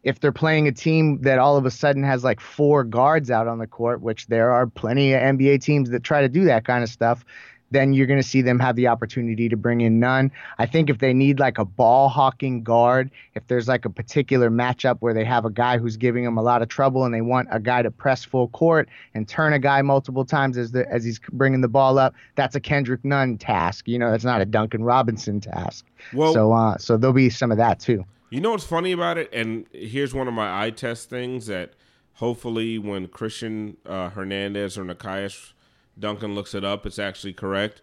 If 0.03 0.21
they're 0.21 0.31
playing 0.31 0.69
a 0.69 0.71
team 0.71 1.19
that 1.23 1.39
all 1.39 1.57
of 1.57 1.65
a 1.65 1.71
sudden 1.71 2.03
has 2.03 2.23
like 2.23 2.39
four 2.39 2.85
guards 2.85 3.29
out 3.29 3.49
on 3.49 3.57
the 3.57 3.67
court, 3.67 3.99
which 3.99 4.27
there 4.27 4.49
are 4.51 4.65
plenty 4.65 5.11
of 5.11 5.21
NBA 5.21 5.61
teams 5.61 5.89
that 5.89 6.03
try 6.03 6.21
to 6.21 6.29
do 6.29 6.45
that 6.45 6.63
kind 6.63 6.83
of 6.85 6.89
stuff, 6.89 7.25
then 7.71 7.93
you're 7.93 8.07
going 8.07 8.21
to 8.21 8.27
see 8.27 8.41
them 8.41 8.59
have 8.59 8.75
the 8.75 8.87
opportunity 8.87 9.49
to 9.49 9.57
bring 9.57 9.81
in 9.81 9.99
Nunn. 9.99 10.31
I 10.57 10.65
think 10.65 10.89
if 10.89 10.99
they 10.99 11.13
need 11.13 11.39
like 11.39 11.57
a 11.57 11.65
ball 11.65 12.09
hawking 12.09 12.63
guard, 12.63 13.11
if 13.35 13.45
there's 13.47 13.67
like 13.67 13.85
a 13.85 13.89
particular 13.89 14.49
matchup 14.49 14.97
where 14.99 15.13
they 15.13 15.25
have 15.25 15.45
a 15.45 15.49
guy 15.49 15.77
who's 15.77 15.97
giving 15.97 16.23
them 16.23 16.37
a 16.37 16.41
lot 16.41 16.61
of 16.61 16.69
trouble 16.69 17.03
and 17.03 17.13
they 17.13 17.21
want 17.21 17.47
a 17.51 17.59
guy 17.59 17.81
to 17.81 17.91
press 17.91 18.23
full 18.23 18.47
court 18.49 18.87
and 19.13 19.27
turn 19.27 19.53
a 19.53 19.59
guy 19.59 19.81
multiple 19.81 20.25
times 20.25 20.57
as 20.57 20.71
the 20.71 20.89
as 20.91 21.03
he's 21.03 21.19
bringing 21.31 21.61
the 21.61 21.67
ball 21.67 21.97
up, 21.97 22.13
that's 22.35 22.55
a 22.55 22.59
Kendrick 22.59 23.03
Nunn 23.03 23.37
task. 23.37 23.87
You 23.87 23.99
know, 23.99 24.11
that's 24.11 24.23
not 24.23 24.41
a 24.41 24.45
Duncan 24.45 24.83
Robinson 24.83 25.39
task. 25.39 25.85
Well- 26.13 26.33
so 26.33 26.51
uh, 26.53 26.77
so 26.77 26.97
there'll 26.97 27.13
be 27.13 27.29
some 27.29 27.51
of 27.51 27.57
that 27.57 27.79
too. 27.79 28.05
You 28.29 28.41
know 28.41 28.51
what's 28.51 28.65
funny 28.65 28.91
about 28.91 29.17
it? 29.17 29.29
And 29.31 29.65
here's 29.71 30.13
one 30.13 30.27
of 30.27 30.33
my 30.33 30.65
eye 30.65 30.69
test 30.71 31.09
things 31.09 31.47
that 31.47 31.71
hopefully 32.15 32.77
when 32.77 33.07
Christian 33.07 33.77
uh, 33.85 34.09
Hernandez 34.09 34.77
or 34.77 34.83
Nekias 34.83 35.53
Duncan 35.99 36.35
looks 36.35 36.53
it 36.53 36.63
up, 36.63 36.85
it's 36.85 36.99
actually 36.99 37.33
correct. 37.33 37.81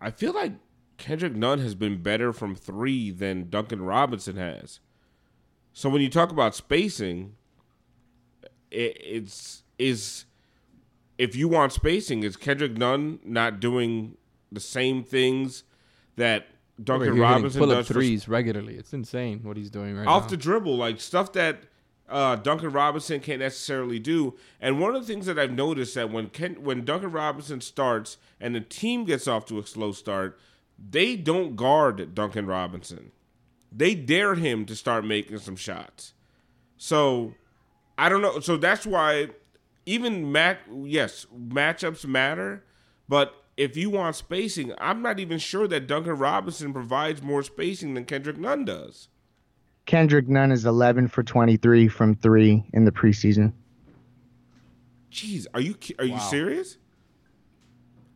I 0.00 0.10
feel 0.10 0.32
like 0.32 0.52
Kendrick 0.98 1.34
Nunn 1.34 1.58
has 1.60 1.74
been 1.74 2.02
better 2.02 2.32
from 2.32 2.54
three 2.54 3.10
than 3.10 3.48
Duncan 3.50 3.82
Robinson 3.82 4.36
has. 4.36 4.80
So 5.72 5.88
when 5.88 6.02
you 6.02 6.08
talk 6.08 6.30
about 6.30 6.54
spacing, 6.54 7.34
it, 8.70 8.96
it's 9.00 9.62
is 9.78 10.26
if 11.18 11.34
you 11.34 11.48
want 11.48 11.72
spacing, 11.72 12.22
is 12.22 12.36
Kendrick 12.36 12.76
Nunn 12.76 13.18
not 13.24 13.60
doing 13.60 14.16
the 14.52 14.60
same 14.60 15.02
things 15.02 15.64
that 16.16 16.46
Duncan 16.82 17.18
Robinson 17.18 17.60
pull-up 17.60 17.78
does 17.78 17.86
for 17.88 17.94
threes 17.94 18.28
regularly. 18.28 18.76
It's 18.76 18.92
insane 18.92 19.40
what 19.42 19.56
he's 19.56 19.70
doing 19.70 19.96
right 19.96 20.06
off 20.06 20.24
now. 20.24 20.28
the 20.28 20.36
dribble, 20.36 20.76
like 20.76 21.00
stuff 21.00 21.32
that 21.32 21.64
uh, 22.08 22.36
Duncan 22.36 22.70
Robinson 22.70 23.20
can't 23.20 23.40
necessarily 23.40 23.98
do. 23.98 24.34
And 24.60 24.80
one 24.80 24.94
of 24.94 25.06
the 25.06 25.12
things 25.12 25.26
that 25.26 25.38
I've 25.38 25.52
noticed 25.52 25.94
that 25.94 26.10
when 26.10 26.28
Ken, 26.28 26.62
when 26.62 26.84
Duncan 26.84 27.12
Robinson 27.12 27.60
starts 27.60 28.18
and 28.40 28.54
the 28.54 28.60
team 28.60 29.04
gets 29.04 29.26
off 29.26 29.46
to 29.46 29.58
a 29.58 29.66
slow 29.66 29.92
start, 29.92 30.38
they 30.78 31.16
don't 31.16 31.56
guard 31.56 32.14
Duncan 32.14 32.46
Robinson. 32.46 33.12
They 33.72 33.94
dare 33.94 34.34
him 34.34 34.66
to 34.66 34.76
start 34.76 35.04
making 35.04 35.38
some 35.38 35.56
shots. 35.56 36.12
So 36.76 37.34
I 37.96 38.08
don't 38.08 38.22
know. 38.22 38.40
So 38.40 38.56
that's 38.56 38.86
why 38.86 39.28
even 39.86 40.30
mat 40.30 40.60
yes 40.70 41.26
matchups 41.36 42.06
matter, 42.06 42.64
but 43.08 43.34
if 43.56 43.76
you 43.76 43.90
want 43.90 44.16
spacing, 44.16 44.72
I'm 44.78 45.00
not 45.00 45.20
even 45.20 45.38
sure 45.38 45.68
that 45.68 45.86
Duncan 45.86 46.18
Robinson 46.18 46.72
provides 46.72 47.22
more 47.22 47.42
spacing 47.42 47.94
than 47.94 48.04
Kendrick 48.04 48.36
Nunn 48.36 48.64
does. 48.64 49.08
Kendrick 49.86 50.28
Nunn 50.28 50.50
is 50.50 50.64
11 50.64 51.08
for 51.08 51.22
23 51.22 51.88
from 51.88 52.14
three 52.16 52.64
in 52.72 52.84
the 52.84 52.92
preseason. 52.92 53.52
Jeez, 55.12 55.46
are 55.54 55.60
you 55.60 55.76
are 55.98 56.04
you 56.04 56.12
Wow. 56.14 56.18
serious? 56.18 56.78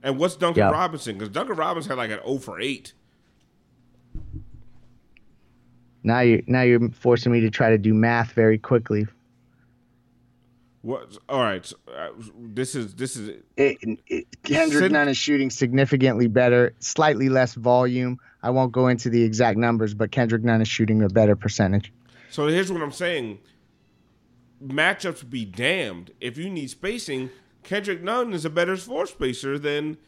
And 0.03 0.19
what's 0.19 0.37
Duncan 0.37 0.61
Yeah. 0.63 0.71
Robinson? 0.71 1.17
Because 1.19 1.29
Duncan 1.33 1.57
Robinson 1.57 1.91
had 1.91 1.99
like 1.99 2.11
an 2.11 2.21
0 2.27 2.39
for 2.39 2.61
8. 2.61 2.93
Now 6.03 6.21
you 6.21 6.43
now 6.47 6.63
you're 6.63 6.89
forcing 6.91 7.33
me 7.33 7.41
to 7.41 7.51
try 7.51 7.71
to 7.71 7.79
do 7.79 7.93
math 7.93 8.33
very 8.33 8.59
quickly. 8.59 9.07
What? 10.83 11.19
All 11.29 11.41
right, 11.43 11.67
so, 11.67 11.77
uh, 11.95 12.09
this 12.41 12.75
is 12.75 12.95
this 12.95 13.17
is 13.17 13.29
it, 13.57 13.79
it, 14.07 14.27
Kendrick 14.45 14.85
Sid- 14.85 14.93
Nunn 14.93 15.09
is 15.09 15.17
shooting 15.17 15.51
significantly 15.51 16.29
better, 16.29 16.73
slightly 16.79 17.29
less 17.29 17.55
volume. 17.55 18.19
I 18.43 18.51
won't 18.51 18.73
go 18.73 18.89
into 18.89 19.11
the 19.11 19.23
exact 19.23 19.59
numbers, 19.59 19.95
but 19.95 20.11
Kendrick 20.11 20.45
Nunn 20.45 20.63
is 20.63 20.69
shooting 20.69 21.03
a 21.03 21.09
better 21.09 21.37
percentage. 21.37 21.93
so. 22.31 22.47
Here's 22.47 22.71
what 22.71 22.83
I'm 22.83 22.93
saying: 22.93 23.39
matchups 24.65 25.29
be 25.29 25.45
damned. 25.45 26.13
If 26.21 26.39
you 26.39 26.51
need 26.51 26.71
spacing, 26.71 27.31
Kendrick 27.63 28.03
Nunn 28.03 28.33
is 28.33 28.45
a 28.45 28.51
better 28.51 28.77
floor 28.77 29.07
spacer 29.07 29.59
than 29.59 29.99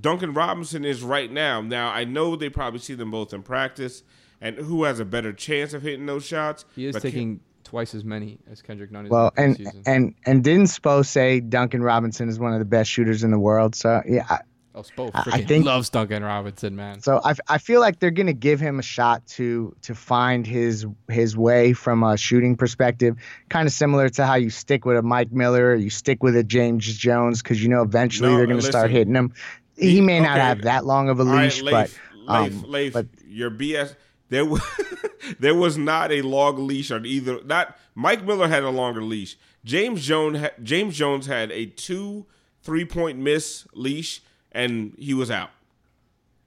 Duncan 0.00 0.34
Robinson 0.34 0.84
is 0.84 1.02
right 1.02 1.30
now. 1.30 1.60
Now 1.60 1.90
I 1.90 2.04
know 2.04 2.36
they 2.36 2.48
probably 2.48 2.80
see 2.80 2.94
them 2.94 3.10
both 3.10 3.32
in 3.32 3.42
practice, 3.42 4.02
and 4.40 4.56
who 4.56 4.84
has 4.84 5.00
a 5.00 5.04
better 5.04 5.32
chance 5.32 5.72
of 5.74 5.82
hitting 5.82 6.06
those 6.06 6.24
shots? 6.24 6.64
he 6.74 6.86
is 6.86 6.94
but 6.94 7.02
Ken- 7.02 7.10
taking 7.10 7.40
twice 7.64 7.94
as 7.94 8.04
many 8.04 8.38
as 8.50 8.62
Kendrick 8.62 8.90
Nunn 8.90 9.06
is. 9.06 9.10
Well, 9.10 9.32
and 9.36 9.56
season. 9.56 9.82
and 9.86 10.14
and 10.26 10.44
didn't 10.44 10.66
Spo 10.66 11.04
say 11.04 11.40
Duncan 11.40 11.82
Robinson 11.82 12.28
is 12.28 12.38
one 12.38 12.52
of 12.52 12.58
the 12.58 12.64
best 12.64 12.90
shooters 12.90 13.24
in 13.24 13.30
the 13.30 13.38
world? 13.38 13.74
So 13.74 14.02
yeah, 14.06 14.38
I, 14.74 14.78
oh, 14.78 14.82
Spo 14.82 15.10
I- 15.14 15.22
I 15.32 15.42
think- 15.44 15.64
loves 15.64 15.88
Duncan 15.90 16.22
Robinson, 16.24 16.74
man. 16.74 17.00
so 17.00 17.20
I, 17.24 17.34
I 17.48 17.58
feel 17.58 17.80
like 17.80 18.00
they're 18.00 18.10
gonna 18.10 18.32
give 18.32 18.60
him 18.60 18.78
a 18.78 18.82
shot 18.82 19.26
to 19.28 19.74
to 19.82 19.94
find 19.94 20.46
his 20.46 20.86
his 21.08 21.36
way 21.36 21.72
from 21.72 22.02
a 22.02 22.16
shooting 22.16 22.56
perspective, 22.56 23.16
kind 23.48 23.66
of 23.66 23.72
similar 23.72 24.08
to 24.10 24.26
how 24.26 24.34
you 24.34 24.50
stick 24.50 24.84
with 24.84 24.96
a 24.96 25.02
Mike 25.02 25.32
Miller, 25.32 25.70
or 25.70 25.74
you 25.76 25.90
stick 25.90 26.22
with 26.22 26.36
a 26.36 26.42
James 26.44 26.84
Jones, 26.96 27.42
because 27.42 27.62
you 27.62 27.68
know 27.68 27.82
eventually 27.82 28.30
No, 28.30 28.36
they're 28.36 28.46
gonna 28.46 28.62
start 28.62 28.90
hitting 28.90 29.14
him. 29.14 29.32
He 29.76 30.00
may 30.00 30.20
not 30.20 30.38
have 30.38 30.62
that 30.62 30.84
long 30.84 31.08
of 31.08 31.18
a 31.20 31.24
leash, 31.24 31.62
but 31.62 31.72
Leif, 31.72 32.00
Leif, 32.26 32.28
um, 32.28 32.70
Leif, 32.70 32.92
but 32.92 33.06
your 33.26 33.50
BS. 33.50 33.94
There 34.30 34.44
was 34.44 34.62
there 35.38 35.54
was 35.54 35.76
not 35.76 36.10
a 36.10 36.22
long 36.22 36.66
leash 36.66 36.90
on 36.90 37.04
either. 37.06 37.42
Not 37.44 37.76
Mike 37.94 38.24
Miller 38.24 38.48
had 38.48 38.62
a 38.62 38.70
longer 38.70 39.02
leash. 39.02 39.36
James 39.64 40.04
Jones 40.04 40.38
James 40.62 40.96
Jones 40.96 41.26
had 41.26 41.50
a 41.52 41.66
two 41.66 42.26
three 42.62 42.84
point 42.84 43.18
miss 43.18 43.66
leash, 43.74 44.22
and 44.54 44.94
he 44.98 45.12
was 45.14 45.30
out. 45.30 45.50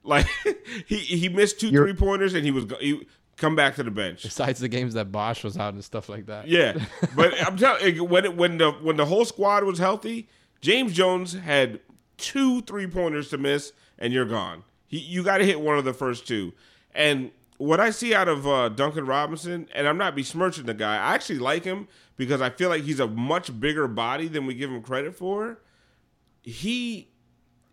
Like 0.02 0.26
he 0.86 0.96
he 0.96 1.28
missed 1.28 1.60
2 1.60 1.68
You're- 1.68 1.90
three 1.92 1.98
pointers, 1.98 2.34
and 2.34 2.44
he 2.44 2.50
was 2.50 2.66
he 2.80 3.06
come 3.36 3.54
back 3.54 3.76
to 3.76 3.82
the 3.82 3.90
bench. 3.90 4.22
Besides 4.22 4.58
the 4.60 4.68
games 4.68 4.94
that 4.94 5.12
Bosh 5.12 5.44
was 5.44 5.56
out 5.56 5.74
and 5.74 5.84
stuff 5.84 6.08
like 6.08 6.26
that. 6.26 6.48
Yeah, 6.48 6.76
but 7.16 7.34
I'm 7.46 7.56
telling 7.56 7.94
you, 7.94 8.04
when 8.04 8.24
it, 8.24 8.36
when 8.36 8.58
the 8.58 8.72
when 8.72 8.96
the 8.96 9.06
whole 9.06 9.24
squad 9.24 9.64
was 9.64 9.78
healthy, 9.78 10.28
James 10.60 10.92
Jones 10.94 11.34
had 11.34 11.80
two 12.16 12.62
three 12.62 12.86
pointers 12.86 13.28
to 13.30 13.38
miss, 13.38 13.72
and 13.98 14.12
you're 14.12 14.24
gone. 14.24 14.64
He, 14.86 14.98
you 14.98 15.22
got 15.22 15.38
to 15.38 15.44
hit 15.44 15.60
one 15.60 15.78
of 15.78 15.84
the 15.84 15.92
first 15.92 16.26
two. 16.26 16.52
And 16.94 17.30
what 17.58 17.78
I 17.80 17.90
see 17.90 18.14
out 18.14 18.28
of 18.28 18.46
uh, 18.46 18.70
Duncan 18.70 19.04
Robinson, 19.04 19.68
and 19.74 19.86
I'm 19.86 19.98
not 19.98 20.14
besmirching 20.16 20.64
the 20.64 20.74
guy, 20.74 20.94
I 20.94 21.14
actually 21.14 21.40
like 21.40 21.64
him 21.64 21.86
because 22.16 22.40
I 22.40 22.50
feel 22.50 22.70
like 22.70 22.84
he's 22.84 23.00
a 23.00 23.06
much 23.06 23.60
bigger 23.60 23.86
body 23.86 24.28
than 24.28 24.46
we 24.46 24.54
give 24.54 24.70
him 24.70 24.80
credit 24.80 25.14
for. 25.14 25.58
He, 26.42 27.08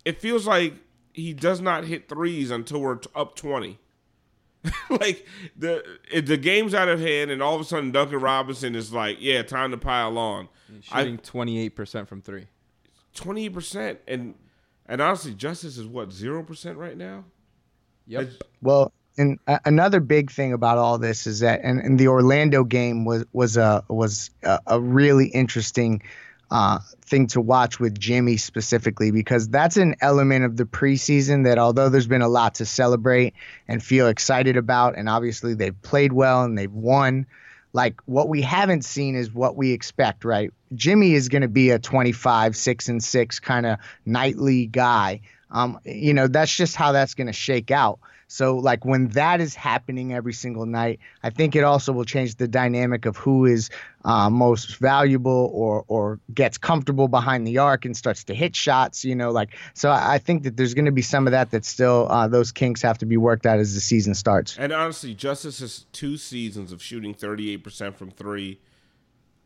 it 0.06 0.20
feels 0.20 0.46
like 0.46 0.74
he 1.12 1.32
does 1.32 1.60
not 1.60 1.84
hit 1.84 2.08
threes 2.08 2.52
until 2.52 2.80
we're 2.80 3.00
up 3.14 3.34
20. 3.34 3.78
like 4.90 5.26
the 5.56 5.84
the 6.12 6.36
game's 6.36 6.74
out 6.74 6.88
of 6.88 6.98
hand, 6.98 7.30
and 7.30 7.40
all 7.40 7.54
of 7.54 7.60
a 7.60 7.64
sudden 7.64 7.92
Duncan 7.92 8.18
Robinson 8.18 8.74
is 8.74 8.92
like, 8.92 9.18
"Yeah, 9.20 9.42
time 9.42 9.70
to 9.70 9.76
pile 9.76 10.18
on." 10.18 10.48
Shooting 10.80 11.18
twenty 11.18 11.60
eight 11.60 11.76
percent 11.76 12.08
from 12.08 12.20
three. 12.20 12.46
Twenty 13.14 13.44
eight 13.44 13.54
percent, 13.54 14.00
and 14.08 14.34
and 14.86 15.00
honestly, 15.00 15.34
Justice 15.34 15.78
is 15.78 15.86
what 15.86 16.10
zero 16.10 16.42
percent 16.42 16.78
right 16.78 16.96
now. 16.96 17.26
Yep. 18.08 18.30
Well, 18.60 18.92
and 19.18 19.38
a- 19.46 19.60
another 19.66 20.00
big 20.00 20.32
thing 20.32 20.52
about 20.52 20.78
all 20.78 20.98
this 20.98 21.28
is 21.28 21.40
that, 21.40 21.60
and, 21.62 21.78
and 21.78 21.96
the 21.96 22.08
Orlando 22.08 22.64
game 22.64 23.04
was 23.04 23.24
was 23.32 23.56
a 23.56 23.84
was 23.86 24.30
a, 24.42 24.58
a 24.66 24.80
really 24.80 25.28
interesting 25.28 26.02
uh, 26.50 26.78
thing 27.02 27.26
to 27.28 27.40
watch 27.40 27.80
with 27.80 27.98
Jimmy 27.98 28.36
specifically 28.36 29.10
because 29.10 29.48
that's 29.48 29.76
an 29.76 29.96
element 30.00 30.44
of 30.44 30.56
the 30.56 30.64
preseason 30.64 31.44
that, 31.44 31.58
although 31.58 31.88
there's 31.88 32.06
been 32.06 32.22
a 32.22 32.28
lot 32.28 32.56
to 32.56 32.66
celebrate 32.66 33.34
and 33.68 33.82
feel 33.82 34.08
excited 34.08 34.56
about, 34.56 34.96
and 34.96 35.08
obviously 35.08 35.54
they've 35.54 35.80
played 35.82 36.12
well 36.12 36.44
and 36.44 36.56
they've 36.56 36.72
won. 36.72 37.26
Like 37.72 38.00
what 38.06 38.28
we 38.28 38.42
haven't 38.42 38.84
seen 38.84 39.16
is 39.16 39.32
what 39.32 39.56
we 39.56 39.72
expect, 39.72 40.24
right? 40.24 40.52
Jimmy 40.74 41.14
is 41.14 41.28
going 41.28 41.42
to 41.42 41.48
be 41.48 41.70
a 41.70 41.78
25, 41.78 42.56
six 42.56 42.88
and 42.88 43.02
six 43.02 43.38
kind 43.40 43.66
of 43.66 43.78
nightly 44.04 44.66
guy. 44.66 45.20
Um, 45.50 45.78
you 45.84 46.14
know, 46.14 46.26
that's 46.26 46.54
just 46.54 46.74
how 46.76 46.92
that's 46.92 47.14
going 47.14 47.26
to 47.26 47.32
shake 47.32 47.70
out. 47.70 47.98
So, 48.28 48.56
like 48.56 48.84
when 48.84 49.08
that 49.08 49.40
is 49.40 49.54
happening 49.54 50.12
every 50.12 50.32
single 50.32 50.66
night, 50.66 50.98
I 51.22 51.30
think 51.30 51.54
it 51.54 51.62
also 51.62 51.92
will 51.92 52.04
change 52.04 52.36
the 52.36 52.48
dynamic 52.48 53.06
of 53.06 53.16
who 53.16 53.44
is 53.44 53.70
uh, 54.04 54.28
most 54.30 54.78
valuable 54.78 55.50
or 55.52 55.84
or 55.86 56.18
gets 56.34 56.58
comfortable 56.58 57.06
behind 57.06 57.46
the 57.46 57.58
arc 57.58 57.84
and 57.84 57.96
starts 57.96 58.24
to 58.24 58.34
hit 58.34 58.56
shots. 58.56 59.04
You 59.04 59.14
know, 59.14 59.30
like 59.30 59.56
so. 59.74 59.90
I 59.90 60.18
think 60.18 60.42
that 60.42 60.56
there's 60.56 60.74
going 60.74 60.86
to 60.86 60.92
be 60.92 61.02
some 61.02 61.26
of 61.26 61.30
that 61.30 61.52
that 61.52 61.64
still 61.64 62.08
uh, 62.10 62.26
those 62.26 62.50
kinks 62.50 62.82
have 62.82 62.98
to 62.98 63.06
be 63.06 63.16
worked 63.16 63.46
out 63.46 63.60
as 63.60 63.74
the 63.74 63.80
season 63.80 64.14
starts. 64.14 64.56
And 64.58 64.72
honestly, 64.72 65.14
Justice 65.14 65.60
has 65.60 65.86
two 65.92 66.16
seasons 66.16 66.72
of 66.72 66.82
shooting 66.82 67.14
38% 67.14 67.94
from 67.94 68.10
three. 68.10 68.58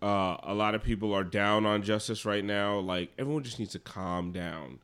Uh, 0.03 0.39
a 0.43 0.55
lot 0.55 0.75
of 0.75 0.83
people 0.83 1.13
are 1.13 1.25
down 1.25 1.67
on 1.67 1.83
Justice 1.83 2.25
right 2.25 2.45
now. 2.45 2.79
Like, 2.79 3.11
everyone 3.19 3.43
just 3.43 3.59
needs 3.59 3.73
to 3.73 3.79
calm 3.79 4.33
down. 4.33 4.79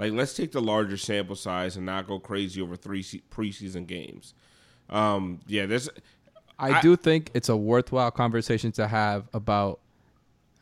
Like, 0.00 0.12
let's 0.12 0.32
take 0.32 0.52
the 0.52 0.62
larger 0.62 0.96
sample 0.96 1.36
size 1.36 1.76
and 1.76 1.84
not 1.84 2.06
go 2.06 2.18
crazy 2.18 2.62
over 2.62 2.74
three 2.74 3.02
se- 3.02 3.20
preseason 3.30 3.86
games. 3.86 4.32
Um, 4.88 5.40
yeah, 5.46 5.66
there's. 5.66 5.90
I, 6.58 6.78
I- 6.78 6.80
do 6.80 6.96
think 6.96 7.30
it's 7.34 7.50
a 7.50 7.56
worthwhile 7.56 8.10
conversation 8.10 8.72
to 8.72 8.88
have 8.88 9.28
about 9.34 9.78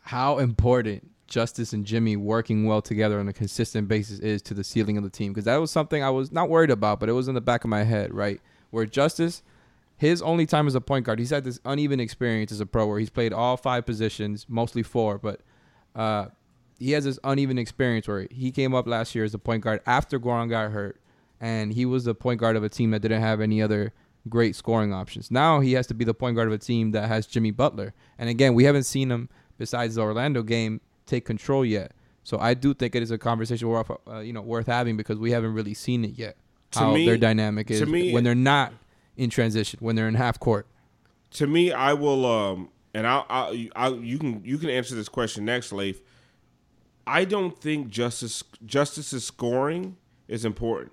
how 0.03 0.39
important 0.39 1.09
Justice 1.29 1.73
and 1.73 1.85
Jimmy 1.85 2.17
working 2.17 2.65
well 2.65 2.83
together 2.83 3.21
on 3.21 3.29
a 3.29 3.33
consistent 3.33 3.87
basis 3.87 4.19
is 4.19 4.43
to 4.43 4.55
the 4.55 4.65
ceiling 4.65 4.97
of 4.97 5.05
the 5.05 5.11
team. 5.11 5.33
Because 5.33 5.45
that 5.45 5.59
was 5.59 5.71
something 5.71 6.03
I 6.03 6.11
was 6.11 6.33
not 6.33 6.49
worried 6.51 6.71
about, 6.71 6.99
but 6.99 7.09
it 7.09 7.13
was 7.13 7.29
in 7.29 7.37
the 7.37 7.41
back 7.41 7.63
of 7.63 7.71
my 7.71 7.85
head, 7.85 8.13
right? 8.13 8.41
Where 8.71 8.87
Justice, 8.87 9.45
his 9.97 10.21
only 10.21 10.47
time 10.47 10.67
as 10.67 10.75
a 10.75 10.81
point 10.81 11.07
guard, 11.07 11.21
he's 11.21 11.31
had 11.31 11.45
this 11.45 11.61
uneven 11.65 12.01
experience 12.01 12.51
as 12.51 12.61
a 12.61 12.67
pro 12.67 12.87
where 12.89 12.99
he's 12.99 13.11
played 13.11 13.33
all 13.33 13.57
five 13.57 13.87
positions, 13.87 14.47
mostly 14.49 14.83
four, 14.83 15.17
but 15.19 15.43
uh, 15.95 16.27
he 16.79 16.93
has 16.93 17.05
this 17.05 17.19
uneven 17.25 17.59
experience 17.59 18.07
where 18.09 18.27
he 18.31 18.51
came 18.51 18.75
up 18.75 18.87
last 18.87 19.15
year 19.15 19.25
as 19.25 19.35
a 19.35 19.39
point 19.39 19.63
guard 19.65 19.81
after 19.87 20.19
Goran 20.19 20.49
got 20.49 20.71
hurt, 20.71 21.01
and 21.41 21.73
he 21.73 21.85
was 21.85 22.05
the 22.05 22.15
point 22.15 22.41
guard 22.41 22.57
of 22.57 22.63
a 22.65 22.69
team 22.69 22.91
that 22.93 23.01
didn't 23.01 23.21
have 23.21 23.41
any 23.41 23.61
other 23.63 23.93
great 24.29 24.55
scoring 24.57 24.93
options. 24.93 25.31
Now 25.31 25.61
he 25.61 25.73
has 25.73 25.87
to 25.89 25.95
be 25.95 26.05
the 26.05 26.15
point 26.15 26.37
guard 26.37 26.49
of 26.49 26.55
a 26.55 26.59
team 26.59 26.91
that 26.93 27.09
has 27.09 27.27
Jimmy 27.27 27.51
Butler, 27.51 27.95
and 28.19 28.29
again, 28.29 28.55
we 28.55 28.65
haven't 28.65 28.85
seen 28.85 29.11
him 29.11 29.29
besides 29.59 29.97
the 29.97 30.03
Orlando 30.03 30.43
game 30.43 30.81
take 31.07 31.25
control 31.25 31.65
yet. 31.65 31.93
So 32.23 32.39
I 32.39 32.55
do 32.55 32.75
think 32.75 32.95
it 32.95 33.03
is 33.03 33.11
a 33.11 33.17
conversation 33.19 33.69
worth 33.69 33.91
uh, 34.07 34.19
you 34.19 34.33
know 34.33 34.43
worth 34.43 34.67
having 34.67 34.97
because 34.97 35.19
we 35.19 35.31
haven't 35.33 35.55
really 35.55 35.75
seen 35.75 36.05
it 36.05 36.19
yet. 36.19 36.37
To 36.73 36.79
how 36.81 36.93
me- 36.95 37.07
their 37.07 37.17
dynamic 37.17 37.71
is 37.71 37.87
me- 37.87 38.13
when 38.13 38.23
they're 38.25 38.35
not 38.35 38.73
in 39.17 39.31
transition, 39.31 39.79
when 39.81 39.97
they're 39.97 40.09
in 40.09 40.15
half 40.15 40.39
court. 40.39 40.67
to 41.33 41.47
me, 41.47 41.73
I 41.73 41.95
will, 41.95 42.25
um, 42.25 42.69
and 42.95 43.07
I'll, 43.07 43.27
I'll, 43.29 43.57
I'll, 43.75 43.97
you 43.97 44.19
can, 44.19 44.43
you 44.45 44.59
can 44.59 44.71
answer 44.71 44.95
this 44.95 45.09
question 45.09 45.45
next, 45.45 45.73
Leif. 45.73 46.01
I 47.09 47.25
don't 47.25 47.57
think 47.59 47.89
Justice 47.89 48.45
Justice's 48.65 49.25
scoring 49.25 49.97
is 50.29 50.45
important. 50.45 50.93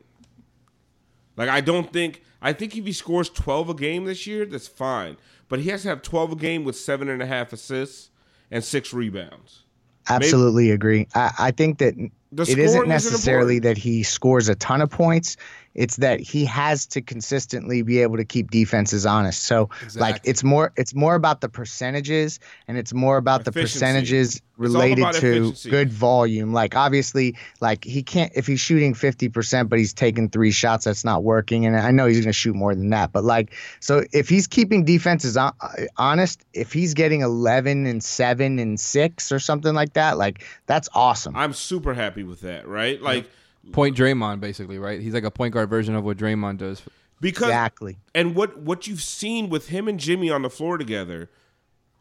Like, 1.37 1.49
I 1.49 1.61
don't 1.61 1.91
think. 1.91 2.23
I 2.41 2.53
think 2.53 2.75
if 2.77 2.85
he 2.85 2.93
scores 2.93 3.29
twelve 3.29 3.69
a 3.69 3.73
game 3.73 4.05
this 4.05 4.25
year, 4.25 4.45
that's 4.45 4.67
fine. 4.67 5.17
But 5.49 5.59
he 5.59 5.69
has 5.69 5.83
to 5.83 5.89
have 5.89 6.01
twelve 6.01 6.31
a 6.31 6.35
game 6.35 6.63
with 6.63 6.77
seven 6.77 7.09
and 7.09 7.21
a 7.21 7.25
half 7.25 7.53
assists 7.53 8.09
and 8.49 8.63
six 8.63 8.93
rebounds. 8.93 9.63
Absolutely 10.07 10.71
agree. 10.71 11.07
I, 11.15 11.31
I 11.39 11.51
think 11.51 11.79
that 11.79 11.95
it 12.37 12.59
isn't 12.59 12.87
necessarily 12.87 13.59
that 13.59 13.77
he 13.77 14.03
scores 14.03 14.49
a 14.49 14.55
ton 14.55 14.81
of 14.81 14.89
points. 14.89 15.37
It's 15.75 15.97
that 15.97 16.21
he 16.21 16.45
has 16.45 16.85
to 16.87 17.01
consistently 17.01 17.81
be 17.81 17.99
able 17.99 18.15
to 18.15 18.23
keep 18.23 18.49
defenses 18.49 19.05
honest. 19.05 19.43
So 19.43 19.69
like 19.95 20.21
it's 20.23 20.41
more 20.41 20.71
it's 20.77 20.95
more 20.95 21.15
about 21.15 21.41
the 21.41 21.49
percentages 21.49 22.39
and 22.69 22.77
it's 22.77 22.93
more 22.93 23.17
about 23.17 23.43
the 23.43 23.51
percentages 23.51 24.41
related 24.57 25.01
to 25.01 25.09
efficiency. 25.09 25.69
good 25.69 25.91
volume. 25.91 26.53
Like 26.53 26.77
obviously 26.77 27.35
like 27.59 27.83
he 27.83 28.03
can't 28.03 28.31
if 28.35 28.47
he's 28.47 28.61
shooting 28.61 28.93
50% 28.93 29.67
but 29.67 29.77
he's 29.77 29.93
taking 29.93 30.29
3 30.29 30.49
shots 30.51 30.85
that's 30.85 31.03
not 31.03 31.23
working 31.23 31.65
and 31.65 31.75
I 31.75 31.91
know 31.91 32.05
he's 32.05 32.19
going 32.19 32.27
to 32.27 32.33
shoot 32.33 32.55
more 32.55 32.73
than 32.73 32.89
that. 32.91 33.11
But 33.11 33.25
like 33.25 33.53
so 33.81 34.05
if 34.13 34.29
he's 34.29 34.47
keeping 34.47 34.85
defenses 34.85 35.35
on, 35.35 35.51
uh, 35.59 35.67
honest, 35.97 36.45
if 36.53 36.71
he's 36.71 36.93
getting 36.93 37.19
11 37.19 37.85
and 37.85 38.01
7 38.01 38.59
and 38.59 38.79
6 38.79 39.31
or 39.33 39.39
something 39.39 39.75
like 39.75 39.91
that, 39.93 40.17
like 40.17 40.41
that's 40.67 40.87
awesome. 40.93 41.35
I'm 41.35 41.51
super 41.51 41.93
happy 41.93 42.23
with 42.27 42.41
that, 42.41 42.67
right? 42.67 43.01
Like 43.01 43.29
Point 43.71 43.97
Draymond, 43.97 44.39
basically, 44.41 44.77
right? 44.77 45.01
He's 45.01 45.13
like 45.13 45.23
a 45.23 45.31
point 45.31 45.53
guard 45.53 45.69
version 45.69 45.95
of 45.95 46.03
what 46.03 46.17
Draymond 46.17 46.57
does. 46.59 46.81
because 47.19 47.47
Exactly. 47.47 47.97
and 48.13 48.35
what 48.35 48.59
what 48.59 48.87
you've 48.87 49.01
seen 49.01 49.49
with 49.49 49.69
him 49.69 49.87
and 49.87 49.99
Jimmy 49.99 50.29
on 50.29 50.43
the 50.43 50.49
floor 50.49 50.77
together, 50.77 51.29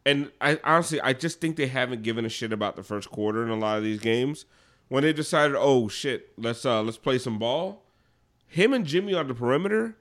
and 0.04 0.30
I 0.40 0.58
honestly 0.64 1.00
I 1.00 1.14
just 1.14 1.40
think 1.40 1.56
they 1.56 1.68
haven't 1.68 2.02
given 2.02 2.24
a 2.24 2.28
shit 2.28 2.52
about 2.52 2.76
the 2.76 2.82
first 2.82 3.10
quarter 3.10 3.42
in 3.42 3.48
a 3.48 3.56
lot 3.56 3.78
of 3.78 3.84
these 3.84 4.00
games. 4.00 4.44
When 4.88 5.02
they 5.02 5.14
decided, 5.14 5.56
oh 5.58 5.88
shit, 5.88 6.32
let's 6.36 6.64
uh 6.66 6.82
let's 6.82 6.98
play 6.98 7.16
some 7.18 7.38
ball. 7.38 7.82
Him 8.46 8.72
and 8.74 8.84
Jimmy 8.86 9.14
on 9.14 9.26
the 9.28 9.34
perimeter. 9.34 9.96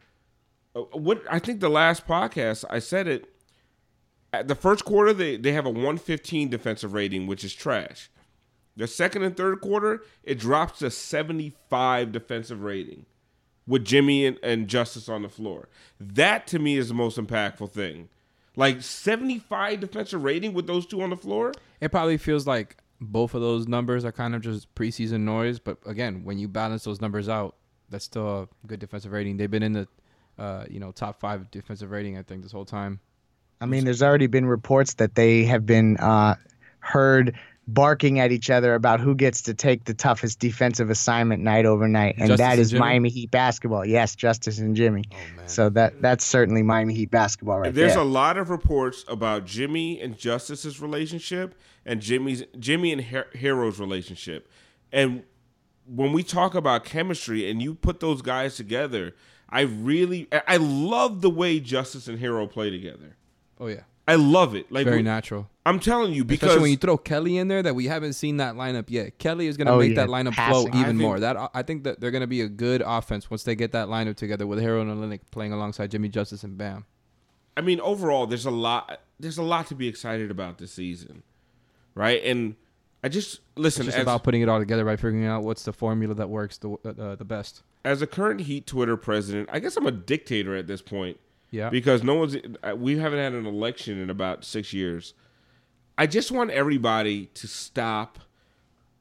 uh, 0.75 0.81
What 0.91 1.23
I 1.31 1.39
think 1.39 1.61
the 1.61 1.69
last 1.69 2.05
podcast 2.05 2.65
I 2.69 2.79
said 2.79 3.07
it. 3.07 3.29
At 4.33 4.47
the 4.47 4.55
first 4.55 4.83
quarter 4.83 5.13
they 5.13 5.37
they 5.37 5.53
have 5.53 5.65
a 5.65 5.69
115 5.69 6.49
defensive 6.49 6.91
rating, 6.93 7.25
which 7.27 7.43
is 7.45 7.53
trash. 7.53 8.09
The 8.75 8.87
second 8.87 9.23
and 9.23 9.37
third 9.37 9.61
quarter 9.61 10.03
it 10.23 10.39
drops 10.39 10.79
to 10.79 10.89
75 10.89 12.11
defensive 12.11 12.63
rating 12.63 13.05
with 13.67 13.85
Jimmy 13.85 14.25
and, 14.25 14.39
and 14.43 14.67
Justice 14.67 15.07
on 15.07 15.21
the 15.21 15.29
floor. 15.29 15.69
That 15.99 16.47
to 16.47 16.59
me 16.59 16.77
is 16.77 16.89
the 16.89 16.93
most 16.93 17.17
impactful 17.17 17.71
thing. 17.71 18.09
Like 18.55 18.81
75 18.81 19.79
defensive 19.79 20.23
rating 20.23 20.53
with 20.53 20.67
those 20.67 20.85
two 20.85 21.01
on 21.01 21.09
the 21.09 21.17
floor. 21.17 21.53
It 21.81 21.89
probably 21.89 22.17
feels 22.17 22.45
like 22.45 22.77
both 23.01 23.33
of 23.33 23.41
those 23.41 23.67
numbers 23.67 24.05
are 24.05 24.11
kind 24.11 24.35
of 24.35 24.41
just 24.41 24.73
preseason 24.75 25.21
noise, 25.21 25.59
but 25.59 25.77
again, 25.85 26.23
when 26.23 26.37
you 26.37 26.47
balance 26.47 26.83
those 26.83 27.01
numbers 27.01 27.27
out, 27.27 27.55
that's 27.89 28.05
still 28.05 28.43
a 28.43 28.67
good 28.67 28.79
defensive 28.79 29.11
rating. 29.11 29.37
They've 29.37 29.51
been 29.51 29.63
in 29.63 29.73
the, 29.73 29.87
uh, 30.37 30.65
you 30.69 30.79
know, 30.79 30.91
top 30.91 31.19
five 31.19 31.49
defensive 31.51 31.91
rating, 31.91 32.17
I 32.17 32.23
think, 32.23 32.43
this 32.43 32.51
whole 32.51 32.65
time. 32.65 32.99
I 33.59 33.65
mean, 33.65 33.85
there's 33.85 34.03
already 34.03 34.27
been 34.27 34.45
reports 34.45 34.95
that 34.95 35.15
they 35.15 35.45
have 35.45 35.65
been 35.65 35.97
uh, 35.97 36.35
heard 36.79 37.37
barking 37.67 38.19
at 38.19 38.31
each 38.31 38.49
other 38.49 38.75
about 38.75 38.99
who 38.99 39.15
gets 39.15 39.41
to 39.43 39.53
take 39.53 39.85
the 39.85 39.93
toughest 39.93 40.39
defensive 40.39 40.89
assignment 40.89 41.41
night 41.41 41.65
over 41.65 41.87
night, 41.87 42.15
and 42.17 42.27
Justice 42.27 42.69
that 42.69 42.75
and? 42.75 42.79
Miami 42.79 43.09
Heat 43.09 43.31
basketball. 43.31 43.85
Yes, 43.85 44.15
Justice 44.15 44.59
and 44.59 44.75
Jimmy. 44.75 45.03
Oh, 45.11 45.17
so 45.47 45.69
that 45.69 46.01
that's 46.01 46.25
certainly 46.25 46.61
Miami 46.63 46.93
Heat 46.93 47.11
basketball 47.11 47.59
right 47.59 47.73
there. 47.73 47.85
There's 47.85 47.93
there. 47.95 48.01
a 48.03 48.07
lot 48.07 48.37
of 48.37 48.49
reports 48.49 49.05
about 49.07 49.45
Jimmy 49.45 50.01
and 50.01 50.17
Justice's 50.17 50.81
relationship 50.81 51.55
and 51.85 52.01
Jimmy's 52.01 52.43
Jimmy 52.59 52.91
and 52.91 53.01
Her- 53.01 53.27
Herro's 53.33 53.79
relationship. 53.79 54.49
And 54.91 55.23
when 55.85 56.11
we 56.13 56.23
talk 56.23 56.55
about 56.55 56.83
chemistry 56.85 57.49
and 57.49 57.61
you 57.61 57.75
put 57.75 57.99
those 57.99 58.21
guys 58.21 58.55
together, 58.55 59.15
I 59.49 59.61
really 59.61 60.27
I- 60.31 60.41
I 60.47 60.57
love 60.57 61.21
the 61.21 61.29
way 61.29 61.59
Justice 61.61 62.07
and 62.07 62.19
Hero 62.19 62.45
play 62.47 62.69
together. 62.69 63.15
Oh 63.59 63.67
yeah, 63.67 63.81
I 64.07 64.15
love 64.15 64.53
it. 64.55 64.71
Like 64.71 64.85
very 64.85 64.97
we- 64.97 65.03
natural. 65.03 65.49
I'm 65.65 65.79
telling 65.79 66.11
you 66.11 66.25
because 66.25 66.47
Especially 66.49 66.61
when 66.61 66.71
you 66.71 66.77
throw 66.77 66.97
Kelly 66.97 67.37
in 67.37 67.47
there, 67.47 67.63
that 67.63 67.73
we 67.73 67.85
haven't 67.85 68.13
seen 68.13 68.35
that 68.37 68.55
lineup 68.55 68.89
yet. 68.89 69.17
Kelly 69.17 69.47
is 69.47 69.55
going 69.55 69.67
to 69.67 69.73
Oh, 69.73 69.79
make 69.79 69.91
yeah, 69.95 70.05
that 70.05 70.09
lineup 70.09 70.35
flow 70.35 70.67
even 70.67 70.83
think- 70.83 70.97
more. 70.97 71.21
That 71.21 71.37
I 71.53 71.61
think 71.63 71.85
that 71.85 72.01
they're 72.01 72.11
going 72.11 72.19
to 72.21 72.27
be 72.27 72.41
a 72.41 72.49
good 72.49 72.83
offense 72.85 73.29
once 73.31 73.43
they 73.43 73.55
get 73.55 73.71
that 73.71 73.87
lineup 73.87 74.15
together 74.17 74.45
with 74.45 74.59
Herro 74.59 74.81
and 74.81 74.91
Olynyk 74.91 75.21
playing 75.31 75.53
alongside 75.53 75.89
Jimmy 75.91 76.09
Justice 76.09 76.43
and 76.43 76.57
Bam. 76.57 76.85
I 77.55 77.61
mean, 77.61 77.79
overall, 77.79 78.27
there's 78.27 78.45
a 78.45 78.51
lot. 78.51 78.99
There's 79.21 79.37
a 79.37 79.43
lot 79.43 79.67
to 79.67 79.75
be 79.75 79.87
excited 79.87 80.29
about 80.31 80.57
this 80.57 80.73
season, 80.73 81.23
right? 81.95 82.21
And 82.25 82.55
I 83.05 83.07
just 83.07 83.39
listen 83.55 83.83
It's 83.83 83.87
just 83.87 83.97
as, 83.99 84.01
about 84.03 84.23
putting 84.25 84.41
it 84.41 84.49
all 84.49 84.59
together 84.59 84.83
by 84.83 84.97
figuring 84.97 85.25
out 85.25 85.43
what's 85.43 85.63
the 85.63 85.71
formula 85.71 86.13
that 86.15 86.29
works 86.29 86.57
the 86.57 86.71
uh, 86.83 87.15
the 87.15 87.23
best. 87.25 87.63
as 87.85 88.01
a 88.01 88.07
current 88.07 88.41
Heat 88.41 88.67
Twitter 88.67 88.97
president. 88.97 89.47
I 89.49 89.59
guess 89.59 89.77
I'm 89.77 89.87
a 89.87 89.91
dictator 89.91 90.57
at 90.57 90.67
this 90.67 90.81
point. 90.81 91.19
Yeah. 91.53 91.69
because 91.69 92.01
no 92.03 92.15
one's 92.15 92.35
we 92.75 92.97
haven't 92.97 93.19
had 93.19 93.33
an 93.33 93.45
election 93.45 93.99
in 94.01 94.09
about 94.09 94.43
six 94.43 94.73
years. 94.73 95.13
I 95.97 96.07
just 96.07 96.31
want 96.31 96.49
everybody 96.49 97.27
to 97.35 97.47
stop 97.47 98.17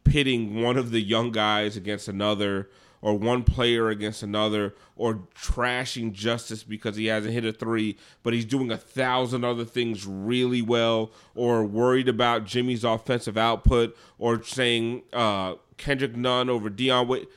pitting 0.05 0.62
one 0.62 0.76
of 0.76 0.90
the 0.90 1.00
young 1.00 1.32
guys 1.32 1.78
against 1.78 2.09
another 2.09 2.68
or 3.00 3.18
one 3.18 3.42
player 3.42 3.88
against 3.88 4.22
another 4.22 4.74
or 4.96 5.20
trashing 5.34 6.12
justice 6.12 6.62
because 6.62 6.96
he 6.96 7.07
hasn't 7.07 7.32
hit 7.32 7.44
a 7.46 7.53
three 7.53 7.96
but 8.22 8.34
he's 8.34 8.44
doing 8.44 8.70
a 8.70 8.76
thousand 8.76 9.44
other 9.44 9.64
things 9.64 10.07
really 10.07 10.61
well 10.61 11.11
or 11.34 11.64
worried 11.64 12.09
about 12.09 12.44
jimmy's 12.44 12.84
offensive 12.84 13.38
output 13.38 13.96
or 14.18 14.42
saying 14.42 15.03
uh, 15.12 15.55
kendrick 15.78 16.14
nunn 16.16 16.50
over 16.50 16.68
dion 16.68 17.09
Wait, 17.09 17.28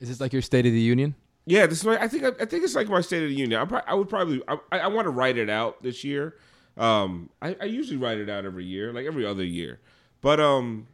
Is 0.00 0.08
this 0.08 0.20
like 0.20 0.32
your 0.32 0.42
State 0.42 0.64
of 0.64 0.72
the 0.72 0.80
Union? 0.80 1.14
Yeah, 1.46 1.66
this 1.66 1.78
is 1.80 1.84
my, 1.84 2.00
I 2.00 2.08
think 2.08 2.24
I 2.24 2.44
think 2.44 2.64
it's 2.64 2.74
like 2.74 2.88
my 2.88 3.00
State 3.00 3.22
of 3.22 3.28
the 3.28 3.34
Union. 3.34 3.60
I, 3.60 3.64
pro- 3.64 3.80
I 3.86 3.94
would 3.94 4.08
probably 4.08 4.42
I, 4.48 4.58
I 4.78 4.86
want 4.88 5.06
to 5.06 5.10
write 5.10 5.36
it 5.38 5.50
out 5.50 5.82
this 5.82 6.04
year. 6.04 6.36
Um, 6.76 7.28
I, 7.42 7.56
I 7.60 7.64
usually 7.64 7.98
write 7.98 8.18
it 8.18 8.30
out 8.30 8.44
every 8.44 8.64
year, 8.64 8.92
like 8.92 9.06
every 9.06 9.26
other 9.26 9.44
year. 9.44 9.80
But 10.20 10.40
um, 10.40 10.86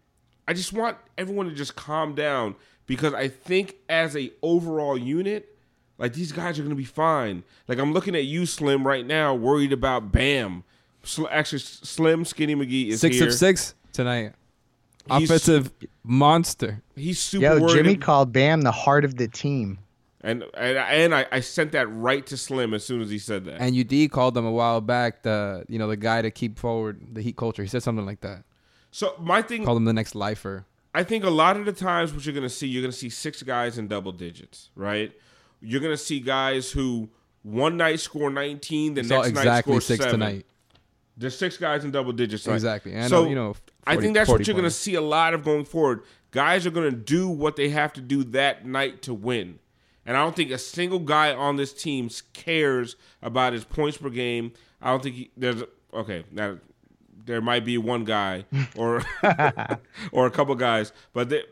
I 0.49 0.55
just 0.55 0.72
want 0.72 0.96
everyone 1.16 1.49
to 1.49 1.55
just 1.55 1.76
calm 1.76 2.14
down 2.14 2.57
because 2.86 3.14
I 3.14 3.28
think 3.28 3.76
as 3.88 4.16
a 4.16 4.32
overall 4.42 4.96
unit, 4.99 5.57
like 5.99 6.14
these 6.14 6.32
guys 6.32 6.59
are 6.59 6.62
gonna 6.62 6.74
be 6.74 6.84
fine. 6.84 7.44
Like 7.68 7.78
I'm 7.78 7.92
looking 7.92 8.16
at 8.16 8.24
you, 8.24 8.46
Slim, 8.46 8.86
right 8.86 9.07
now, 9.07 9.34
worried 9.34 9.72
about 9.72 10.11
Bam. 10.12 10.64
Sl- 11.05 11.26
actually, 11.30 11.61
Slim 11.61 12.24
Skinny 12.24 12.55
McGee 12.57 12.88
is 12.88 13.01
six 13.01 13.16
here. 13.16 13.28
of 13.28 13.34
six 13.34 13.74
tonight. 13.92 14.32
He's- 15.11 15.24
Offensive 15.24 15.70
monster. 16.03 16.82
He's 16.96 17.18
super 17.18 17.42
Yo, 17.44 17.61
worried. 17.61 17.74
Jimmy 17.74 17.96
called 17.96 18.32
Bam 18.32 18.62
the 18.62 18.72
heart 18.72 19.05
of 19.05 19.16
the 19.16 19.28
team. 19.28 19.78
And 20.21 20.45
and, 20.55 20.79
and 20.79 21.14
I, 21.14 21.27
I 21.31 21.41
sent 21.41 21.73
that 21.73 21.87
right 21.87 22.27
to 22.27 22.37
Slim 22.37 22.75
as 22.75 22.85
soon 22.85 23.01
as 23.01 23.11
he 23.11 23.19
said 23.19 23.45
that. 23.45 23.61
And 23.61 23.77
UD 23.77 24.11
called 24.11 24.35
them 24.35 24.45
a 24.45 24.51
while 24.51 24.81
back 24.81 25.23
the 25.23 25.64
you 25.69 25.79
know 25.79 25.89
the 25.89 25.97
guy 25.97 26.23
to 26.23 26.31
keep 26.31 26.59
forward 26.59 27.14
the 27.14 27.23
Heat 27.23 27.37
culture. 27.37 27.62
He 27.62 27.69
said 27.69 27.83
something 27.83 28.07
like 28.07 28.21
that. 28.21 28.45
so 28.91 29.14
my 29.21 29.43
thing 29.43 29.64
Called 29.64 29.79
him 29.79 29.85
the 29.85 29.93
next 29.93 30.14
lifer. 30.14 30.66
I 30.95 31.05
think 31.05 31.25
a 31.25 31.31
lot 31.31 31.57
of 31.57 31.66
the 31.66 31.73
times 31.73 32.12
what 32.12 32.25
you're 32.25 32.35
going 32.35 32.43
to 32.43 32.49
see, 32.49 32.66
you're 32.66 32.83
going 32.83 32.91
to 32.91 32.97
see 32.97 33.11
six 33.11 33.43
guys 33.43 33.79
in 33.79 33.89
double 33.89 34.11
digits, 34.11 34.71
right? 34.75 35.12
You're 35.61 35.81
going 35.81 35.93
to 35.93 36.03
see 36.03 36.19
guys 36.19 36.73
who 36.73 37.11
one 37.43 37.77
night 37.77 38.01
score 38.01 38.31
19, 38.31 38.95
the 38.95 39.03
next 39.03 39.33
night 39.33 39.61
score 39.61 39.81
six 39.81 40.03
seven. 40.03 40.21
tonight. 40.21 40.47
There's 41.16 41.37
six 41.37 41.57
guys 41.57 41.85
in 41.85 41.91
double 41.91 42.12
digits. 42.12 42.47
Right? 42.47 42.55
Exactly. 42.55 42.95
And, 42.95 43.09
so 43.09 43.27
you 43.29 43.35
know, 43.35 43.55
I 43.87 43.97
think 43.97 44.14
that's 44.14 44.31
what 44.31 44.47
you're 44.47 44.55
going 44.55 44.64
to 44.64 44.71
see 44.71 44.95
a 44.95 45.01
lot 45.01 45.35
of 45.35 45.45
going 45.45 45.64
forward. 45.64 46.03
Guys 46.31 46.66
are 46.66 46.71
going 46.71 46.91
to 46.91 46.97
do 46.97 47.29
what 47.29 47.57
they 47.57 47.71
have 47.71 47.93
to 47.95 48.01
do 48.01 48.25
that 48.25 48.66
night 48.66 49.03
to 49.03 49.14
win. 49.14 49.59
And 50.09 50.16
I 50.16 50.24
don't 50.24 50.34
think 50.34 50.50
a 50.50 50.59
single 50.59 51.00
guy 51.00 51.34
on 51.34 51.56
this 51.56 51.70
team 51.74 52.09
cares 52.32 52.96
about 53.20 53.52
his 53.52 53.64
points 53.64 53.98
per 53.98 54.09
game. 54.09 54.54
I 54.80 54.88
don't 54.88 55.02
think 55.02 55.14
he, 55.14 55.30
there's 55.36 55.62
okay. 55.92 56.24
Now 56.32 56.56
there 57.26 57.42
might 57.42 57.66
be 57.66 57.76
one 57.76 58.04
guy 58.04 58.46
or 58.74 59.02
or 60.12 60.26
a 60.26 60.30
couple 60.30 60.54
guys, 60.54 60.94
but 61.12 61.28
they, 61.28 61.42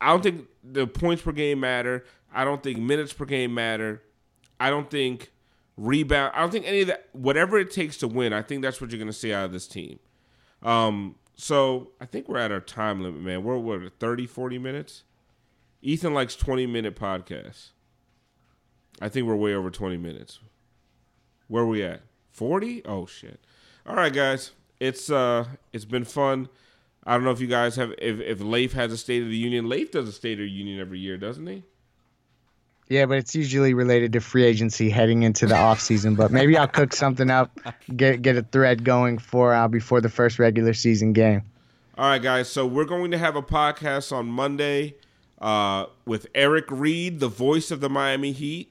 I 0.00 0.08
don't 0.08 0.22
think 0.22 0.46
the 0.64 0.86
points 0.86 1.22
per 1.22 1.32
game 1.32 1.60
matter. 1.60 2.06
I 2.32 2.44
don't 2.44 2.62
think 2.62 2.78
minutes 2.78 3.12
per 3.12 3.26
game 3.26 3.52
matter. 3.52 4.02
I 4.58 4.70
don't 4.70 4.88
think 4.90 5.30
rebound. 5.76 6.32
I 6.34 6.40
don't 6.40 6.50
think 6.50 6.66
any 6.66 6.80
of 6.80 6.86
that. 6.86 7.10
Whatever 7.12 7.58
it 7.58 7.70
takes 7.70 7.98
to 7.98 8.08
win, 8.08 8.32
I 8.32 8.40
think 8.40 8.62
that's 8.62 8.80
what 8.80 8.92
you're 8.92 8.98
going 8.98 9.08
to 9.08 9.12
see 9.12 9.34
out 9.34 9.44
of 9.44 9.52
this 9.52 9.68
team. 9.68 9.98
Um, 10.62 11.16
so 11.36 11.90
I 12.00 12.06
think 12.06 12.30
we're 12.30 12.38
at 12.38 12.50
our 12.50 12.60
time 12.60 13.02
limit, 13.02 13.20
man. 13.20 13.44
We're 13.44 13.58
what 13.58 13.92
30, 14.00 14.26
40 14.26 14.58
minutes. 14.58 15.02
Ethan 15.84 16.14
likes 16.14 16.34
20 16.34 16.66
minute 16.66 16.96
podcasts. 16.96 17.68
I 19.02 19.10
think 19.10 19.26
we're 19.26 19.36
way 19.36 19.54
over 19.54 19.70
20 19.70 19.98
minutes. 19.98 20.40
Where 21.46 21.62
are 21.62 21.66
we 21.66 21.84
at? 21.84 22.00
40? 22.32 22.86
Oh 22.86 23.04
shit. 23.04 23.38
All 23.86 23.94
right, 23.94 24.12
guys. 24.12 24.52
It's 24.80 25.10
uh 25.10 25.44
it's 25.72 25.84
been 25.84 26.04
fun. 26.04 26.48
I 27.06 27.14
don't 27.14 27.24
know 27.24 27.30
if 27.30 27.40
you 27.40 27.46
guys 27.46 27.76
have 27.76 27.92
if 27.98 28.18
if 28.18 28.40
Leif 28.40 28.72
has 28.72 28.92
a 28.92 28.96
State 28.96 29.22
of 29.22 29.28
the 29.28 29.36
Union. 29.36 29.68
Leif 29.68 29.92
does 29.92 30.08
a 30.08 30.12
State 30.12 30.40
of 30.40 30.46
the 30.46 30.50
Union 30.50 30.80
every 30.80 30.98
year, 30.98 31.18
doesn't 31.18 31.46
he? 31.46 31.62
Yeah, 32.88 33.06
but 33.06 33.18
it's 33.18 33.34
usually 33.34 33.74
related 33.74 34.14
to 34.14 34.20
free 34.20 34.44
agency 34.44 34.88
heading 34.88 35.22
into 35.22 35.46
the 35.46 35.56
off 35.56 35.80
season. 35.80 36.14
But 36.14 36.30
maybe 36.30 36.56
I'll 36.56 36.66
cook 36.66 36.94
something 36.94 37.30
up, 37.30 37.58
get 37.94 38.22
get 38.22 38.36
a 38.36 38.42
thread 38.42 38.84
going 38.84 39.18
for 39.18 39.54
uh, 39.54 39.68
before 39.68 40.00
the 40.00 40.08
first 40.08 40.38
regular 40.38 40.72
season 40.72 41.12
game. 41.12 41.42
All 41.98 42.08
right, 42.08 42.22
guys. 42.22 42.48
So 42.48 42.66
we're 42.66 42.86
going 42.86 43.10
to 43.10 43.18
have 43.18 43.36
a 43.36 43.42
podcast 43.42 44.12
on 44.12 44.26
Monday 44.26 44.96
uh, 45.40 45.86
with 46.06 46.26
Eric 46.34 46.66
Reid, 46.70 47.20
the 47.20 47.28
voice 47.28 47.70
of 47.70 47.80
the 47.80 47.88
Miami 47.88 48.32
Heat. 48.32 48.70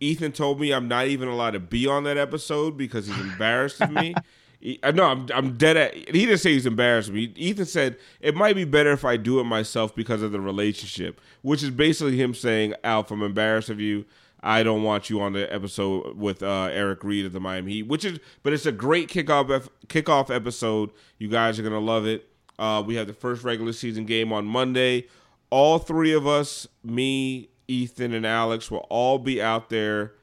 Ethan 0.00 0.32
told 0.32 0.60
me 0.60 0.72
I'm 0.72 0.88
not 0.88 1.06
even 1.06 1.28
allowed 1.28 1.52
to 1.52 1.60
be 1.60 1.86
on 1.86 2.04
that 2.04 2.16
episode 2.18 2.76
because 2.76 3.06
he's 3.06 3.18
embarrassed 3.18 3.80
of 3.80 3.90
me. 3.90 4.14
He- 4.60 4.78
uh, 4.82 4.90
no, 4.90 5.04
I'm 5.04 5.26
I'm 5.34 5.56
dead 5.56 5.76
at. 5.76 5.94
He 5.94 6.26
didn't 6.26 6.38
say 6.38 6.52
he's 6.52 6.66
embarrassed 6.66 7.08
of 7.08 7.14
me. 7.14 7.32
Ethan 7.36 7.64
said 7.64 7.96
it 8.20 8.34
might 8.34 8.56
be 8.56 8.64
better 8.64 8.92
if 8.92 9.04
I 9.04 9.16
do 9.16 9.40
it 9.40 9.44
myself 9.44 9.94
because 9.94 10.22
of 10.22 10.32
the 10.32 10.40
relationship, 10.40 11.20
which 11.42 11.62
is 11.62 11.70
basically 11.70 12.20
him 12.20 12.34
saying, 12.34 12.74
"Alf, 12.84 13.10
I'm 13.10 13.22
embarrassed 13.22 13.70
of 13.70 13.80
you. 13.80 14.04
I 14.42 14.62
don't 14.62 14.82
want 14.82 15.08
you 15.10 15.20
on 15.22 15.32
the 15.32 15.52
episode 15.52 16.16
with 16.16 16.42
uh, 16.42 16.68
Eric 16.72 17.02
Reid 17.02 17.24
of 17.26 17.32
the 17.32 17.40
Miami 17.40 17.72
Heat." 17.72 17.86
Which 17.86 18.04
is, 18.04 18.18
but 18.42 18.52
it's 18.52 18.66
a 18.66 18.72
great 18.72 19.08
kickoff 19.08 19.68
kickoff 19.88 20.34
episode. 20.34 20.90
You 21.18 21.28
guys 21.28 21.58
are 21.58 21.62
gonna 21.62 21.80
love 21.80 22.06
it. 22.06 22.28
Uh, 22.58 22.82
we 22.86 22.96
have 22.96 23.06
the 23.06 23.14
first 23.14 23.44
regular 23.44 23.72
season 23.72 24.04
game 24.04 24.32
on 24.32 24.44
Monday. 24.46 25.06
All 25.50 25.78
three 25.78 26.12
of 26.12 26.26
us, 26.26 26.66
me, 26.82 27.48
Ethan, 27.68 28.12
and 28.12 28.26
Alex, 28.26 28.70
will 28.70 28.86
all 28.90 29.18
be 29.18 29.40
out 29.40 29.70
there. 29.70 30.14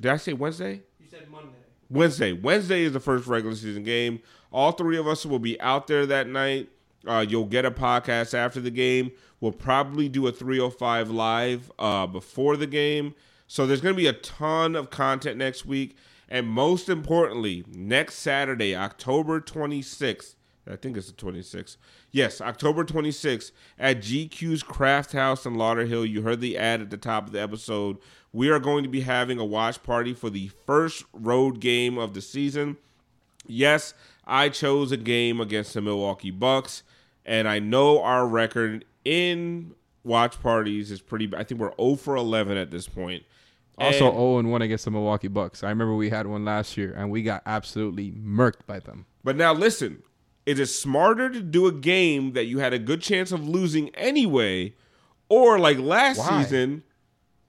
Did 0.00 0.12
I 0.12 0.16
say 0.16 0.32
Wednesday? 0.32 0.82
You 0.98 1.06
said 1.10 1.30
Monday. 1.30 1.48
Wednesday. 1.88 2.32
Wednesday 2.32 2.82
is 2.82 2.92
the 2.92 3.00
first 3.00 3.26
regular 3.26 3.54
season 3.54 3.82
game. 3.82 4.20
All 4.52 4.72
three 4.72 4.96
of 4.96 5.06
us 5.06 5.24
will 5.24 5.38
be 5.38 5.60
out 5.60 5.86
there 5.86 6.06
that 6.06 6.26
night. 6.26 6.68
Uh, 7.06 7.24
you'll 7.26 7.46
get 7.46 7.64
a 7.64 7.70
podcast 7.70 8.34
after 8.34 8.60
the 8.60 8.70
game. 8.70 9.12
We'll 9.40 9.52
probably 9.52 10.08
do 10.08 10.26
a 10.26 10.32
305 10.32 11.10
live 11.10 11.72
uh, 11.78 12.06
before 12.06 12.56
the 12.56 12.66
game. 12.66 13.14
So 13.46 13.66
there's 13.66 13.80
going 13.80 13.94
to 13.94 14.00
be 14.00 14.06
a 14.06 14.12
ton 14.12 14.76
of 14.76 14.90
content 14.90 15.36
next 15.36 15.64
week. 15.64 15.96
And 16.28 16.46
most 16.46 16.88
importantly, 16.88 17.64
next 17.72 18.14
Saturday, 18.14 18.76
October 18.76 19.40
26th, 19.40 20.34
I 20.70 20.76
think 20.76 20.96
it's 20.96 21.10
the 21.10 21.12
26th. 21.12 21.76
Yes, 22.12 22.40
October 22.40 22.84
26th 22.84 23.50
at 23.78 23.98
GQ's 23.98 24.62
Craft 24.62 25.12
House 25.12 25.44
in 25.46 25.54
Lauderhill. 25.54 26.08
You 26.08 26.22
heard 26.22 26.40
the 26.40 26.56
ad 26.56 26.80
at 26.80 26.90
the 26.90 26.96
top 26.96 27.26
of 27.26 27.32
the 27.32 27.40
episode. 27.40 27.98
We 28.32 28.48
are 28.50 28.58
going 28.60 28.82
to 28.84 28.88
be 28.88 29.00
having 29.00 29.38
a 29.38 29.44
watch 29.44 29.82
party 29.82 30.14
for 30.14 30.30
the 30.30 30.48
first 30.66 31.04
road 31.12 31.60
game 31.60 31.98
of 31.98 32.14
the 32.14 32.20
season. 32.20 32.76
Yes, 33.46 33.94
I 34.26 34.48
chose 34.48 34.92
a 34.92 34.96
game 34.96 35.40
against 35.40 35.74
the 35.74 35.80
Milwaukee 35.80 36.30
Bucks, 36.30 36.82
and 37.26 37.48
I 37.48 37.58
know 37.58 38.00
our 38.02 38.26
record 38.28 38.84
in 39.04 39.74
watch 40.04 40.40
parties 40.40 40.90
is 40.90 41.00
pretty. 41.00 41.28
I 41.36 41.42
think 41.44 41.60
we're 41.60 41.72
0 41.80 41.96
for 41.96 42.16
11 42.16 42.56
at 42.56 42.70
this 42.70 42.86
point. 42.86 43.24
Also, 43.78 44.06
And- 44.08 44.14
0 44.16 44.38
and 44.38 44.50
1 44.52 44.62
against 44.62 44.84
the 44.84 44.90
Milwaukee 44.90 45.28
Bucks. 45.28 45.64
I 45.64 45.70
remember 45.70 45.94
we 45.94 46.10
had 46.10 46.26
one 46.26 46.44
last 46.44 46.76
year 46.76 46.92
and 46.96 47.10
we 47.10 47.22
got 47.22 47.42
absolutely 47.46 48.12
murked 48.12 48.66
by 48.66 48.78
them. 48.78 49.06
But 49.24 49.36
now 49.36 49.54
listen, 49.54 50.02
it 50.50 50.58
is 50.58 50.76
smarter 50.76 51.30
to 51.30 51.40
do 51.40 51.66
a 51.66 51.72
game 51.72 52.32
that 52.32 52.44
you 52.46 52.58
had 52.58 52.72
a 52.72 52.78
good 52.78 53.00
chance 53.02 53.32
of 53.32 53.46
losing 53.48 53.88
anyway, 53.94 54.74
or 55.28 55.58
like 55.58 55.78
last 55.78 56.18
Why? 56.18 56.42
season, 56.42 56.82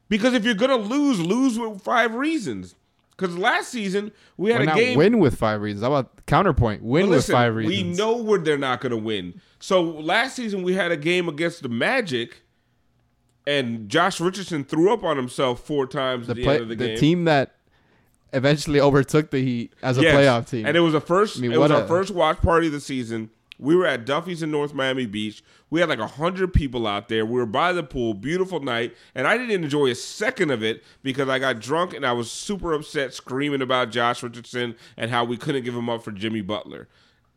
because 0.10 0.34
if 0.34 0.46
you're 0.46 0.54
gonna 0.54 0.76
lose, 0.76 1.20
lose 1.20 1.58
with 1.58 1.82
five 1.82 2.14
reasons. 2.16 2.76
Because 3.18 3.38
last 3.38 3.70
season 3.70 4.12
we 4.36 4.52
had 4.52 4.66
Why 4.66 4.74
a 4.74 4.76
game. 4.76 4.98
win 4.98 5.20
with 5.20 5.38
five 5.38 5.62
reasons? 5.62 5.84
How 5.84 5.94
about 5.94 6.26
counterpoint? 6.26 6.82
Win 6.82 7.06
But 7.06 7.12
with 7.18 7.28
five 7.28 7.54
reasons. 7.56 7.76
We 7.76 7.96
know 7.96 8.18
where 8.18 8.40
they're 8.40 8.58
not 8.58 8.82
gonna 8.82 8.98
win. 8.98 9.40
So 9.60 9.82
last 9.82 10.36
season 10.36 10.64
we 10.64 10.74
had 10.74 10.92
a 10.92 10.98
game 10.98 11.28
against 11.30 11.62
the 11.62 11.70
Magic, 11.70 12.42
and 13.46 13.90
Josh 13.90 14.20
Richardson 14.20 14.64
threw 14.64 14.92
up 14.94 15.04
on 15.04 15.18
himself 15.18 15.66
four 15.66 15.86
times 15.88 16.28
the 16.28 16.32
at 16.32 16.36
the 16.38 16.44
play, 16.44 16.54
end 16.56 16.64
of 16.64 16.70
the, 16.70 16.76
the 16.76 16.88
game. 16.88 16.98
team 16.98 17.26
that 17.26 17.56
eventually 18.34 18.80
overtook 18.80 19.32
the 19.32 19.40
Heat 19.42 19.74
as 19.84 19.98
a 19.98 20.04
Yes. 20.04 20.16
playoff 20.16 20.50
team. 20.50 20.66
And 20.66 20.76
it 20.78 20.82
was 20.82 20.94
a 20.94 21.02
first. 21.02 21.38
I 21.38 21.42
mean, 21.42 21.52
it 21.52 21.58
was 21.60 21.70
what 21.70 21.82
our 21.82 21.88
first 21.88 22.12
watch 22.12 22.42
party 22.42 22.68
of 22.68 22.74
the 22.74 22.80
season. 22.82 23.30
We 23.60 23.76
were 23.76 23.86
at 23.86 24.06
Duffy's 24.06 24.42
in 24.42 24.50
North 24.50 24.74
Miami 24.74 25.06
Beach. 25.06 25.44
We 25.70 25.82
had 25.82 25.90
like 25.90 26.00
a 26.00 26.08
hundred 26.08 26.52
people 26.52 26.88
out 26.88 27.10
there. 27.10 27.26
We 27.28 27.34
were 27.40 27.46
by 27.46 27.74
the 27.74 27.84
pool, 27.84 28.16
beautiful 28.16 28.60
night, 28.60 28.96
and 29.14 29.28
I 29.28 29.38
didn't 29.38 29.64
enjoy 29.64 29.88
a 29.92 29.96
second 29.96 30.50
of 30.50 30.64
it 30.64 30.84
because 31.04 31.30
I 31.30 31.38
got 31.38 31.60
drunk 31.60 31.94
and 31.94 32.04
I 32.04 32.12
was 32.14 32.32
super 32.32 32.74
upset, 32.74 33.14
screaming 33.14 33.62
about 33.62 33.92
Josh 33.92 34.24
Richardson 34.24 34.76
and 34.98 35.12
how 35.12 35.24
we 35.26 35.38
couldn't 35.38 35.64
give 35.64 35.76
him 35.76 35.90
up 35.90 36.04
for 36.04 36.12
Jimmy 36.12 36.42
Butler. 36.42 36.88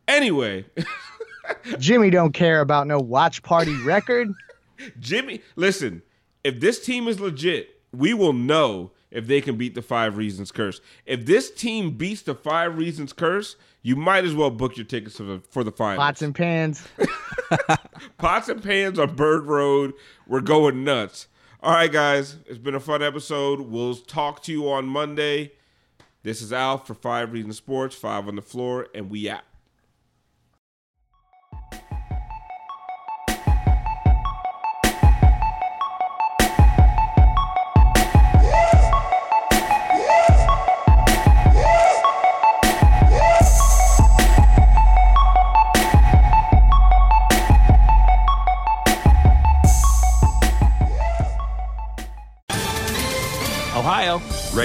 Anyway, 0.08 0.64
Jimmy 1.78 2.08
don't 2.10 2.32
care 2.32 2.60
about 2.60 2.86
no 2.86 2.98
watch 2.98 3.42
party 3.42 3.76
record. 3.84 4.32
Jimmy, 4.98 5.42
listen, 5.56 6.02
if 6.42 6.58
this 6.60 6.84
team 6.84 7.06
is 7.06 7.20
legit, 7.20 7.80
we 7.92 8.14
will 8.14 8.32
know 8.32 8.92
if 9.14 9.26
they 9.26 9.40
can 9.40 9.56
beat 9.56 9.74
the 9.74 9.80
five 9.80 10.18
reasons 10.18 10.52
curse. 10.52 10.80
If 11.06 11.24
this 11.24 11.50
team 11.50 11.92
beats 11.92 12.22
the 12.22 12.34
five 12.34 12.76
reasons 12.76 13.14
curse, 13.14 13.56
you 13.80 13.96
might 13.96 14.24
as 14.24 14.34
well 14.34 14.50
book 14.50 14.76
your 14.76 14.84
tickets 14.84 15.16
for 15.16 15.22
the 15.22 15.40
for 15.50 15.64
the 15.64 15.72
finals. 15.72 16.04
Pots 16.04 16.22
and 16.22 16.34
pans. 16.34 16.86
Pots 18.18 18.48
and 18.48 18.62
pans 18.62 18.98
on 18.98 19.14
Bird 19.14 19.46
Road. 19.46 19.94
We're 20.26 20.40
going 20.40 20.84
nuts. 20.84 21.28
All 21.62 21.72
right, 21.72 21.90
guys. 21.90 22.36
It's 22.46 22.58
been 22.58 22.74
a 22.74 22.80
fun 22.80 23.02
episode. 23.02 23.60
We'll 23.60 23.94
talk 23.94 24.42
to 24.42 24.52
you 24.52 24.70
on 24.70 24.86
Monday. 24.86 25.52
This 26.22 26.42
is 26.42 26.52
Al 26.52 26.78
for 26.78 26.94
Five 26.94 27.32
Reasons 27.32 27.56
Sports, 27.56 27.94
Five 27.94 28.28
on 28.28 28.36
the 28.36 28.42
Floor, 28.42 28.88
and 28.94 29.08
we 29.08 29.30
out. 29.30 29.44